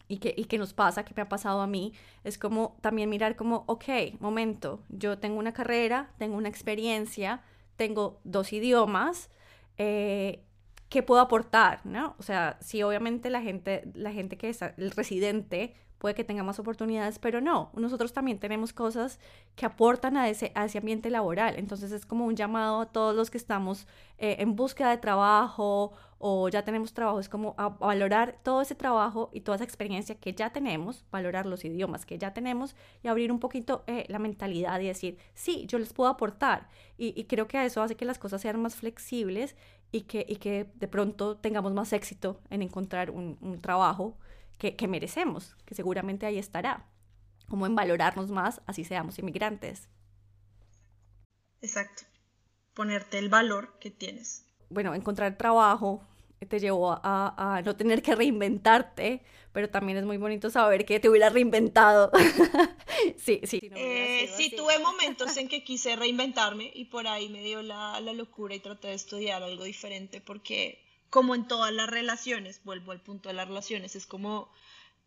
y 0.09 0.19
que, 0.19 0.35
y 0.37 0.45
que 0.45 0.59
nos 0.59 0.73
pasa, 0.73 1.05
que 1.05 1.13
me 1.15 1.23
ha 1.23 1.29
pasado 1.29 1.61
a 1.61 1.67
mí, 1.67 1.93
es 2.25 2.39
como 2.39 2.77
también 2.81 3.11
mirar 3.11 3.37
como, 3.37 3.65
ok, 3.67 3.85
momento, 4.21 4.83
yo 4.89 5.19
tengo 5.19 5.39
una 5.39 5.53
carrera, 5.53 6.11
tengo 6.19 6.37
una 6.37 6.49
experiencia, 6.49 7.43
tengo 7.77 8.21
dos 8.25 8.53
idiomas, 8.53 9.31
eh, 9.77 10.45
qué 10.89 11.03
puedo 11.03 11.21
aportar, 11.21 11.85
¿no? 11.85 12.17
O 12.19 12.23
sea, 12.23 12.57
sí, 12.61 12.83
obviamente 12.83 13.29
la 13.29 13.43
gente, 13.43 13.85
la 13.95 14.13
gente 14.13 14.39
que 14.39 14.49
es 14.49 14.63
el 14.63 14.91
residente 14.93 15.75
puede 15.99 16.15
que 16.15 16.25
tenga 16.25 16.43
más 16.43 16.59
oportunidades, 16.59 17.19
pero 17.19 17.41
no, 17.41 17.71
nosotros 17.75 18.13
también 18.13 18.39
tenemos 18.39 18.73
cosas 18.73 19.19
que 19.57 19.67
aportan 19.67 20.17
a 20.17 20.29
ese, 20.29 20.53
a 20.55 20.65
ese 20.65 20.79
ambiente 20.79 21.11
laboral. 21.11 21.57
Entonces 21.57 21.93
es 21.93 22.07
como 22.07 22.27
un 22.27 22.37
llamado 22.37 22.81
a 22.81 22.87
todos 22.87 23.15
los 23.15 23.31
que 23.31 23.39
estamos 23.39 23.87
eh, 24.19 24.37
en 24.39 24.57
búsqueda 24.57 24.91
de 24.91 24.99
trabajo 24.99 25.93
o 26.19 26.49
ya 26.49 26.65
tenemos 26.65 26.93
trabajo, 26.93 27.21
es 27.21 27.29
como 27.29 27.55
a, 27.59 27.69
valorar 27.69 28.39
todo 28.43 28.61
ese 28.63 28.75
trabajo 28.75 29.31
y 29.33 29.43
toda 29.43 29.57
esa 29.57 29.65
experiencia 29.65 30.17
que 30.17 30.33
ya 30.33 30.51
tenemos, 30.51 31.05
valorar 31.13 31.47
los 31.47 31.65
idiomas 31.65 32.07
que 32.07 32.19
ya 32.19 32.35
tenemos 32.35 32.75
y 33.05 33.09
abrir 33.09 33.31
un 33.31 33.39
poquito 33.39 33.85
eh, 33.87 34.05
la 34.09 34.19
mentalidad 34.19 34.81
y 34.81 34.87
decir, 34.87 35.19
sí, 35.35 35.67
yo 35.69 35.79
les 35.79 35.93
puedo 35.93 36.11
aportar. 36.11 36.69
Y, 36.97 37.25
creo 37.25 37.47
que 37.47 37.65
eso 37.65 37.81
hace 37.83 37.95
que 37.95 38.05
las 38.05 38.19
cosas 38.19 38.41
sean 38.41 38.61
más 38.61 38.75
flexibles 38.75 39.55
y 39.93 40.03
que, 40.03 40.27
y 40.29 40.37
que 40.37 40.67
de 40.75 40.89
pronto 40.89 41.37
tengamos 41.37 41.73
más 41.73 41.93
éxito 41.93 42.41
en 42.51 42.63
encontrar 42.63 43.11
un 43.11 43.61
trabajo 43.61 44.17
que, 44.59 44.77
que, 44.77 44.89
merecemos, 44.89 45.57
que 45.65 45.75
seguramente 45.75 46.27
ahí 46.27 46.39
estará, 46.39 46.87
como 47.49 47.67
en 47.67 47.75
valorarnos 47.75 48.31
más, 48.31 48.61
así 48.67 48.85
seamos 48.85 49.19
inmigrantes. 49.19 49.89
Exacto, 51.61 52.05
ponerte 52.75 53.19
el 53.19 53.29
valor 53.29 53.79
que 53.81 53.91
tienes. 53.91 54.45
Bueno, 54.69 54.95
encontrar 54.95 55.37
trabajo 55.37 56.07
te 56.47 56.61
llevó 56.61 56.93
a, 56.93 57.57
a, 57.57 57.63
no 57.63 57.75
tener 57.77 58.03
que 58.03 58.15
reinventarte, 58.15 59.23
pero 59.53 59.69
también 59.69 59.99
es 59.99 60.05
muy 60.05 60.19
bonito 60.19 60.51
saber 60.51 60.85
que 60.85 61.01
te 61.01 61.09
hubiera 61.09 61.31
reinventado. 61.31 62.13
sí, 63.17 63.41
sí. 63.45 63.61
Eh, 63.75 64.31
sí, 64.37 64.55
tuve 64.55 64.79
momentos 64.79 65.37
en 65.37 65.49
que 65.49 65.65
quise 65.65 65.97
reinventarme 65.97 66.71
y 66.73 66.85
por 66.85 67.09
ahí 67.09 67.29
me 67.29 67.43
dio 67.43 67.63
la, 67.63 68.01
la 68.01 68.13
locura 68.13 68.55
y 68.55 68.61
traté 68.61 68.89
de 68.89 68.95
estudiar 68.95 69.43
algo 69.43 69.65
diferente 69.65 70.21
porque 70.21 70.85
como 71.11 71.35
en 71.35 71.47
todas 71.49 71.73
las 71.73 71.89
relaciones, 71.89 72.61
vuelvo 72.65 72.93
al 72.93 73.01
punto 73.01 73.29
de 73.29 73.35
las 73.35 73.49
relaciones, 73.49 73.97
es 73.97 74.07
como, 74.07 74.51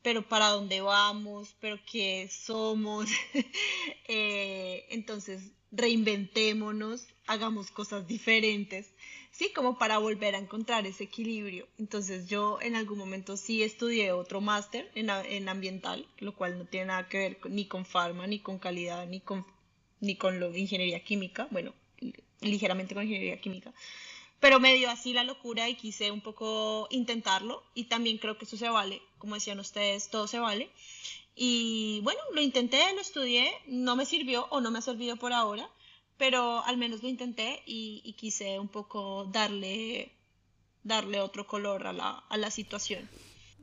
pero 0.02 0.28
¿para 0.28 0.48
dónde 0.48 0.82
vamos? 0.82 1.56
¿Pero 1.60 1.80
qué 1.90 2.30
somos? 2.32 3.08
eh, 4.08 4.86
entonces, 4.90 5.52
reinventémonos, 5.72 7.06
hagamos 7.28 7.72
cosas 7.72 8.08
diferentes, 8.08 8.88
sí, 9.32 9.52
como 9.54 9.78
para 9.78 9.98
volver 10.00 10.36
a 10.36 10.40
encontrar 10.40 10.86
ese 10.86 11.06
equilibrio. 11.06 11.68
Entonces 11.80 12.28
yo 12.28 12.60
en 12.62 12.76
algún 12.76 12.98
momento 12.98 13.38
sí 13.38 13.64
estudié 13.64 14.12
otro 14.12 14.42
máster 14.42 14.92
en, 14.96 15.10
en, 15.10 15.50
ambiental, 15.50 16.08
lo 16.20 16.36
cual 16.36 16.58
no 16.58 16.66
tiene 16.66 16.88
nada 16.88 17.08
que 17.08 17.18
ver 17.18 17.40
ni 17.50 17.66
con 17.66 17.86
farma, 17.86 18.28
ni 18.28 18.40
con 18.40 18.60
calidad, 18.60 19.08
ni 19.08 19.22
con, 19.22 19.46
ni 20.00 20.16
con 20.16 20.40
lo 20.40 20.56
ingeniería 20.56 21.04
química, 21.04 21.48
bueno, 21.52 21.74
ligeramente 22.42 22.94
con 22.94 23.04
ingeniería 23.04 23.40
química. 23.40 23.74
Pero 24.42 24.60
me 24.60 24.74
dio 24.74 24.90
así 24.90 25.14
la 25.14 25.24
locura 25.24 25.70
y 25.70 25.76
quise 25.76 26.10
un 26.10 26.20
poco 26.20 26.88
intentarlo 26.90 27.64
y 27.76 27.86
también 27.86 28.18
creo 28.18 28.40
que 28.40 28.46
eso 28.46 28.58
se 28.58 28.70
vale, 28.70 29.00
como 29.20 29.36
decían 29.36 29.60
ustedes, 29.60 30.10
todo 30.10 30.26
se 30.26 30.40
vale. 30.40 30.72
Y 31.36 32.02
bueno, 32.04 32.20
lo 32.34 32.42
intenté, 32.42 32.82
lo 32.96 33.02
estudié, 33.02 33.52
no 33.68 33.96
me 33.96 34.06
sirvió 34.06 34.48
o 34.50 34.60
no 34.60 34.72
me 34.72 34.80
ha 34.80 34.82
servido 34.82 35.16
por 35.16 35.32
ahora, 35.32 35.70
pero 36.18 36.64
al 36.66 36.78
menos 36.78 37.04
lo 37.04 37.10
intenté 37.10 37.62
y, 37.68 38.16
quise 38.18 38.60
un 38.60 38.68
poco 38.68 39.26
darle, 39.26 40.12
darle 40.84 41.22
otro 41.22 41.46
color 41.46 41.86
a 41.86 41.94
la, 41.94 42.10
a 42.28 42.38
la 42.38 42.50
situación. 42.50 43.08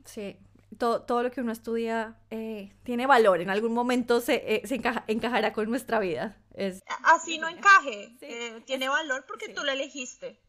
Sí, 0.05 0.37
todo, 0.77 1.01
todo, 1.01 1.23
lo 1.23 1.31
que 1.31 1.41
uno 1.41 1.51
estudia 1.51 2.17
eh, 2.31 2.71
tiene 2.83 3.05
valor, 3.05 3.41
en 3.41 3.49
algún 3.49 3.73
momento 3.73 4.21
se, 4.21 4.55
eh, 4.55 4.61
se 4.65 4.75
encajará 5.07 5.51
con 5.51 5.69
nuestra 5.69 5.99
vida. 5.99 6.37
Es... 6.53 6.81
Así 7.03 7.37
no 7.37 7.49
encaje, 7.49 8.15
eh, 8.21 8.61
tiene 8.65 8.87
valor 8.87 9.25
porque 9.27 9.49
tú 9.49 9.63
lo 9.65 9.71
elegiste. 9.71 10.39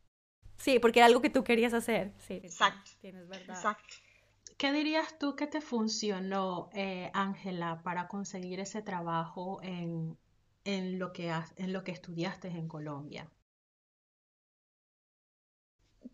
Sí, 0.61 0.79
porque 0.79 0.99
era 0.99 1.07
algo 1.07 1.23
que 1.23 1.31
tú 1.31 1.43
querías 1.43 1.73
hacer. 1.73 2.13
Sí, 2.19 2.35
Exacto. 2.43 2.91
Tienes 3.01 3.27
verdad. 3.29 3.57
Exacto. 3.57 3.95
¿Qué 4.59 4.73
dirías 4.73 5.19
tú 5.19 5.35
que 5.35 5.47
te 5.47 5.63
funcionó, 5.63 6.69
Ángela, 7.15 7.81
para 7.83 8.09
conseguir 8.09 8.61
ese 8.61 8.83
trabajo 8.83 9.59
en, 9.63 10.19
en 10.65 10.99
lo 10.99 11.15
que, 11.15 11.33
en 11.57 11.73
lo 11.73 11.83
que 11.83 11.93
estudiaste 11.93 12.49
en 12.49 12.69
Colombia? 12.69 13.31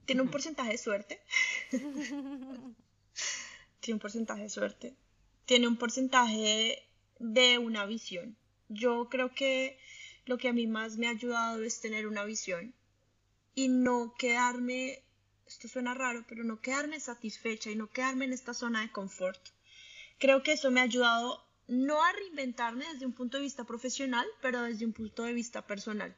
Tiene 0.04 0.22
un 0.22 0.30
porcentaje 0.30 0.70
de 0.70 0.78
suerte. 0.78 1.20
Tiene 3.80 3.94
un 3.94 3.98
porcentaje 3.98 4.42
de 4.42 4.48
suerte. 4.48 4.96
Tiene 5.44 5.66
un 5.66 5.76
porcentaje 5.76 6.88
de 7.18 7.58
una 7.58 7.84
visión. 7.84 8.36
Yo 8.68 9.08
creo 9.08 9.34
que 9.34 9.76
lo 10.24 10.38
que 10.38 10.48
a 10.48 10.52
mí 10.52 10.68
más 10.68 10.98
me 10.98 11.08
ha 11.08 11.10
ayudado 11.10 11.64
es 11.64 11.80
tener 11.80 12.06
una 12.06 12.24
visión 12.24 12.74
y 13.56 13.68
no 13.68 14.14
quedarme, 14.16 15.02
esto 15.46 15.66
suena 15.66 15.94
raro, 15.94 16.24
pero 16.28 16.44
no 16.44 16.60
quedarme 16.60 17.00
satisfecha 17.00 17.70
y 17.70 17.74
no 17.74 17.90
quedarme 17.90 18.26
en 18.26 18.34
esta 18.34 18.54
zona 18.54 18.82
de 18.82 18.92
confort. 18.92 19.40
Creo 20.18 20.42
que 20.42 20.52
eso 20.52 20.70
me 20.70 20.80
ha 20.80 20.84
ayudado 20.84 21.42
no 21.66 22.04
a 22.04 22.12
reinventarme 22.12 22.84
desde 22.92 23.06
un 23.06 23.14
punto 23.14 23.38
de 23.38 23.42
vista 23.42 23.64
profesional, 23.64 24.26
pero 24.42 24.62
desde 24.62 24.84
un 24.84 24.92
punto 24.92 25.22
de 25.24 25.32
vista 25.32 25.66
personal. 25.66 26.14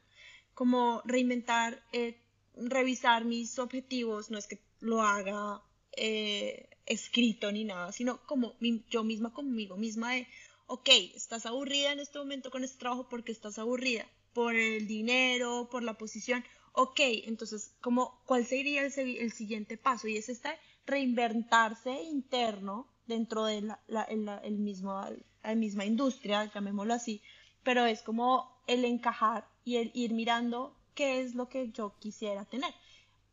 Como 0.53 1.01
reinventar, 1.05 1.81
eh, 1.93 2.21
revisar 2.57 3.25
mis 3.25 3.59
objetivos, 3.61 4.31
no 4.31 4.37
es 4.37 4.49
que 4.49 4.61
lo 4.81 5.01
haga 5.01 5.63
eh, 5.97 6.69
escrito 6.87 7.53
ni 7.53 7.65
nada, 7.65 7.93
sino 7.93 8.21
como 8.27 8.57
yo 8.91 9.05
misma 9.05 9.33
conmigo 9.33 9.77
misma 9.77 10.15
de, 10.15 10.27
ok, 10.67 10.89
estás 11.15 11.47
aburrida 11.47 11.93
en 11.93 12.01
este 12.01 12.19
momento 12.19 12.51
con 12.51 12.65
este 12.65 12.79
trabajo 12.79 13.09
porque 13.09 13.31
estás 13.31 13.61
aburrida 13.61 14.07
por 14.33 14.57
el 14.57 14.89
dinero, 14.89 15.69
por 15.71 15.85
la 15.85 15.95
posición, 15.95 16.45
ok, 16.79 17.01
entonces, 17.27 17.75
como, 17.81 18.23
¿cuál 18.25 18.47
sería 18.47 18.87
el, 18.87 19.33
siguiente 19.33 19.77
paso? 19.77 20.07
Y 20.07 20.17
es 20.17 20.29
este 20.29 20.51
reinventarse 20.87 21.91
interno 22.05 22.87
dentro 23.09 23.47
de 23.47 23.63
la, 23.89 24.05
el 24.05 24.59
mismo, 24.59 25.05
la 25.43 25.55
misma 25.57 25.85
industria, 25.85 26.45
llamémoslo 26.45 26.95
así, 26.95 27.21
pero 27.65 27.85
es 27.85 28.03
como 28.03 28.63
el 28.69 28.85
encajar 28.85 29.49
y 29.65 29.79
el 29.79 29.91
ir 29.93 30.13
mirando 30.13 30.73
qué 30.95 31.21
es 31.21 31.35
lo 31.35 31.49
que 31.49 31.73
yo 31.73 31.99
quisiera 31.99 32.45
tener. 32.45 32.73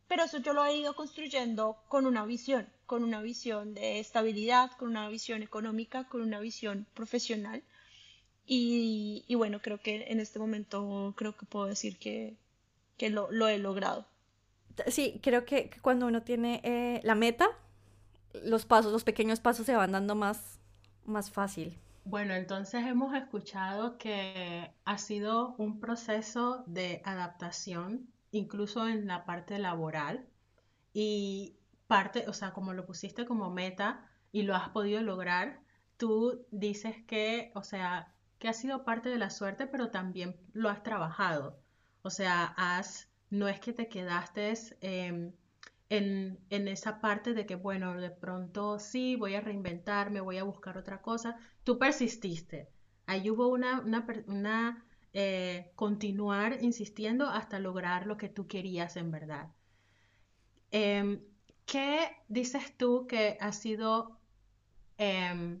Pero 0.08 0.24
eso 0.24 0.38
yo 0.38 0.52
lo 0.52 0.64
he 0.64 0.76
ido 0.76 0.96
construyendo 0.96 1.76
con 1.86 2.04
una 2.04 2.26
visión, 2.26 2.68
con 2.84 3.04
una 3.04 3.22
visión 3.22 3.74
de 3.74 4.00
estabilidad, 4.00 4.72
con 4.72 4.88
una 4.88 5.08
visión 5.08 5.44
económica, 5.44 6.08
con 6.08 6.20
una 6.20 6.40
visión 6.40 6.84
profesional. 6.94 7.62
Y, 8.44 9.24
bueno, 9.36 9.60
creo 9.62 9.78
que 9.78 10.06
en 10.08 10.18
este 10.18 10.40
momento 10.40 11.14
creo 11.16 11.36
que 11.36 11.46
puedo 11.46 11.66
decir 11.66 11.96
que, 11.96 12.36
lo, 13.00 13.48
he 13.48 13.58
logrado. 13.58 14.06
Sí, 14.88 15.20
creo 15.22 15.44
que, 15.44 15.70
cuando 15.82 16.06
uno 16.06 16.22
tiene 16.22 16.60
eh, 16.64 17.00
la 17.04 17.14
meta, 17.14 17.48
los 18.44 18.66
pasos, 18.66 18.92
los 18.92 19.04
pequeños 19.04 19.40
pasos 19.40 19.66
se 19.66 19.74
van 19.74 19.92
dando 19.92 20.14
más, 20.14 20.58
más 21.04 21.30
fácil. 21.30 21.78
Bueno, 22.04 22.34
entonces 22.34 22.86
hemos 22.86 23.14
escuchado 23.14 23.98
que 23.98 24.72
ha 24.84 24.98
sido 24.98 25.54
un 25.58 25.80
proceso 25.80 26.62
de 26.66 27.02
adaptación, 27.04 28.08
incluso 28.30 28.86
en 28.86 29.06
la 29.06 29.24
parte 29.24 29.58
laboral, 29.58 30.26
y 30.92 31.56
parte, 31.88 32.24
o 32.28 32.32
sea, 32.32 32.52
como 32.52 32.72
lo 32.72 32.86
pusiste 32.86 33.26
como 33.26 33.50
meta 33.50 34.08
y 34.32 34.42
lo 34.42 34.54
has 34.54 34.68
podido 34.70 35.00
lograr, 35.02 35.60
tú 35.96 36.46
dices 36.50 36.96
que, 37.06 37.50
o 37.54 37.62
sea, 37.62 38.14
que 38.38 38.48
ha 38.48 38.52
sido 38.52 38.84
parte 38.84 39.08
de 39.08 39.18
la 39.18 39.30
suerte, 39.30 39.66
pero 39.66 39.90
también 39.90 40.36
lo 40.52 40.68
has 40.68 40.82
trabajado. 40.82 41.58
O 42.06 42.10
sea, 42.10 42.54
has, 42.56 43.08
no 43.30 43.48
es 43.48 43.58
que 43.58 43.72
te 43.72 43.88
quedaste 43.88 44.54
em, 44.80 45.32
en, 45.88 46.68
esa 46.68 47.00
parte 47.00 47.34
de 47.34 47.46
que, 47.46 47.56
bueno, 47.56 48.00
de 48.00 48.10
pronto 48.10 48.78
sí, 48.78 49.16
voy 49.16 49.34
a 49.34 49.40
reinventarme, 49.40 50.20
voy 50.20 50.38
a 50.38 50.44
buscar 50.44 50.78
otra 50.78 51.02
cosa. 51.02 51.36
Tú 51.64 51.80
persististe. 51.80 52.68
Ahí 53.06 53.28
hubo 53.28 53.48
una, 53.48 53.80
una, 54.28 54.84
eh, 55.14 55.72
continuar 55.74 56.62
insistiendo 56.62 57.26
hasta 57.26 57.58
lograr 57.58 58.06
lo 58.06 58.16
que 58.16 58.28
tú 58.28 58.46
querías 58.46 58.96
en 58.96 59.10
verdad. 59.10 59.48
Em, 60.70 61.20
¿Qué 61.64 62.08
dices 62.28 62.76
tú 62.76 63.08
que 63.08 63.36
ha 63.40 63.50
sido 63.50 64.16
em, 64.96 65.60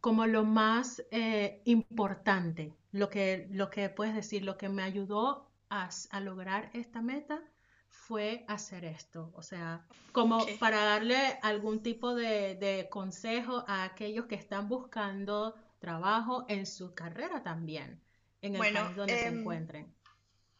como 0.00 0.26
lo 0.26 0.44
más 0.44 1.02
eh, 1.10 1.60
importante, 1.64 2.72
lo 2.92 3.10
que, 3.10 3.48
lo 3.50 3.70
que 3.70 3.88
puedes 3.88 4.14
decir, 4.14 4.44
lo 4.44 4.56
que 4.56 4.68
me 4.68 4.82
ayudó 4.82 5.50
a, 5.68 5.90
lograr 6.20 6.70
esta 6.72 7.00
meta 7.00 7.40
fue 7.88 8.44
hacer 8.48 8.84
esto. 8.84 9.30
O 9.34 9.42
sea, 9.42 9.86
como 10.12 10.44
para 10.58 10.82
darle 10.84 11.38
algún 11.42 11.82
tipo 11.82 12.14
de, 12.14 12.88
consejo 12.90 13.64
a 13.68 13.84
aquellos 13.84 14.26
que 14.26 14.34
están 14.34 14.68
buscando 14.68 15.54
trabajo 15.78 16.44
en 16.48 16.66
su 16.66 16.94
carrera 16.94 17.42
también, 17.42 18.00
en 18.42 18.56
el 18.56 18.60
país 18.60 18.96
donde 18.96 19.18
se 19.18 19.26
em, 19.28 19.40
encuentren. 19.40 19.94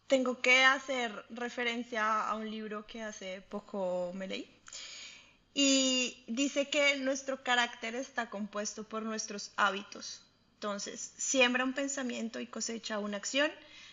Tengo 0.07 0.41
que 0.41 0.65
hacer 0.65 1.13
referencia 1.31 2.29
a 2.29 2.35
un 2.37 2.51
libro 2.51 2.87
que 2.87 3.03
hace 3.03 3.43
poco 3.43 4.13
me 4.15 4.27
leí 4.27 4.61
y 5.55 6.25
dice 6.29 6.69
que 6.69 6.97
nuestro 6.99 7.43
carácter 7.43 7.95
está 7.95 8.31
compuesto 8.31 8.85
por 8.85 9.03
nuestros 9.03 9.53
hábitos. 9.57 10.23
Entonces, 10.55 11.13
siembra 11.17 11.65
un 11.65 11.73
pensamiento 11.73 12.39
y 12.39 12.47
cosecha 12.47 12.99
una 12.99 13.17
acción, 13.17 13.51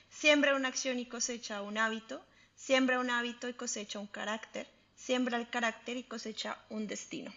siembra 0.09 0.55
una 0.55 0.67
acción 0.67 0.99
y 0.99 1.05
cosecha 1.05 1.61
un 1.61 1.77
hábito, 1.77 2.23
siembra 2.55 2.99
un 2.99 3.09
hábito 3.09 3.47
y 3.47 3.53
cosecha 3.53 3.99
un 3.99 4.07
carácter, 4.07 4.67
siembra 4.95 5.37
el 5.37 5.49
carácter 5.49 5.97
y 5.97 6.03
cosecha 6.03 6.57
un 6.69 6.87
destino. 6.87 7.33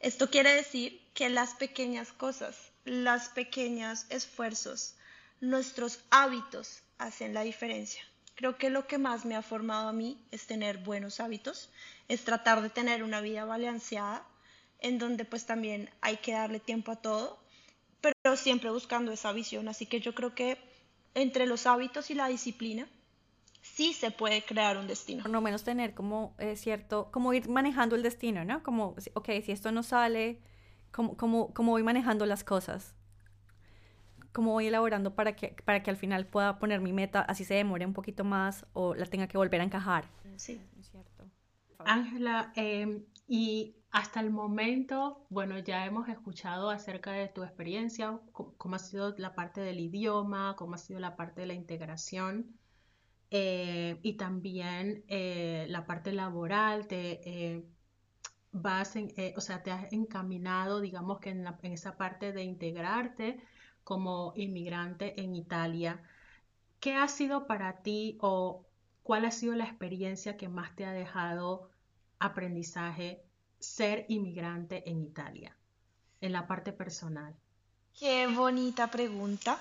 Esto 0.00 0.30
quiere 0.30 0.54
decir 0.54 1.00
que 1.14 1.28
las 1.28 1.54
pequeñas 1.54 2.12
cosas, 2.12 2.56
los 2.84 3.22
pequeños 3.30 4.06
esfuerzos, 4.10 4.94
nuestros 5.40 5.98
hábitos 6.10 6.80
hacen 6.98 7.34
la 7.34 7.42
diferencia. 7.42 8.02
Creo 8.38 8.56
que 8.56 8.70
lo 8.70 8.86
que 8.86 8.98
más 8.98 9.24
me 9.24 9.34
ha 9.34 9.42
formado 9.42 9.88
a 9.88 9.92
mí 9.92 10.16
es 10.30 10.46
tener 10.46 10.78
buenos 10.78 11.18
hábitos, 11.18 11.70
es 12.06 12.22
tratar 12.22 12.62
de 12.62 12.70
tener 12.70 13.02
una 13.02 13.20
vida 13.20 13.44
balanceada, 13.44 14.24
en 14.78 15.00
donde 15.00 15.24
pues 15.24 15.44
también 15.44 15.90
hay 16.02 16.18
que 16.18 16.34
darle 16.34 16.60
tiempo 16.60 16.92
a 16.92 17.02
todo, 17.02 17.42
pero 18.00 18.36
siempre 18.36 18.70
buscando 18.70 19.10
esa 19.10 19.32
visión. 19.32 19.66
Así 19.66 19.86
que 19.86 19.98
yo 19.98 20.14
creo 20.14 20.36
que 20.36 20.56
entre 21.14 21.46
los 21.46 21.66
hábitos 21.66 22.10
y 22.10 22.14
la 22.14 22.28
disciplina, 22.28 22.86
sí 23.60 23.92
se 23.92 24.12
puede 24.12 24.44
crear 24.44 24.78
un 24.78 24.86
destino. 24.86 25.24
Por 25.24 25.32
lo 25.32 25.40
menos 25.40 25.64
tener 25.64 25.94
como 25.94 26.36
es 26.38 26.60
cierto, 26.60 27.10
como 27.10 27.34
ir 27.34 27.48
manejando 27.48 27.96
el 27.96 28.04
destino, 28.04 28.44
¿no? 28.44 28.62
Como, 28.62 28.94
ok, 29.14 29.30
si 29.44 29.50
esto 29.50 29.72
no 29.72 29.82
sale, 29.82 30.38
como, 30.92 31.16
como, 31.16 31.52
como 31.52 31.72
voy 31.72 31.82
manejando 31.82 32.24
las 32.24 32.44
cosas 32.44 32.94
cómo 34.32 34.52
voy 34.52 34.66
elaborando 34.66 35.14
para 35.14 35.34
que, 35.34 35.56
para 35.64 35.82
que 35.82 35.90
al 35.90 35.96
final 35.96 36.26
pueda 36.26 36.58
poner 36.58 36.80
mi 36.80 36.92
meta, 36.92 37.20
así 37.22 37.44
se 37.44 37.54
demore 37.54 37.86
un 37.86 37.94
poquito 37.94 38.24
más 38.24 38.66
o 38.72 38.94
la 38.94 39.06
tenga 39.06 39.26
que 39.26 39.38
volver 39.38 39.60
a 39.60 39.64
encajar. 39.64 40.04
Sí, 40.36 40.60
es 40.78 40.90
cierto. 40.90 41.24
Ángela, 41.78 42.52
em, 42.56 43.04
y 43.26 43.76
hasta 43.90 44.20
el 44.20 44.30
momento, 44.30 45.26
bueno, 45.30 45.58
ya 45.58 45.86
hemos 45.86 46.08
escuchado 46.08 46.70
acerca 46.70 47.12
de 47.12 47.28
tu 47.28 47.42
experiencia, 47.42 48.18
cómo, 48.32 48.76
ha 48.76 48.78
sido 48.78 49.14
la 49.16 49.34
parte 49.34 49.60
del 49.60 49.80
idioma, 49.80 50.54
cómo 50.56 50.74
ha 50.74 50.78
sido 50.78 51.00
la 51.00 51.16
parte 51.16 51.42
de 51.42 51.46
la 51.46 51.54
integración 51.54 52.58
eh, 53.30 53.98
y 54.02 54.14
también 54.14 55.04
eh, 55.08 55.66
la 55.68 55.86
parte 55.86 56.12
laboral, 56.12 56.86
te 56.86 57.20
eh, 57.28 57.64
vas 58.52 58.94
o 59.36 59.40
sea, 59.40 59.62
te 59.62 59.70
has 59.70 59.92
encaminado, 59.92 60.80
digamos 60.80 61.18
que 61.20 61.30
en, 61.30 61.46
en 61.46 61.72
esa 61.72 61.96
parte 61.96 62.32
de 62.32 62.42
integrarte 62.42 63.40
como 63.88 64.34
inmigrante 64.36 65.18
en 65.18 65.34
Italia. 65.34 65.98
¿Qué 66.78 66.94
ha 66.94 67.08
sido 67.08 67.46
para 67.46 67.80
ti 67.80 68.18
o 68.20 68.66
cuál 69.02 69.24
ha 69.24 69.30
sido 69.30 69.54
la 69.54 69.64
experiencia 69.64 70.36
que 70.36 70.46
más 70.46 70.76
te 70.76 70.84
ha 70.84 70.92
dejado 70.92 71.70
aprendizaje 72.18 73.24
ser 73.58 74.04
inmigrante 74.10 74.82
en 74.90 75.00
Italia, 75.00 75.56
en 76.20 76.32
la 76.32 76.46
parte 76.46 76.74
personal? 76.74 77.34
Qué 77.98 78.26
bonita 78.26 78.90
pregunta. 78.90 79.58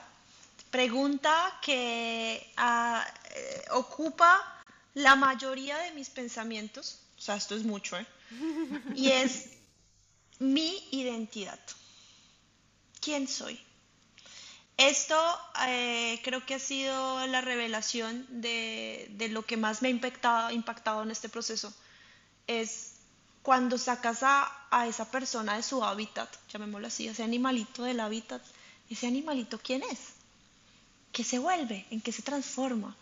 Pregunta 0.72 1.34
que 1.62 2.52
ah, 2.58 3.08
eh, 3.34 3.64
ocupa 3.72 4.62
la 4.96 5.16
mayoría 5.16 5.78
de 5.78 5.94
mis 5.94 6.10
pensamientos, 6.10 7.00
o 7.18 7.22
sea, 7.22 7.38
esto 7.38 7.56
es 7.56 7.64
mucho, 7.64 7.98
¿eh? 7.98 8.06
y 8.94 9.08
es 9.08 9.52
mi 10.40 10.84
identidad. 10.92 11.62
¿Quién 13.00 13.26
soy? 13.30 13.67
Esto 14.78 15.18
eh, 15.68 16.22
creo 16.24 16.46
que 16.46 16.54
ha 16.54 16.60
sido 16.60 17.26
la 17.26 17.42
revelación 17.42 18.28
de, 18.30 19.28
lo 19.32 19.44
que 19.44 19.58
más 19.58 19.82
me 19.82 19.88
ha 19.88 19.92
impactado, 19.92 21.02
en 21.04 21.12
este 21.12 21.30
proceso. 21.30 21.74
Es 22.46 22.94
cuando 23.42 23.80
sacas 23.80 24.22
a, 24.22 24.52
a, 24.70 24.88
esa 24.88 25.10
persona 25.10 25.56
de 25.56 25.64
su 25.64 25.84
hábitat, 25.84 26.30
llamémoslo 26.50 26.88
así, 26.88 27.08
ese 27.08 27.24
animalito 27.24 27.84
del 27.84 28.00
hábitat, 28.00 28.42
ese 28.90 29.08
animalito, 29.08 29.58
¿quién 29.58 29.82
es? 29.84 30.00
¿Qué 31.12 31.24
se 31.24 31.40
vuelve? 31.40 31.88
¿En 31.90 32.00
qué 32.00 32.12
se 32.12 32.22
transforma? 32.22 32.96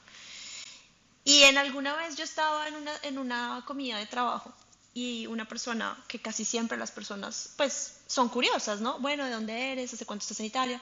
Y 1.26 1.42
en 1.44 1.58
alguna 1.58 1.96
vez 1.96 2.16
yo 2.16 2.24
estaba 2.24 2.68
en 2.70 2.76
una, 2.76 2.92
en 3.02 3.18
una 3.18 3.64
comida 3.66 3.98
de 3.98 4.06
trabajo 4.06 4.54
y 4.94 5.28
una 5.28 5.46
persona 5.46 5.98
que 6.08 6.22
casi 6.22 6.46
siempre 6.46 6.78
las 6.78 6.92
personas 6.92 7.50
pues 7.58 7.96
son 8.08 8.30
curiosas, 8.30 8.80
¿no? 8.80 9.00
Bueno, 9.00 9.26
¿de 9.26 9.32
dónde 9.32 9.74
eres? 9.74 9.94
¿Hace 9.94 10.06
cuánto 10.06 10.24
estás 10.24 10.40
en 10.40 10.46
Italia? 10.46 10.80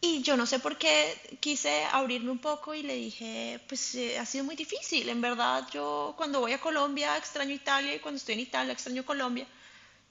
Y 0.00 0.22
yo 0.22 0.36
no 0.36 0.46
sé 0.46 0.60
por 0.60 0.78
qué 0.78 1.38
quise 1.40 1.84
abrirme 1.86 2.30
un 2.30 2.38
poco 2.38 2.72
y 2.72 2.82
le 2.82 2.94
dije, 2.94 3.60
pues 3.68 3.96
eh, 3.96 4.16
ha 4.18 4.24
sido 4.24 4.44
muy 4.44 4.54
difícil, 4.54 5.08
en 5.08 5.20
verdad 5.20 5.66
yo 5.72 6.14
cuando 6.16 6.38
voy 6.38 6.52
a 6.52 6.60
Colombia 6.60 7.16
extraño 7.16 7.52
Italia 7.52 7.94
y 7.94 7.98
cuando 7.98 8.18
estoy 8.18 8.34
en 8.34 8.40
Italia 8.40 8.72
extraño 8.72 9.04
Colombia. 9.04 9.46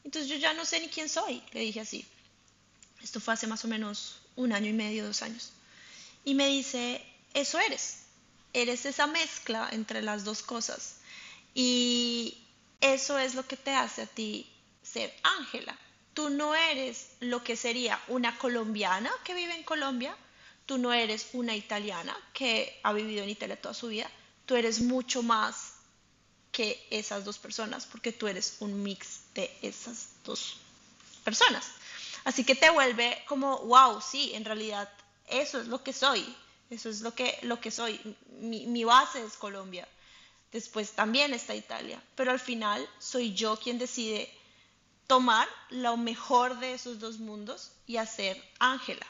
Entonces 0.03 0.29
yo 0.29 0.35
ya 0.35 0.53
no 0.53 0.65
sé 0.65 0.81
ni 0.81 0.89
quién 0.89 1.07
soy, 1.07 1.41
le 1.53 1.61
dije 1.61 1.79
así. 1.79 2.05
Esto 3.01 3.21
fue 3.21 3.33
hace 3.33 3.47
más 3.47 3.63
o 3.63 3.69
menos 3.69 4.19
un 4.35 4.51
año 4.51 4.67
y 4.67 4.73
medio, 4.73 5.05
dos 5.05 5.21
años. 5.21 5.51
Y 6.25 6.33
me 6.35 6.47
dice, 6.47 7.01
eso 7.33 7.57
eres, 7.59 7.99
eres 8.51 8.85
esa 8.85 9.07
mezcla 9.07 9.69
entre 9.71 10.01
las 10.01 10.25
dos 10.25 10.41
cosas. 10.41 10.97
Y 11.53 12.37
eso 12.81 13.17
es 13.17 13.35
lo 13.35 13.47
que 13.47 13.55
te 13.55 13.71
hace 13.71 14.01
a 14.01 14.05
ti 14.05 14.49
ser 14.83 15.13
Ángela 15.23 15.77
tú 16.17 16.31
no 16.31 16.55
eres 16.55 17.09
lo 17.19 17.43
que 17.43 17.55
sería 17.55 18.01
una 18.07 18.39
colombiana 18.39 19.11
que 19.23 19.35
vive 19.35 19.53
en 19.53 19.61
Colombia, 19.61 20.17
tú 20.65 20.79
no 20.79 20.91
eres 20.91 21.27
una 21.33 21.55
italiana 21.55 22.17
que 22.33 22.79
ha 22.81 22.91
vivido 22.91 23.23
en 23.23 23.29
Italia 23.29 23.61
toda 23.61 23.75
su 23.75 23.89
vida, 23.89 24.09
tú 24.47 24.55
eres 24.55 24.81
mucho 24.81 25.21
más 25.21 25.73
que 26.51 26.83
esas 26.89 27.23
dos 27.23 27.37
personas, 27.37 27.85
porque 27.85 28.11
tú 28.11 28.27
eres 28.27 28.55
un 28.61 28.81
mix 28.81 29.31
de 29.35 29.55
esas 29.61 30.07
dos 30.23 30.57
personas. 31.23 31.69
Así 32.23 32.43
que 32.43 32.55
te 32.55 32.71
vuelve 32.71 33.23
como, 33.27 33.59
wow, 33.65 34.01
sí, 34.01 34.31
en 34.33 34.43
realidad 34.43 34.89
eso 35.27 35.61
es 35.61 35.67
lo 35.67 35.83
que 35.83 35.93
soy, 35.93 36.25
eso 36.71 36.89
es 36.89 37.01
lo 37.01 37.13
que, 37.13 37.37
lo 37.43 37.61
que 37.61 37.69
soy. 37.69 38.01
Mi, 38.39 38.65
mi 38.65 38.83
base 38.83 39.23
es 39.23 39.33
Colombia, 39.33 39.87
después 40.51 40.93
también 40.93 41.35
está 41.35 41.53
Italia, 41.53 42.01
pero 42.15 42.31
al 42.31 42.39
final 42.39 42.89
soy 42.97 43.35
yo 43.35 43.55
quien 43.57 43.77
decide 43.77 44.33
tomar 45.07 45.47
lo 45.69 45.97
mejor 45.97 46.59
de 46.59 46.73
esos 46.73 46.99
dos 46.99 47.19
mundos 47.19 47.71
y 47.87 47.97
hacer 47.97 48.41
Ángela. 48.59 49.07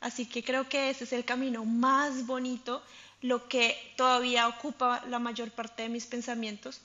Así 0.00 0.26
que 0.26 0.42
creo 0.42 0.68
que 0.68 0.90
ese 0.90 1.04
es 1.04 1.12
el 1.12 1.24
camino 1.24 1.64
más 1.64 2.26
bonito, 2.26 2.82
lo 3.20 3.48
que 3.48 3.76
todavía 3.96 4.48
ocupa 4.48 5.04
la 5.08 5.18
mayor 5.18 5.50
parte 5.50 5.82
de 5.82 5.90
mis 5.90 6.06
pensamientos, 6.06 6.80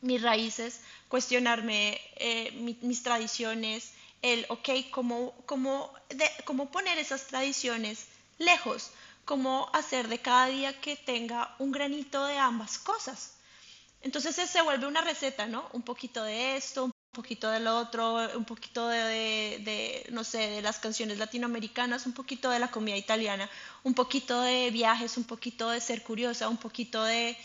mis 0.00 0.20
raíces, 0.20 0.80
cuestionarme 1.08 2.00
eh, 2.16 2.50
mis 2.82 3.02
tradiciones, 3.02 3.92
el, 4.22 4.46
ok, 4.48 4.68
¿cómo, 4.90 5.32
cómo, 5.46 5.92
cómo 6.44 6.70
poner 6.70 6.98
esas 6.98 7.28
tradiciones 7.28 8.06
lejos, 8.38 8.90
cómo 9.24 9.70
hacer 9.72 10.08
de 10.08 10.18
cada 10.18 10.46
día 10.46 10.80
que 10.80 10.96
tenga 10.96 11.54
un 11.58 11.70
granito 11.70 12.24
de 12.24 12.38
ambas 12.38 12.78
cosas. 12.78 13.34
Entonces 14.02 14.34
se 14.34 14.62
vuelve 14.62 14.86
una 14.86 15.02
receta, 15.02 15.46
¿no? 15.46 15.68
Un 15.72 15.82
poquito 15.82 16.24
de 16.24 16.56
esto, 16.56 16.90
poquito 17.20 17.50
de 17.50 17.60
lo 17.60 17.76
otro, 17.76 18.16
un 18.34 18.46
poquito 18.46 18.88
de, 18.88 20.06
no 20.10 20.24
sé, 20.24 20.38
de 20.38 20.62
las 20.62 20.78
canciones 20.78 21.18
latinoamericanas, 21.18 22.06
un 22.06 22.14
poquito 22.14 22.48
de 22.48 22.58
la 22.58 22.70
comida 22.70 22.96
italiana, 22.96 23.50
un 23.82 23.92
poquito 23.92 24.40
de 24.40 24.70
viajes, 24.70 25.18
un 25.18 25.24
poquito 25.24 25.68
de 25.68 25.82
ser 25.82 26.02
curiosa, 26.02 26.48
un 26.48 26.56
poquito 26.56 27.04
de, 27.04 27.36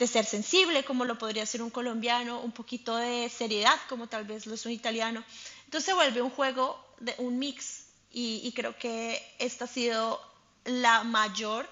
de 0.00 0.06
ser 0.08 0.24
sensible, 0.24 0.84
como 0.84 1.04
lo 1.04 1.16
podría 1.16 1.46
ser 1.46 1.62
un 1.62 1.70
colombiano, 1.70 2.40
un 2.40 2.50
poquito 2.50 2.96
de 2.96 3.28
seriedad, 3.28 3.78
como 3.88 4.08
tal 4.08 4.24
vez 4.24 4.46
lo 4.46 4.54
es 4.54 4.66
un 4.66 4.72
italiano. 4.72 5.22
Entonces 5.66 5.86
se 5.86 5.94
vuelve 5.94 6.20
un 6.20 6.30
juego, 6.30 6.84
de, 6.98 7.14
un 7.18 7.38
mix, 7.38 7.84
y, 8.10 8.52
creo 8.52 8.76
que 8.76 9.20
esta 9.38 9.64
ha 9.66 9.68
sido 9.68 10.20
la 10.64 11.04
mayor, 11.04 11.68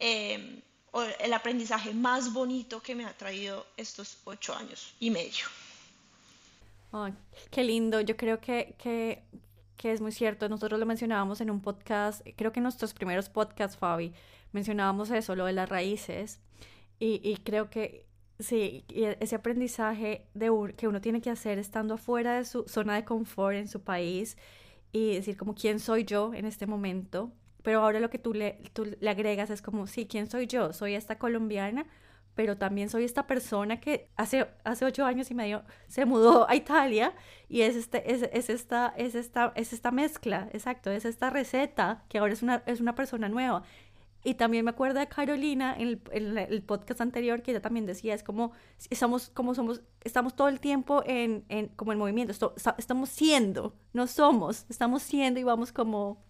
eh, 0.00 0.62
o 0.90 1.02
el 1.02 1.32
aprendizaje 1.32 1.94
más 1.94 2.32
bonito 2.32 2.82
que 2.82 2.94
me 2.94 3.06
ha 3.06 3.16
traído 3.16 3.66
estos 3.76 4.18
ocho 4.24 4.54
años 4.54 4.92
y 5.00 5.10
medio. 5.10 5.46
Qué 7.50 7.64
lindo, 7.64 8.00
yo 8.00 8.16
creo 8.16 8.40
que, 8.40 8.74
que, 8.78 9.24
que 9.76 9.92
es 9.92 10.00
muy 10.00 10.12
cierto, 10.12 10.48
nosotros 10.48 10.78
lo 10.80 10.86
mencionábamos 10.86 11.40
en 11.40 11.50
un 11.50 11.60
podcast, 11.60 12.26
creo 12.36 12.52
que 12.52 12.60
en 12.60 12.64
nuestros 12.64 12.94
primeros 12.94 13.28
podcasts, 13.28 13.76
Fabi, 13.76 14.12
mencionábamos 14.52 15.10
eso, 15.10 15.36
lo 15.36 15.46
de 15.46 15.52
las 15.52 15.68
raíces, 15.68 16.40
y, 16.98 17.20
y 17.22 17.36
creo 17.36 17.70
que 17.70 18.06
sí, 18.38 18.84
ese 18.88 19.34
aprendizaje 19.34 20.26
de 20.34 20.50
que 20.76 20.88
uno 20.88 21.00
tiene 21.00 21.20
que 21.20 21.30
hacer 21.30 21.58
estando 21.58 21.94
afuera 21.94 22.36
de 22.36 22.44
su 22.44 22.64
zona 22.68 22.94
de 22.94 23.04
confort 23.04 23.56
en 23.56 23.68
su 23.68 23.82
país 23.82 24.36
y 24.92 25.14
decir 25.14 25.36
como 25.36 25.54
quién 25.54 25.80
soy 25.80 26.04
yo 26.04 26.32
en 26.34 26.46
este 26.46 26.66
momento, 26.66 27.32
pero 27.62 27.80
ahora 27.80 28.00
lo 28.00 28.10
que 28.10 28.18
tú 28.18 28.32
le, 28.32 28.62
tú 28.72 28.86
le 28.98 29.10
agregas 29.10 29.50
es 29.50 29.60
como, 29.60 29.86
sí, 29.86 30.06
¿quién 30.06 30.30
soy 30.30 30.46
yo? 30.46 30.72
Soy 30.72 30.94
esta 30.94 31.18
colombiana, 31.18 31.86
pero 32.38 32.56
también 32.56 32.88
soy 32.88 33.02
esta 33.02 33.26
persona 33.26 33.80
que 33.80 34.10
hace, 34.14 34.46
hace 34.62 34.84
ocho 34.84 35.04
años 35.04 35.28
y 35.32 35.34
medio 35.34 35.64
se 35.88 36.04
mudó 36.04 36.48
a 36.48 36.54
Italia 36.54 37.12
y 37.48 37.62
es, 37.62 37.74
este, 37.74 38.12
es, 38.12 38.22
es, 38.32 38.48
esta, 38.48 38.94
es, 38.96 39.16
esta, 39.16 39.52
es 39.56 39.72
esta 39.72 39.90
mezcla, 39.90 40.48
exacto, 40.52 40.92
es 40.92 41.04
esta 41.04 41.30
receta 41.30 42.04
que 42.08 42.18
ahora 42.18 42.32
es 42.32 42.44
una, 42.44 42.62
es 42.66 42.80
una 42.80 42.94
persona 42.94 43.28
nueva. 43.28 43.64
Y 44.22 44.34
también 44.34 44.64
me 44.64 44.70
acuerdo 44.70 45.00
de 45.00 45.08
Carolina 45.08 45.74
en 45.76 46.00
el, 46.12 46.62
podcast 46.62 47.00
anterior 47.00 47.42
que 47.42 47.50
ella 47.50 47.60
también 47.60 47.86
decía, 47.86 48.14
es 48.14 48.22
como, 48.22 48.52
estamos, 48.88 49.30
como 49.30 49.56
somos, 49.56 49.82
estamos 50.04 50.36
todo 50.36 50.46
el 50.46 50.60
tiempo 50.60 51.02
en, 51.06 51.44
en 51.48 51.66
como 51.74 51.92
en 51.92 51.98
movimiento, 51.98 52.54
estamos 52.78 53.08
siendo, 53.08 53.74
no 53.92 54.06
somos, 54.06 54.64
estamos 54.68 55.02
siendo 55.02 55.40
y 55.40 55.42
vamos 55.42 55.72
como, 55.72 56.22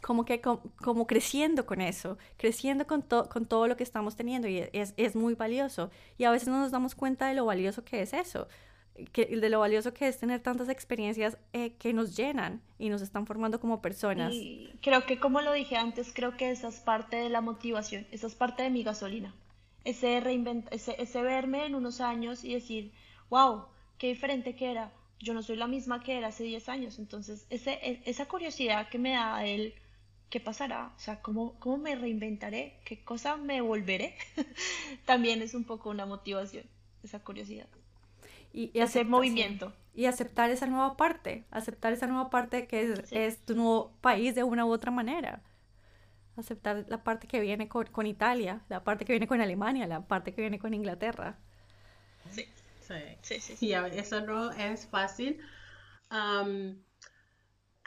como 0.00 0.24
que 0.24 0.40
como, 0.40 1.06
creciendo 1.06 1.66
con 1.66 1.80
eso, 1.80 2.18
creciendo 2.36 2.86
con, 2.86 3.02
con 3.02 3.46
todo 3.46 3.66
lo 3.66 3.76
que 3.76 3.82
estamos 3.82 4.16
teniendo 4.16 4.48
y 4.48 4.68
es, 4.72 4.94
es 4.96 5.16
muy 5.16 5.34
valioso. 5.34 5.90
Y 6.16 6.24
a 6.24 6.30
veces 6.30 6.48
no 6.48 6.58
nos 6.58 6.70
damos 6.70 6.94
cuenta 6.94 7.28
de 7.28 7.34
lo 7.34 7.44
valioso 7.44 7.84
que 7.84 8.02
es 8.02 8.12
eso 8.12 8.48
que, 9.06 9.26
de 9.26 9.48
lo 9.48 9.60
valioso 9.60 9.94
que 9.94 10.08
es 10.08 10.18
tener 10.18 10.40
tantas 10.40 10.68
experiencias 10.68 11.38
eh, 11.52 11.74
que 11.74 11.92
nos 11.92 12.16
llenan 12.16 12.60
y 12.78 12.88
nos 12.88 13.02
están 13.02 13.26
formando 13.26 13.60
como 13.60 13.80
personas. 13.80 14.32
Y 14.34 14.70
creo 14.82 15.06
que 15.06 15.18
como 15.18 15.40
lo 15.40 15.52
dije 15.52 15.76
antes, 15.76 16.12
creo 16.12 16.36
que 16.36 16.50
esa 16.50 16.68
es 16.68 16.80
parte 16.80 17.16
de 17.16 17.28
la 17.28 17.40
motivación, 17.40 18.06
esa 18.10 18.26
es 18.26 18.34
parte 18.34 18.62
de 18.62 18.70
mi 18.70 18.82
gasolina. 18.82 19.34
Ese, 19.84 20.18
ese, 20.70 20.96
ese 20.98 21.22
verme 21.22 21.64
en 21.64 21.74
unos 21.74 22.00
años 22.00 22.44
y 22.44 22.54
decir, 22.54 22.92
wow, 23.30 23.66
qué 23.96 24.08
diferente 24.08 24.54
que 24.54 24.70
era. 24.70 24.92
Yo 25.20 25.34
no 25.34 25.42
soy 25.42 25.56
la 25.56 25.66
misma 25.66 26.02
que 26.02 26.18
era 26.18 26.28
hace 26.28 26.44
10 26.44 26.68
años. 26.68 26.98
Entonces, 26.98 27.46
ese, 27.50 27.72
e, 27.82 28.02
esa 28.04 28.26
curiosidad 28.26 28.88
que 28.88 28.98
me 28.98 29.12
da 29.12 29.44
el 29.46 29.74
qué 30.30 30.40
pasará, 30.40 30.92
o 30.96 30.98
sea, 30.98 31.20
cómo, 31.22 31.58
cómo 31.60 31.78
me 31.78 31.94
reinventaré, 31.96 32.80
qué 32.84 33.02
cosa 33.04 33.36
me 33.36 33.60
volveré, 33.60 34.14
también 35.06 35.42
es 35.42 35.54
un 35.54 35.64
poco 35.64 35.90
una 35.90 36.06
motivación, 36.06 36.64
esa 37.02 37.20
curiosidad 37.20 37.68
y, 38.52 38.80
hacer 38.80 39.06
movimiento. 39.06 39.72
Y 39.94 40.06
aceptar 40.06 40.50
esa 40.50 40.66
nueva 40.66 40.96
parte, 40.96 41.44
aceptar 41.50 41.92
esa 41.92 42.06
nueva 42.06 42.30
parte 42.30 42.66
que 42.66 42.94
es, 43.10 43.44
tu 43.44 43.56
nuevo 43.56 43.92
país 44.00 44.34
de 44.34 44.44
una 44.44 44.64
u 44.64 44.70
otra 44.70 44.90
manera. 44.90 45.42
Aceptar 46.36 46.86
la 46.88 47.02
parte 47.02 47.26
que 47.26 47.40
viene 47.40 47.68
con, 47.68 47.86
con, 47.86 48.06
Italia, 48.06 48.62
la 48.68 48.84
parte 48.84 49.04
que 49.04 49.12
viene 49.12 49.26
con 49.26 49.40
Alemania, 49.40 49.86
la 49.86 50.06
parte 50.06 50.34
que 50.34 50.40
viene 50.40 50.58
con 50.58 50.72
Inglaterra. 50.72 51.36
Sí, 52.30 52.46
sí, 53.22 53.40
sí. 53.40 53.56
sí, 53.56 53.72
eso 53.72 54.20
no 54.20 54.52
es 54.52 54.86
fácil. 54.86 55.40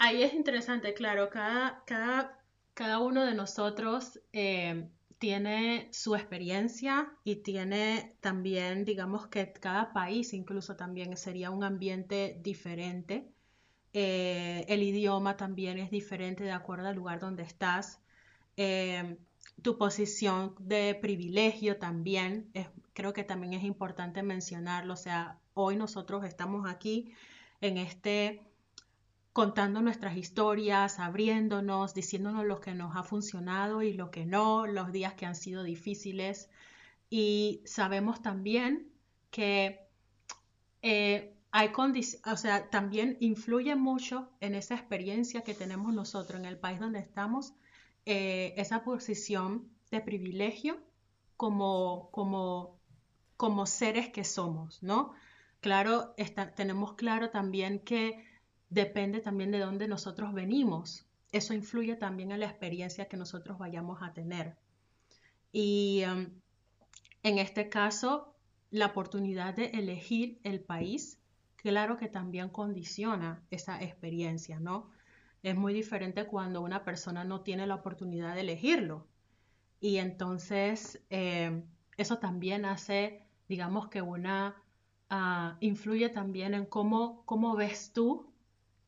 Ahí 0.02 0.24
es 0.24 0.34
interesante, 0.34 0.96
claro, 0.96 1.30
cada, 1.30 1.84
cada, 1.86 2.40
cada 2.74 3.00
uno 3.00 3.24
de 3.24 3.36
nosotros 3.36 4.20
eh, 4.34 4.90
tiene 5.20 5.90
su 5.92 6.16
experiencia 6.16 7.14
y 7.24 7.36
tiene 7.38 8.16
también, 8.20 8.84
digamos 8.84 9.28
que 9.28 9.54
cada 9.54 9.94
país 9.94 10.34
incluso 10.34 10.76
también 10.76 11.16
sería 11.18 11.52
un 11.52 11.64
ambiente 11.64 12.40
diferente. 12.42 13.32
Eh, 13.94 14.66
el 14.70 14.82
idioma 14.82 15.38
también 15.38 15.78
es 15.78 15.92
diferente 15.92 16.44
de 16.44 16.52
acuerdo 16.52 16.88
al 16.88 16.96
lugar 16.96 17.20
donde 17.20 17.44
estás. 17.44 18.02
Eh, 18.58 19.18
tu 19.62 19.78
posición 19.78 20.56
de 20.60 20.98
privilegio 21.00 21.78
también, 21.78 22.52
creo 22.94 23.14
que 23.14 23.24
también 23.24 23.54
es 23.54 23.64
importante 23.64 24.24
mencionarlo. 24.24 24.94
O 24.94 24.98
sea, 24.98 25.38
hoy 25.54 25.76
nosotros 25.76 26.26
estamos 26.26 26.68
aquí 26.68 27.14
en 27.60 27.78
este 27.78 28.51
contando 29.34 29.82
nuestras 29.82 30.18
historias, 30.18 31.00
abriéndonos, 31.00 31.94
diciéndonos 31.94 32.46
lo 32.46 32.60
que 32.60 32.74
nos 32.74 32.96
ha 32.96 33.04
funcionado 33.04 33.82
y 33.82 33.94
lo 33.94 34.12
que 34.12 34.26
no, 34.26 34.68
los 34.68 34.92
días 34.92 35.14
que 35.14 35.26
han 35.26 35.36
sido 35.36 35.64
difíciles. 35.64 36.50
Y 37.10 37.62
sabemos 37.66 38.22
también 38.22 38.92
que 39.30 39.88
eh, 40.82 41.34
hay 41.52 41.72
o 41.76 42.38
sea, 42.38 42.70
también 42.70 43.18
influye 43.20 43.76
mucho 43.76 44.30
en 44.40 44.56
esa 44.56 44.76
experiencia 44.76 45.44
que 45.44 45.54
tenemos 45.54 45.94
nosotros 45.94 46.40
en 46.40 46.46
el 46.46 46.58
país 46.58 46.80
donde 46.80 47.00
estamos, 47.00 47.54
eh, 48.06 48.54
esa 48.58 48.84
posición 48.84 49.70
de 49.92 50.02
privilegio 50.02 50.78
como, 51.38 52.10
como, 52.12 52.80
como 53.38 53.66
seres 53.66 54.10
que 54.10 54.24
somos, 54.24 54.82
¿no? 54.82 55.14
Claro, 55.60 56.16
tenemos 56.56 56.94
claro 56.94 57.30
también 57.30 57.80
que 57.80 58.26
depende 58.72 59.20
también 59.20 59.52
de 59.52 59.60
dónde 59.60 59.88
nosotros 59.88 60.34
venimos. 60.34 61.06
Eso 61.32 61.54
influye 61.54 61.96
también 61.96 62.32
en 62.32 62.40
la 62.40 62.48
experiencia 62.48 63.06
que 63.06 63.18
nosotros 63.18 63.60
vayamos 63.60 64.02
a 64.02 64.14
tener. 64.14 64.56
Y 65.52 66.04
um, 66.10 66.28
en 67.22 67.38
este 67.38 67.70
caso, 67.70 68.34
la 68.72 68.88
oportunidad 68.88 69.54
de 69.54 69.66
elegir 69.66 70.40
el 70.44 70.62
país, 70.62 71.20
claro 71.58 71.98
que 71.98 72.08
también 72.08 72.50
condiciona 72.50 73.44
esa 73.52 73.82
experiencia, 73.84 74.60
¿no? 74.60 74.90
Es 75.44 75.56
muy 75.56 75.74
diferente 75.74 76.26
cuando 76.26 76.62
una 76.62 76.86
persona 76.86 77.26
no 77.26 77.42
tiene 77.42 77.68
la 77.68 77.76
oportunidad 77.76 78.36
de 78.36 78.42
elegirlo. 78.42 79.06
Y 79.82 79.98
entonces, 79.98 81.02
eh, 81.10 81.62
eso 81.98 82.20
también 82.20 82.64
hace, 82.64 83.26
digamos 83.50 83.90
que 83.90 84.02
una, 84.02 84.56
ah, 85.10 85.58
influye 85.60 86.08
también 86.10 86.54
en 86.54 86.66
cómo, 86.66 87.26
cómo 87.26 87.56
ves 87.56 87.92
tú 87.92 88.31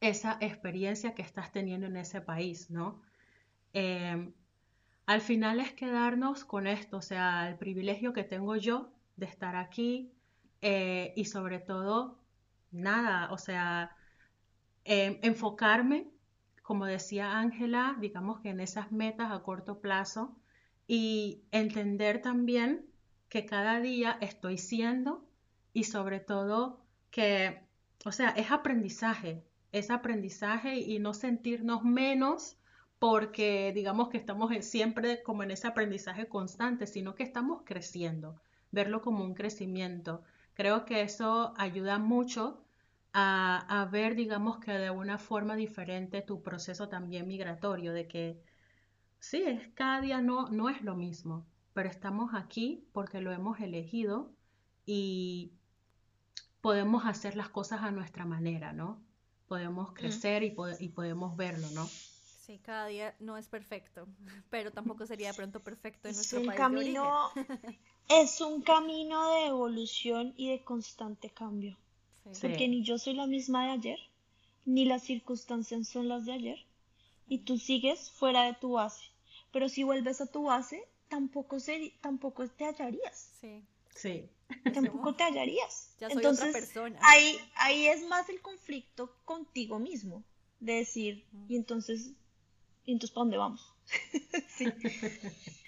esa 0.03 0.37
experiencia 0.41 1.15
que 1.15 1.21
estás 1.21 1.51
teniendo 1.51 1.87
en 1.87 1.95
ese 1.95 2.19
país, 2.19 2.69
¿no? 2.69 3.01
Em, 3.71 4.33
al 5.05 5.21
final 5.21 5.59
es 5.61 5.71
quedarnos 5.73 6.43
con 6.45 6.67
esto, 6.67 6.97
o 6.97 7.01
sea, 7.01 7.47
el 7.49 7.55
privilegio 7.57 8.11
que 8.11 8.23
tengo 8.23 8.55
yo 8.57 8.91
de 9.15 9.25
estar 9.25 9.55
aquí 9.55 10.11
eh, 10.61 11.13
y 11.15 11.25
sobre 11.25 11.59
todo, 11.59 12.19
nada, 12.71 13.31
o 13.31 13.37
sea, 13.37 13.95
em, 14.83 15.19
enfocarme, 15.21 16.07
como 16.63 16.85
decía 16.85 17.39
Ángela, 17.39 17.95
digamos 17.99 18.41
que 18.41 18.49
en 18.49 18.59
esas 18.59 18.91
metas 18.91 19.31
a 19.31 19.41
corto 19.43 19.79
plazo 19.79 20.35
y 20.85 21.43
entender 21.51 22.21
también 22.21 22.85
que 23.29 23.45
cada 23.45 23.79
día 23.79 24.17
estoy 24.21 24.57
siendo 24.57 25.25
y 25.73 25.85
sobre 25.85 26.19
todo 26.19 26.85
que, 27.09 27.61
o 28.05 28.11
sea, 28.11 28.29
es 28.31 28.51
aprendizaje, 28.51 29.43
es 29.73 29.89
aprendizaje 29.89 30.77
y 30.77 30.99
no 30.99 31.13
sentirnos 31.13 31.83
menos 31.83 32.57
porque 32.99 33.73
digamos 33.75 34.07
que 34.07 34.17
estamos 34.17 34.53
siempre 34.61 35.21
como 35.23 35.43
en 35.43 35.51
ese 35.51 35.67
aprendizaje 35.67 36.29
constante, 36.29 36.87
sino 36.87 37.15
que 37.15 37.23
estamos 37.23 37.63
creciendo, 37.65 38.39
verlo 38.71 39.01
como 39.01 39.25
un 39.25 39.33
crecimiento. 39.33 40.23
Creo 40.53 40.85
que 40.85 41.01
eso 41.01 41.53
ayuda 41.57 41.99
mucho 41.99 42.63
a, 43.13 43.89
ver, 43.91 44.15
digamos 44.15 44.59
que 44.59 44.71
de 44.71 44.89
una 44.89 45.17
forma 45.17 45.55
diferente 45.55 46.21
tu 46.21 46.41
proceso 46.41 46.87
también 46.87 47.27
migratorio, 47.27 47.93
de 47.93 48.07
que 48.07 48.41
sí, 49.19 49.43
cada 49.75 49.99
día 50.01 50.21
no, 50.21 50.47
no 50.49 50.69
es 50.69 50.81
lo 50.81 50.95
mismo, 50.95 51.45
pero 51.73 51.89
estamos 51.89 52.33
aquí 52.33 52.87
porque 52.93 53.21
lo 53.21 53.31
hemos 53.31 53.59
elegido 53.59 54.31
y 54.85 55.51
podemos 56.61 57.05
hacer 57.05 57.35
las 57.35 57.49
cosas 57.49 57.81
a 57.81 57.91
nuestra 57.91 58.25
manera, 58.25 58.71
¿no? 58.71 59.02
Podemos 59.53 59.91
mm. 59.91 59.93
crecer 59.93 60.41
y, 60.41 60.55
y 60.79 60.89
podemos 60.89 61.37
verlo, 61.37 61.69
¿no? 61.75 61.87
Sí, 62.43 62.57
cada 62.65 62.87
día 62.87 63.13
no 63.19 63.37
es 63.37 63.47
perfecto, 63.47 64.07
pero 64.49 64.71
tampoco 64.71 65.05
sería 65.05 65.27
de 65.27 65.35
pronto 65.35 65.59
perfecto 65.59 66.07
en 66.07 66.15
nuestro 66.15 66.39
es 66.39 66.41
un 66.41 66.47
país 66.47 66.59
camino, 66.59 67.29
Es 68.09 68.41
un 68.41 68.63
camino 68.63 69.31
de 69.31 69.45
evolución 69.45 70.33
y 70.37 70.49
de 70.49 70.63
constante 70.63 71.29
cambio. 71.29 71.77
Porque 72.41 72.67
ni 72.67 72.83
yo 72.83 72.97
soy 72.97 73.13
la 73.13 73.27
misma 73.27 73.65
de 73.65 73.71
ayer, 73.73 73.99
ni 74.65 74.85
las 74.85 75.03
circunstancias 75.03 75.87
son 75.87 76.07
las 76.07 76.25
de 76.25 76.31
ayer, 76.31 76.65
y 77.27 77.45
tú 77.45 77.59
sigues 77.59 78.09
fuera 78.09 78.45
de 78.45 78.55
tu 78.55 78.71
base. 78.71 79.05
Pero 79.51 79.69
si 79.69 79.83
vuelves 79.83 80.19
a 80.19 80.31
tu 80.31 80.45
base, 80.45 80.83
tampoco, 81.09 81.57
tampoco 82.01 82.47
te 82.47 82.65
hallarías. 82.65 83.29
Sí. 83.39 83.63
Sí. 83.93 84.27
Tampoco 84.73 85.15
te 85.15 85.23
hallarías. 85.23 85.95
Ya 85.99 86.09
soy 86.09 86.17
Entonces, 86.17 86.49
otra 86.49 86.59
persona. 86.59 86.99
Ahí, 87.01 87.39
ahí 87.55 87.87
es 87.87 88.05
más 88.07 88.29
el 88.29 88.41
conflicto 88.41 89.15
contigo 89.25 89.79
mismo. 89.79 90.23
De 90.59 90.75
decir, 90.75 91.25
y 91.49 91.57
entonces, 91.57 92.11
¿y 92.85 92.93
entonces 92.93 93.13
para 93.13 93.23
dónde 93.23 93.37
vamos? 93.37 93.73
sí. 94.55 94.65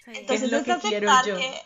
Entonces 0.06 0.42
es, 0.44 0.52
lo 0.52 0.64
que 0.64 0.72
aceptar 0.72 1.24
que. 1.24 1.60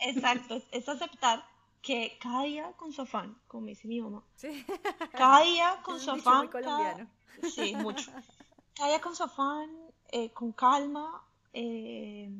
Exacto, 0.00 0.62
es 0.72 0.88
aceptar 0.88 1.44
que 1.82 2.16
cada 2.20 2.44
día 2.44 2.72
con 2.76 2.92
su 2.92 3.02
afán, 3.02 3.36
como 3.46 3.66
dice 3.66 3.88
mi 3.88 4.00
mamá. 4.00 4.24
Sí. 4.36 4.64
Cada 5.12 5.42
día 5.42 5.80
con 5.84 6.00
su 6.00 6.10
afán. 6.12 6.48
Sí, 7.54 7.74
mucho. 7.76 8.10
Cada 8.74 8.88
día 8.88 9.00
con 9.00 9.14
su 9.14 9.24
afán, 9.24 9.70
eh, 10.10 10.30
con 10.30 10.52
calma, 10.52 11.22
eh, 11.52 12.30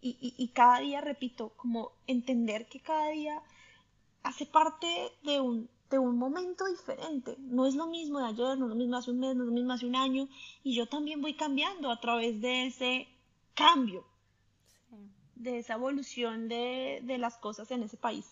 y, 0.00 0.48
cada 0.54 0.80
día, 0.80 1.00
repito, 1.00 1.50
como 1.56 1.92
entender 2.06 2.68
que 2.68 2.80
cada 2.80 3.08
día 3.08 3.42
hace 4.26 4.46
parte 4.46 4.86
de 5.22 5.40
un, 5.40 5.68
de 5.90 5.98
un 5.98 6.18
momento 6.18 6.66
diferente. 6.66 7.36
No 7.38 7.66
es 7.66 7.74
lo 7.74 7.86
mismo 7.86 8.18
de 8.18 8.26
ayer, 8.26 8.58
no 8.58 8.66
es 8.66 8.70
lo 8.70 8.74
mismo 8.74 8.96
hace 8.96 9.10
un 9.10 9.20
mes, 9.20 9.36
no 9.36 9.44
es 9.44 9.48
lo 9.48 9.54
mismo 9.54 9.72
hace 9.72 9.86
un 9.86 9.96
año. 9.96 10.28
Y 10.62 10.74
yo 10.74 10.86
también 10.86 11.20
voy 11.20 11.34
cambiando 11.34 11.90
a 11.90 12.00
través 12.00 12.40
de 12.40 12.66
ese 12.66 13.08
cambio, 13.54 14.04
de 15.34 15.58
esa 15.58 15.74
evolución 15.74 16.48
de, 16.48 17.00
de 17.02 17.18
las 17.18 17.36
cosas 17.36 17.70
en 17.70 17.82
ese 17.82 17.96
país. 17.96 18.26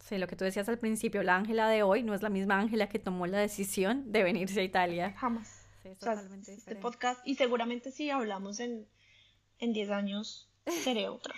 Sí, 0.00 0.18
lo 0.18 0.26
que 0.26 0.36
tú 0.36 0.44
decías 0.44 0.68
al 0.68 0.78
principio, 0.78 1.22
la 1.22 1.36
Ángela 1.36 1.68
de 1.68 1.82
hoy 1.82 2.02
no 2.02 2.14
es 2.14 2.22
la 2.22 2.30
misma 2.30 2.58
Ángela 2.58 2.88
que 2.88 2.98
tomó 2.98 3.26
la 3.26 3.38
decisión 3.38 4.10
de 4.12 4.22
venirse 4.22 4.60
a 4.60 4.64
Italia. 4.64 5.14
Jamás. 5.18 5.66
Sí, 5.82 5.90
totalmente 5.98 6.52
este 6.52 6.76
podcast, 6.76 7.26
y 7.26 7.36
seguramente 7.36 7.90
si 7.90 8.10
hablamos 8.10 8.60
en 8.60 8.86
en 9.60 9.72
10 9.72 9.90
años 9.90 10.48
seré 10.84 11.08
otra. 11.08 11.34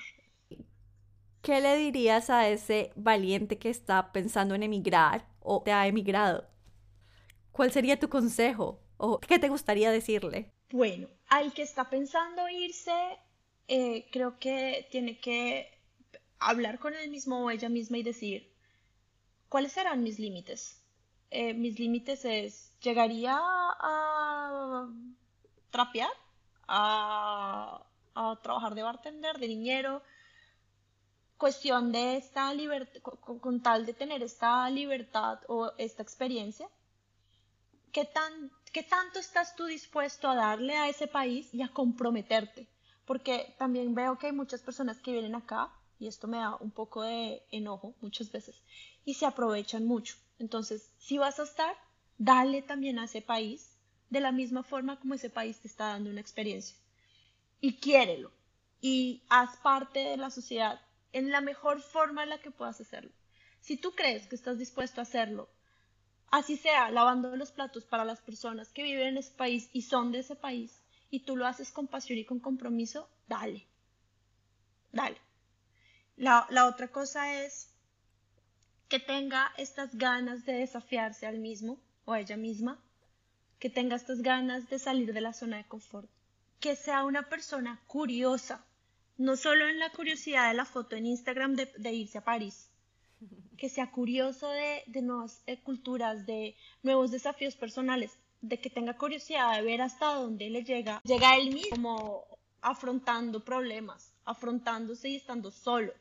¿Qué 1.43 1.61
le 1.61 1.77
dirías 1.77 2.31
a 2.31 2.49
ese 2.49 2.93
valiente 2.95 3.59
que 3.59 3.69
está 3.69 4.13
pensando 4.13 4.55
en 4.55 4.63
emigrar 4.63 5.27
o 5.41 5.61
te 5.61 5.73
ha 5.73 5.89
emigrado? 5.89 6.49
¿Cuál 7.51 7.73
sería 7.73 7.99
tu 7.99 8.09
consejo? 8.09 8.81
¿O 8.97 9.19
qué 9.19 9.41
te 9.41 9.49
gustaría 9.49 9.91
decirle? 9.91 10.53
Bueno, 10.71 11.09
al 11.29 11.53
que 11.53 11.63
está 11.63 11.91
pensando 11.91 12.49
irse, 12.49 13.19
eh, 13.67 14.07
creo 14.13 14.39
que 14.39 14.87
tiene 14.93 15.19
que 15.19 15.69
hablar 16.39 16.79
con 16.79 16.95
él 16.95 17.11
mismo 17.11 17.45
o 17.45 17.51
ella 17.51 17.69
misma 17.69 17.99
y 17.99 18.05
decir, 18.05 18.55
¿cuáles 19.49 19.73
serán 19.73 20.05
mis 20.05 20.21
límites? 20.21 20.81
Eh, 21.31 21.55
mis 21.55 21.77
límites 21.81 22.25
es, 22.25 22.73
¿llegaría 22.81 23.37
a 23.37 24.89
trapear? 25.71 26.11
¿A 26.69 27.85
a 28.15 28.39
trabajar 28.43 28.75
de 28.75 28.83
bartender, 28.83 29.39
de 29.39 29.49
niñero, 29.49 30.03
cuestión 31.43 31.91
de 31.91 32.19
esta 32.19 32.55
libertad, 32.55 33.03
con, 33.03 33.61
tal 33.61 33.85
de 33.85 33.95
tener 33.95 34.23
esta 34.23 34.71
libertad 34.71 35.41
o 35.49 35.73
esta 35.77 36.01
experiencia, 36.01 36.69
¿qué, 37.91 38.05
tan, 38.05 38.53
¿qué 38.73 38.85
tanto 38.85 39.19
estás 39.19 39.57
tú 39.57 39.65
dispuesto 39.65 40.29
a 40.29 40.37
darle 40.37 40.77
a 40.77 40.89
ese 40.89 41.09
país 41.09 41.53
y 41.53 41.63
a 41.63 41.73
comprometerte? 41.73 42.69
Porque 43.05 43.57
también 43.59 43.93
veo 43.93 44.17
que 44.19 44.29
hay 44.29 44.33
muchas 44.33 44.61
personas 44.61 45.01
que 45.01 45.11
vienen 45.11 45.35
acá, 45.35 45.73
y 45.99 46.07
esto 46.07 46.29
me 46.29 46.37
da 46.37 46.55
un 46.61 46.71
poco 46.71 47.03
de 47.03 47.43
enojo 47.51 47.93
muchas 48.01 48.31
veces, 48.31 48.55
y 49.05 49.15
se 49.15 49.27
aprovechan 49.27 49.85
mucho. 49.85 50.15
Entonces, 50.39 50.93
si 51.01 51.19
vas 51.19 51.41
a 51.41 51.43
estar, 51.43 51.75
dale 52.19 52.63
también 52.63 53.01
a 53.01 53.07
ese 53.07 53.21
país 53.21 53.77
de 54.11 54.21
la 54.21 54.31
misma 54.31 54.63
forma 54.63 55.01
como 55.01 55.15
ese 55.15 55.29
país 55.29 55.59
te 55.59 55.67
está 55.67 55.87
dando 55.87 56.09
una 56.09 56.21
experiencia 56.21 56.77
y 57.61 57.79
quiérelo 57.79 58.31
y 58.81 59.25
haz 59.29 59.57
parte 59.57 59.99
de 59.99 60.17
la 60.17 60.31
sociedad 60.31 60.81
en 61.13 61.31
la 61.31 61.41
mejor 61.41 61.81
forma 61.81 62.23
en 62.23 62.31
la 62.31 62.41
que 62.41 62.51
puedas 62.51 62.81
hacerlo. 62.81 63.13
Si 63.61 63.77
tú 63.77 63.93
crees 63.93 64.27
que 64.27 64.35
estás 64.35 64.59
dispuesto 64.59 65.01
a 65.01 65.03
hacerlo, 65.03 65.49
así 66.31 66.57
sea 66.57 66.91
lavando 66.91 67.37
los 67.37 67.53
platos 67.53 67.85
para 67.85 68.05
las 68.05 68.21
personas 68.21 68.73
que 68.73 68.83
viven 68.83 69.09
en 69.09 69.17
ese 69.19 69.33
país 69.33 69.69
y 69.73 69.83
son 69.83 70.13
de 70.13 70.21
ese 70.21 70.37
país, 70.37 70.83
y 71.11 71.21
tú 71.21 71.37
lo 71.37 71.47
haces 71.47 71.71
con 71.71 71.87
pasión 71.87 72.19
y 72.19 72.25
con 72.25 72.41
compromiso, 72.41 73.09
dale. 73.29 73.67
Dale. 74.93 75.19
La, 76.17 76.47
la 76.51 76.67
otra 76.67 76.89
cosa 76.89 77.43
es 77.45 77.71
que 78.89 78.99
tenga 78.99 79.53
estas 79.57 79.95
ganas 79.95 80.45
de 80.45 80.55
desafiarse 80.55 81.27
al 81.27 81.39
mismo 81.39 81.79
o 82.05 82.13
a 82.13 82.21
ella 82.21 82.37
misma, 82.37 82.83
que 83.59 83.71
tenga 83.71 83.97
estas 83.97 84.23
ganas 84.23 84.69
de 84.69 84.79
salir 84.79 85.13
de 85.13 85.21
la 85.21 85.33
zona 85.33 85.59
de 85.59 85.69
confort 85.69 86.11
que 86.63 86.77
sea 86.77 87.03
una 87.03 87.29
persona 87.29 87.81
curiosa, 87.89 88.65
no 89.19 89.37
solo 89.37 89.69
en 89.69 89.79
la 89.79 89.91
curiosidad 89.91 90.49
de 90.49 90.55
la 90.55 90.65
foto 90.65 90.97
en 90.97 91.07
Instagram 91.07 91.55
de, 91.55 91.93
irse 91.93 92.19
a 92.19 92.25
París, 92.25 92.71
que 93.59 93.69
sea 93.69 93.91
curioso 93.91 94.49
de, 94.49 94.85
nuevas 95.03 95.43
eh, 95.47 95.61
culturas, 95.61 96.27
de 96.27 96.57
nuevos 96.83 97.11
desafíos 97.11 97.57
personales, 97.57 98.19
de 98.41 98.59
que 98.59 98.71
tenga 98.71 98.97
curiosidad 98.97 99.55
de 99.57 99.63
ver 99.63 99.83
hasta 99.83 100.15
dónde 100.15 100.51
le 100.51 100.65
llega, 100.65 101.01
llega 101.05 101.37
él 101.37 101.53
mismo 101.53 101.71
como 101.71 102.25
afrontando 102.61 103.45
problemas, 103.45 104.13
afrontándose 104.25 105.09
y 105.11 105.17
estando 105.17 105.51
solo. 105.51 105.93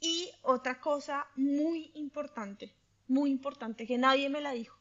Y 0.00 0.30
otra 0.42 0.80
cosa 0.80 1.26
muy 1.36 1.92
importante, 1.94 2.74
muy 3.08 3.30
importante, 3.30 3.86
que 3.86 3.98
nadie 3.98 4.28
me 4.28 4.40
la 4.40 4.52
dijo, 4.52 4.76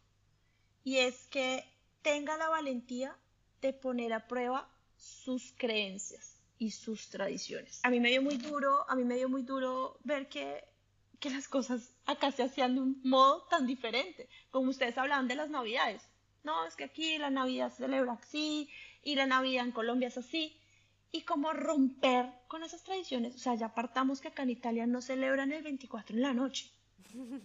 y 0.84 0.98
es 0.98 1.28
que 1.28 1.64
tenga 2.02 2.38
la 2.38 2.50
valentía 2.50 3.16
de 3.62 3.74
poner 3.74 4.14
a 4.14 4.28
prueba 4.28 4.68
sus 4.98 5.54
creencias 5.58 6.31
y 6.62 6.70
sus 6.70 7.10
tradiciones. 7.10 7.80
A 7.82 7.90
mí 7.90 8.00
me 8.00 8.12
dio 8.12 8.22
muy 8.22 8.38
duro, 8.38 8.88
a 8.88 8.96
mí 8.96 9.04
me 9.04 9.16
dio 9.16 9.28
muy 9.28 9.42
duro 9.42 9.98
ver 10.04 10.30
que, 10.30 10.64
que 11.20 11.32
las 11.32 11.48
cosas 11.48 11.96
acá 12.06 12.32
se 12.32 12.44
hacían 12.44 12.76
de 12.76 12.82
un 12.82 13.02
modo 13.04 13.48
tan 13.50 13.66
diferente, 13.66 14.30
como 14.52 14.70
ustedes 14.70 14.96
hablaban 15.00 15.28
de 15.28 15.34
las 15.34 15.50
navidades. 15.50 16.04
No, 16.44 16.68
es 16.68 16.76
que 16.76 16.84
aquí 16.84 17.18
la 17.18 17.32
Navidad 17.32 17.72
se 17.72 17.78
celebra 17.78 18.14
así 18.14 18.70
y 19.02 19.16
la 19.16 19.26
Navidad 19.26 19.66
en 19.66 19.72
Colombia 19.72 20.10
es 20.10 20.20
así. 20.20 20.62
Y 21.12 21.24
como 21.24 21.52
romper 21.52 22.32
con 22.48 22.64
esas 22.64 22.84
tradiciones, 22.84 23.34
o 23.34 23.40
sea, 23.40 23.56
ya 23.56 23.66
apartamos 23.66 24.22
que 24.22 24.28
acá 24.28 24.44
en 24.44 24.52
Italia 24.52 24.86
no 24.86 25.02
celebran 25.02 25.52
el 25.52 25.64
24 25.64 26.16
en 26.16 26.22
la 26.22 26.34
noche. 26.34 26.70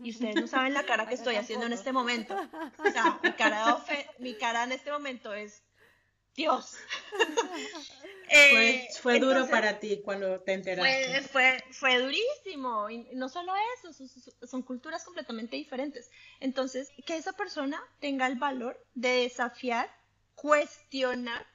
Y 0.03 0.11
ustedes 0.11 0.37
no 0.37 0.47
saben 0.47 0.75
la 0.75 0.85
cara 0.85 1.09
que 1.09 1.15
estoy 1.21 1.37
haciendo 1.37 1.65
en 1.65 1.73
este 1.73 1.91
momento. 1.91 2.37
O 2.79 2.91
sea, 2.91 3.19
mi 3.23 3.33
cara, 3.33 3.83
mi 4.19 4.35
cara 4.35 4.65
en 4.65 4.73
este 4.73 4.93
momento 4.93 5.33
es 5.33 5.63
Dios. 6.37 6.77
Eh, 8.29 8.89
fue, 9.01 9.21
duro 9.21 9.49
para 9.49 9.79
ti 9.79 10.03
cuando 10.05 10.41
te 10.41 10.53
enteraste. 10.53 11.23
Fue, 11.29 11.63
fue, 11.71 12.01
durísimo. 12.01 12.91
Y 12.91 13.07
no 13.15 13.29
solo 13.29 13.53
eso, 13.79 13.93
son, 14.45 14.63
culturas 14.63 15.05
completamente 15.05 15.55
diferentes. 15.55 16.11
Entonces, 16.41 16.91
que 17.07 17.17
esa 17.17 17.35
persona 17.35 17.81
tenga 18.01 18.27
el 18.27 18.35
valor 18.35 18.85
de 18.95 19.11
desafiar, 19.21 19.89
cuestionar 20.35 21.47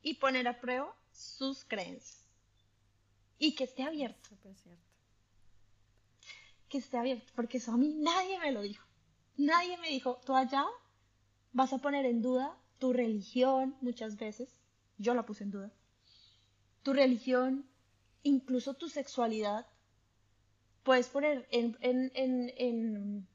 y 0.00 0.14
poner 0.14 0.46
a 0.46 0.60
prueba 0.60 0.94
sus 1.10 1.64
creencias. 1.64 2.24
Y 3.38 3.56
que 3.56 3.64
esté 3.64 3.82
abierto. 3.82 4.30
Que 6.68 6.78
esté 6.78 6.98
abierto, 6.98 7.32
porque 7.34 7.58
eso 7.58 7.72
a 7.72 7.76
mí 7.76 7.88
nadie 7.96 8.38
me 8.38 8.52
lo 8.52 8.62
dijo. 8.62 8.86
Nadie 9.36 9.76
me 9.78 9.88
dijo, 9.88 10.20
tú 10.24 10.36
allá 10.36 10.64
vas 11.52 11.72
a 11.72 11.78
poner 11.78 12.06
en 12.06 12.22
duda 12.22 12.56
tu 12.82 12.92
religión 12.92 13.76
muchas 13.80 14.16
veces, 14.16 14.58
yo 14.98 15.14
la 15.14 15.24
puse 15.24 15.44
en 15.44 15.52
duda, 15.52 15.72
tu 16.82 16.92
religión, 16.92 17.64
incluso 18.24 18.74
tu 18.74 18.88
sexualidad, 18.88 19.68
puedes 20.82 21.06
poner 21.06 21.46
en, 21.52 23.28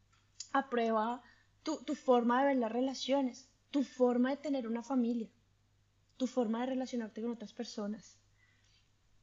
a 0.51 0.69
prueba 0.69 1.23
tu, 1.63 1.77
tu 1.85 1.95
forma 1.95 2.41
de 2.41 2.47
ver 2.47 2.57
las 2.57 2.73
relaciones, 2.73 3.49
tu 3.71 3.83
forma 3.83 4.31
de 4.31 4.35
tener 4.35 4.67
una 4.67 4.83
familia, 4.83 5.29
tu 6.17 6.27
forma 6.27 6.59
de 6.59 6.65
relacionarte 6.65 7.21
con 7.21 7.31
otras 7.31 7.53
personas, 7.53 8.19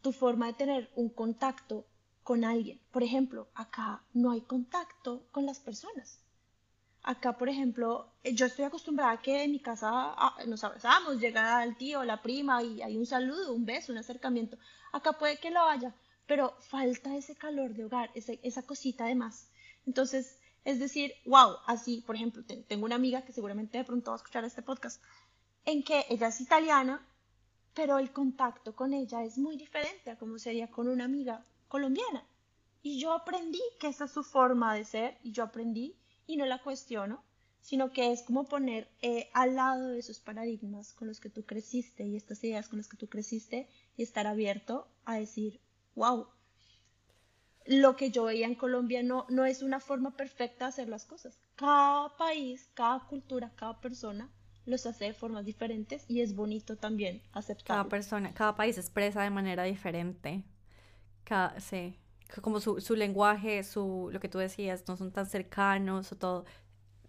tu 0.01 0.12
forma 0.12 0.47
de 0.47 0.55
tener 0.55 0.91
un 0.97 1.11
contacto 1.11 1.87
con 2.22 2.47
alguien. 2.47 2.81
Por 2.93 3.03
ejemplo, 3.03 3.51
acá 3.55 4.03
no 4.14 4.31
hay 4.31 4.41
contacto 4.41 5.29
con 5.33 5.45
las 5.45 5.61
personas. 5.61 6.24
Acá, 7.07 7.37
por 7.37 7.51
ejemplo, 7.51 8.15
yo 8.25 8.47
estoy 8.47 8.65
acostumbrada 8.65 9.13
a 9.13 9.21
que 9.21 9.45
en 9.45 9.53
mi 9.53 9.61
casa 9.61 9.91
ah, 9.93 10.39
nos 10.47 10.65
abrazamos, 10.65 11.21
llega 11.21 11.63
el 11.63 11.77
tío, 11.77 12.03
la 12.03 12.23
prima 12.23 12.63
y 12.63 12.81
hay 12.81 12.97
un 12.97 13.05
saludo, 13.05 13.53
un 13.53 13.67
beso, 13.67 13.93
un 13.93 13.99
acercamiento. 13.99 14.57
Acá 14.91 15.13
puede 15.13 15.37
que 15.37 15.51
lo 15.51 15.61
haya, 15.61 15.95
pero 16.27 16.57
falta 16.61 17.15
ese 17.15 17.37
calor 17.37 17.75
de 17.75 17.85
hogar, 17.85 18.11
esa 18.15 18.63
cosita 18.63 19.05
de 19.05 19.17
más. 19.17 19.51
Entonces, 19.87 20.39
es 20.65 20.79
decir, 20.79 21.13
wow, 21.27 21.57
así, 21.67 22.03
por 22.07 22.17
ejemplo, 22.17 22.43
tengo 22.67 22.87
una 22.87 22.95
amiga 22.95 23.21
que 23.23 23.35
seguramente 23.35 23.77
de 23.77 23.85
pronto 23.85 24.11
va 24.11 24.17
a 24.17 24.23
escuchar 24.23 24.45
este 24.45 24.63
podcast, 24.63 25.03
en 25.67 25.83
que 25.83 26.07
ella 26.09 26.29
es 26.29 26.41
italiana, 26.41 27.07
pero 27.75 27.99
el 27.99 28.13
contacto 28.13 28.75
con 28.75 28.95
ella 28.95 29.23
es 29.25 29.37
muy 29.37 29.59
diferente 29.59 30.11
a 30.11 30.17
como 30.17 30.39
sería 30.39 30.71
con 30.71 30.89
una 30.89 31.05
amiga 31.05 31.45
colombiana. 31.69 32.27
Y 32.81 32.99
yo 32.99 33.13
aprendí 33.13 33.61
que 33.79 33.89
esa 33.89 34.07
es 34.07 34.13
su 34.13 34.23
forma 34.23 34.75
de 34.75 34.87
ser 34.87 35.19
y 35.23 35.33
yo 35.33 35.43
aprendí 35.45 35.99
y 36.27 36.37
no 36.37 36.47
la 36.47 36.62
cuestiono, 36.62 37.22
sino 37.61 37.93
que 37.93 38.12
es 38.12 38.22
como 38.22 38.45
poner 38.45 38.89
eh, 39.01 39.31
al 39.33 39.55
lado 39.57 39.89
de 39.89 39.99
esos 39.99 40.20
paradigmas 40.20 40.93
con 40.93 41.09
los 41.09 41.18
que 41.18 41.31
tú 41.31 41.45
creciste 41.45 42.05
y 42.05 42.16
estas 42.16 42.45
ideas 42.45 42.68
con 42.68 42.79
las 42.79 42.89
que 42.89 42.97
tú 42.97 43.09
creciste 43.09 43.68
y 43.97 44.03
estar 44.03 44.27
abierto 44.27 44.87
a 45.05 45.16
decir, 45.16 45.61
wow, 45.95 46.29
lo 47.66 47.97
que 47.97 48.11
yo 48.11 48.25
veía 48.25 48.47
en 48.47 48.55
Colombia 48.55 49.03
no, 49.03 49.27
no 49.31 49.47
es 49.47 49.62
una 49.62 49.81
forma 49.81 50.16
perfecta 50.16 50.66
de 50.66 50.68
hacer 50.68 50.89
las 50.89 51.07
cosas. 51.07 51.39
Cada 51.57 52.14
país, 52.16 52.68
cada 52.75 53.01
cultura, 53.07 53.53
cada 53.57 53.81
persona 53.81 54.31
los 54.66 54.87
hace 54.87 55.07
de 55.07 55.14
formas 55.14 55.45
diferentes 55.45 56.05
y 56.09 56.20
es 56.20 56.35
bonito 56.35 56.77
también 56.77 57.22
aceptar. 57.33 57.79
Cada 57.79 57.89
persona, 57.89 58.35
cada 58.35 58.57
país 58.57 58.77
expresa 58.77 59.22
de 59.22 59.31
manera 59.31 59.64
diferente. 59.64 60.45
Cada, 61.25 61.59
sí, 61.61 61.99
como 62.43 62.61
su, 62.61 62.81
su 62.81 62.97
lenguaje, 62.97 63.62
su, 63.64 64.09
lo 64.12 64.20
que 64.20 64.29
tú 64.29 64.39
decías, 64.39 64.85
no 64.89 64.97
son 64.97 65.12
tan 65.12 65.27
cercanos 65.27 66.14
todo 66.18 66.45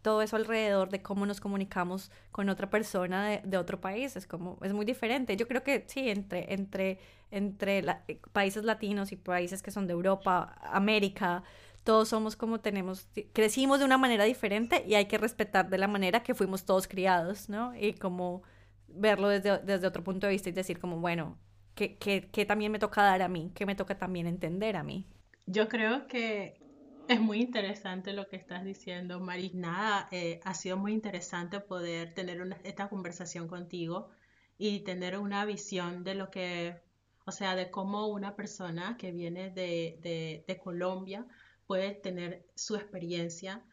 todo 0.01 0.22
eso 0.22 0.36
alrededor 0.36 0.89
de 0.89 1.01
cómo 1.01 1.26
nos 1.26 1.41
comunicamos 1.41 2.11
con 2.32 2.47
otra 2.49 2.70
persona 2.70 3.28
de, 3.28 3.41
de 3.43 3.57
otro 3.57 3.82
país 3.82 4.16
es 4.16 4.28
como 4.28 4.59
es 4.61 4.72
muy 4.72 4.86
diferente. 4.86 5.36
Yo 5.36 5.47
creo 5.47 5.63
que 5.63 5.84
sí 5.88 6.09
entre 6.09 6.53
entre 6.53 6.99
entre 7.32 7.80
eh, 7.80 8.22
países 8.32 8.63
latinos 8.63 9.11
y 9.11 9.16
países 9.16 9.63
que 9.63 9.72
son 9.72 9.88
de 9.88 9.93
Europa 9.93 10.55
América 10.61 11.43
todos 11.84 12.09
somos 12.09 12.36
como 12.36 12.59
tenemos 12.59 13.07
crecimos 13.34 13.80
de 13.80 13.86
una 13.86 13.97
manera 13.97 14.26
diferente 14.26 14.84
y 14.88 14.95
hay 14.95 15.05
que 15.05 15.18
respetar 15.18 15.70
de 15.70 15.78
la 15.78 15.88
manera 15.88 16.24
que 16.24 16.34
fuimos 16.34 16.66
todos 16.66 16.88
criados 16.88 17.49
no 17.49 17.76
y 17.76 17.93
como 17.93 18.43
verlo 18.88 19.30
desde, 19.30 19.59
desde 19.59 19.88
otro 19.88 20.03
punto 20.03 20.28
de 20.28 20.34
vista 20.34 20.49
y 20.49 20.51
decir 20.51 20.80
como 20.80 20.99
bueno 20.99 21.38
¿qué, 21.76 21.97
qué, 21.97 22.30
qué 22.32 22.45
también 22.45 22.71
me 22.71 22.80
toca 22.80 23.03
dar 23.03 23.21
a 23.21 23.28
mí? 23.28 23.51
¿Qué 23.53 23.65
me 23.65 23.76
toca 23.76 23.97
también 23.97 24.28
entender 24.28 24.76
a 24.76 24.84
mí? 24.84 25.05
Yo 25.45 25.67
creo 25.69 26.07
que 26.07 26.59
es 27.07 27.21
muy 27.21 27.39
interesante 27.39 28.13
lo 28.13 28.28
que 28.28 28.36
estás 28.36 28.63
diciendo, 28.63 29.19
Marina. 29.19 30.07
Eh, 30.11 30.39
ha 30.43 30.53
sido 30.53 30.78
muy 30.78 30.93
interesante 30.93 31.59
poder 31.59 32.13
tener 32.13 32.57
esta 32.63 32.89
conversación 32.89 33.47
contigo 33.47 34.09
y 34.57 34.80
tener 34.80 35.17
una 35.19 35.45
visión 35.45 36.03
de 36.03 36.15
lo 36.15 36.32
que, 36.32 36.82
o 37.26 37.32
sea, 37.32 37.55
de 37.55 37.69
cómo 37.69 38.07
una 38.07 38.36
persona 38.36 38.97
que 38.97 39.11
viene 39.11 39.51
de, 39.51 40.43
de, 40.47 40.57
Colombia 40.57 41.28
puede 41.67 41.91
tener 41.91 42.45
su 42.55 42.76
experiencia 42.76 43.63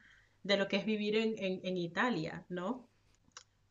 de 0.43 0.57
lo 0.57 0.69
que 0.69 0.77
es 0.77 0.85
vivir 0.85 1.17
en, 1.17 1.35
en 1.39 1.77
Italia, 1.77 2.45
¿no? 2.49 2.89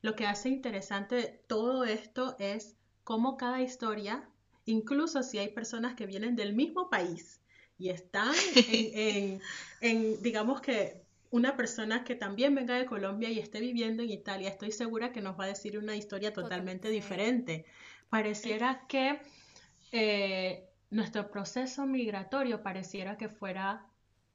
Lo 0.02 0.16
que 0.16 0.26
hace 0.26 0.50
interesante 0.50 1.44
todo 1.48 1.84
esto 1.84 2.36
es 2.40 2.81
cómo 3.12 3.36
cada 3.36 3.62
historia, 3.62 4.24
incluso 4.64 5.22
si 5.22 5.38
hay 5.38 5.50
personas 5.50 5.96
que 5.96 6.06
vienen 6.06 6.38
del 6.38 6.54
mismo 6.54 6.90
país, 6.90 7.42
y 7.78 7.90
están 7.90 8.34
en, 9.82 10.22
digamos 10.22 10.62
que 10.62 11.02
una 11.30 11.58
persona 11.58 12.06
que 12.06 12.16
también 12.16 12.56
venga 12.56 12.76
de 12.76 12.86
Colombia 12.86 13.30
y 13.30 13.40
esté 13.40 13.60
viviendo 13.60 14.02
en 14.02 14.12
Italia, 14.12 14.48
estoy 14.48 14.72
segura 14.72 15.12
que 15.12 15.20
nos 15.20 15.38
va 15.38 15.44
a 15.44 15.48
decir 15.48 15.78
una 15.78 15.98
historia 15.98 16.32
totalmente 16.32 16.88
diferente. 16.88 17.66
Pareciera 18.10 18.86
que 18.88 19.20
eh, 19.92 20.70
nuestro 20.90 21.30
proceso 21.32 21.86
migratorio 21.86 22.64
pareciera 22.64 23.18
que 23.18 23.28
fuera 23.28 23.88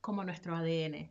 como 0.03 0.22
nuestro 0.22 0.55
ADN. 0.55 1.11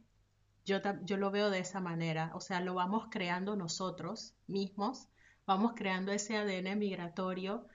Yo, 0.66 0.82
yo 1.03 1.18
lo 1.18 1.32
veo 1.32 1.49
de 1.49 1.61
esa 1.61 1.80
manera, 1.80 2.30
o 2.36 2.41
sea, 2.41 2.59
lo 2.59 2.76
vamos 2.76 3.07
creando 3.09 3.55
nosotros 3.55 4.36
mismos, 4.45 5.07
vamos 5.46 5.74
creando 5.76 6.12
ese 6.12 6.38
ADN 6.38 6.78
migratorio 6.78 7.66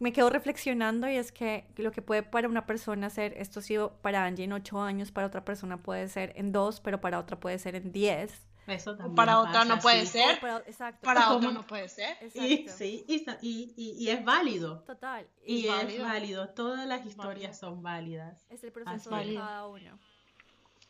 me 0.00 0.12
quedo 0.12 0.30
reflexionando 0.30 1.08
y 1.08 1.16
es 1.16 1.32
que 1.32 1.66
lo 1.76 1.92
que 1.92 2.02
puede 2.02 2.22
para 2.22 2.48
una 2.48 2.66
persona 2.66 3.08
ser, 3.10 3.34
esto 3.38 3.60
ha 3.60 3.62
sido 3.62 3.92
para 4.02 4.24
Angie 4.24 4.44
en 4.44 4.52
ocho 4.52 4.80
años, 4.80 5.10
para 5.10 5.26
otra 5.26 5.44
persona 5.44 5.82
puede 5.82 6.08
ser 6.08 6.32
en 6.36 6.52
dos, 6.52 6.80
pero 6.80 7.00
para 7.00 7.18
otra 7.18 7.40
puede 7.40 7.58
ser 7.58 7.74
en 7.74 7.90
diez. 7.90 8.46
Eso 8.66 8.94
también 8.94 9.14
para 9.14 9.40
otra 9.40 9.64
no 9.64 9.78
puede 9.78 10.04
ser. 10.04 10.38
Para, 10.40 10.58
exacto. 10.58 11.00
Para 11.02 11.32
otra 11.32 11.52
no 11.52 11.66
puede 11.66 11.88
ser. 11.88 12.18
Y, 12.34 12.68
sí, 12.68 13.06
y, 13.08 13.74
y, 13.76 14.10
es 14.10 14.22
válido. 14.22 14.80
Total. 14.80 15.26
Y 15.42 15.68
es, 15.68 16.02
válido. 16.02 16.50
Todas 16.50 16.86
las 16.86 17.06
historias 17.06 17.58
son 17.58 17.82
válidas. 17.82 18.46
Es 18.50 18.62
el 18.64 18.72
proceso 18.72 19.08
de 19.16 19.34
cada 19.36 19.66
uno. 19.68 19.98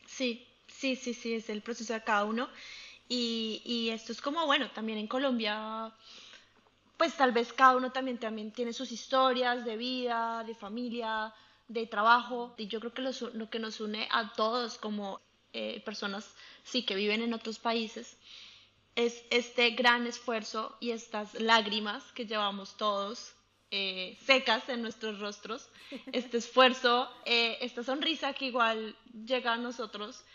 Sí, 0.07 0.45
sí, 0.67 0.97
sí, 0.97 1.13
sí, 1.13 1.35
es 1.35 1.49
el 1.49 1.61
proceso 1.61 1.93
de 1.93 2.03
cada 2.03 2.25
uno. 2.25 2.49
Y, 3.09 3.61
y 3.65 3.89
esto 3.89 4.13
es 4.13 4.21
como, 4.21 4.45
bueno, 4.45 4.71
también 4.71 4.99
en 4.99 5.07
Colombia 5.07 5.93
pues 6.99 7.15
tal 7.15 7.31
vez 7.31 7.53
cada 7.53 7.77
uno 7.77 7.93
también, 7.93 8.17
también 8.17 8.51
tiene 8.51 8.73
sus 8.73 8.91
historias 8.91 9.63
de 9.63 9.77
vida, 9.77 10.43
de 10.43 10.53
familia, 10.53 11.33
de 11.69 11.87
trabajo. 11.87 12.53
Y 12.57 12.67
yo 12.67 12.81
creo 12.81 12.93
que 12.93 13.01
lo, 13.01 13.49
que 13.49 13.57
nos 13.57 13.79
une 13.79 14.09
a 14.11 14.33
todos 14.33 14.77
como 14.77 15.21
eh, 15.53 15.81
personas, 15.85 16.29
sí, 16.63 16.83
que 16.85 16.95
viven 16.95 17.21
en 17.21 17.33
otros 17.33 17.57
países, 17.57 18.17
es 18.95 19.23
este 19.29 19.69
gran 19.69 20.07
esfuerzo 20.07 20.75
y 20.81 20.91
estas 20.91 21.39
lágrimas 21.39 22.03
que 22.11 22.25
llevamos 22.25 22.75
todos 22.75 23.33
eh, 23.71 24.17
secas 24.25 24.67
en 24.67 24.81
nuestros 24.81 25.19
rostros, 25.19 25.69
este 26.11 26.39
esfuerzo, 26.39 27.09
eh, 27.23 27.59
esta 27.61 27.81
sonrisa 27.81 28.33
que 28.33 28.47
igual 28.47 28.97
llega 29.25 29.53
a 29.53 29.57
nosotros, 29.57 30.25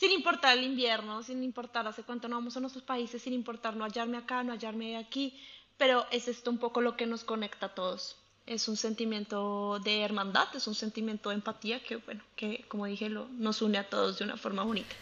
sin 0.00 0.12
importar 0.12 0.56
el 0.56 0.64
invierno, 0.64 1.22
sin 1.22 1.42
importar 1.42 1.86
hace 1.86 2.02
cuánto 2.02 2.26
no 2.26 2.36
vamos 2.36 2.56
a 2.56 2.60
nuestros 2.60 2.82
países, 2.82 3.20
sin 3.20 3.34
importar 3.34 3.76
no 3.76 3.84
hallarme 3.84 4.16
acá, 4.16 4.42
no 4.42 4.52
hallarme 4.52 4.96
aquí, 4.96 5.38
pero 5.76 6.06
es 6.10 6.26
esto 6.26 6.50
un 6.50 6.56
poco 6.56 6.80
lo 6.80 6.96
que 6.96 7.04
nos 7.04 7.22
conecta 7.22 7.66
a 7.66 7.74
todos. 7.74 8.16
Es 8.46 8.66
un 8.66 8.78
sentimiento 8.78 9.78
de 9.80 10.00
hermandad, 10.00 10.48
es 10.56 10.66
un 10.66 10.74
sentimiento 10.74 11.28
de 11.28 11.34
empatía 11.34 11.82
que, 11.84 11.96
bueno, 11.96 12.24
que 12.34 12.64
como 12.68 12.86
dije, 12.86 13.10
lo, 13.10 13.28
nos 13.28 13.60
une 13.60 13.76
a 13.76 13.90
todos 13.90 14.18
de 14.18 14.24
una 14.24 14.38
forma 14.38 14.64
única. 14.64 14.96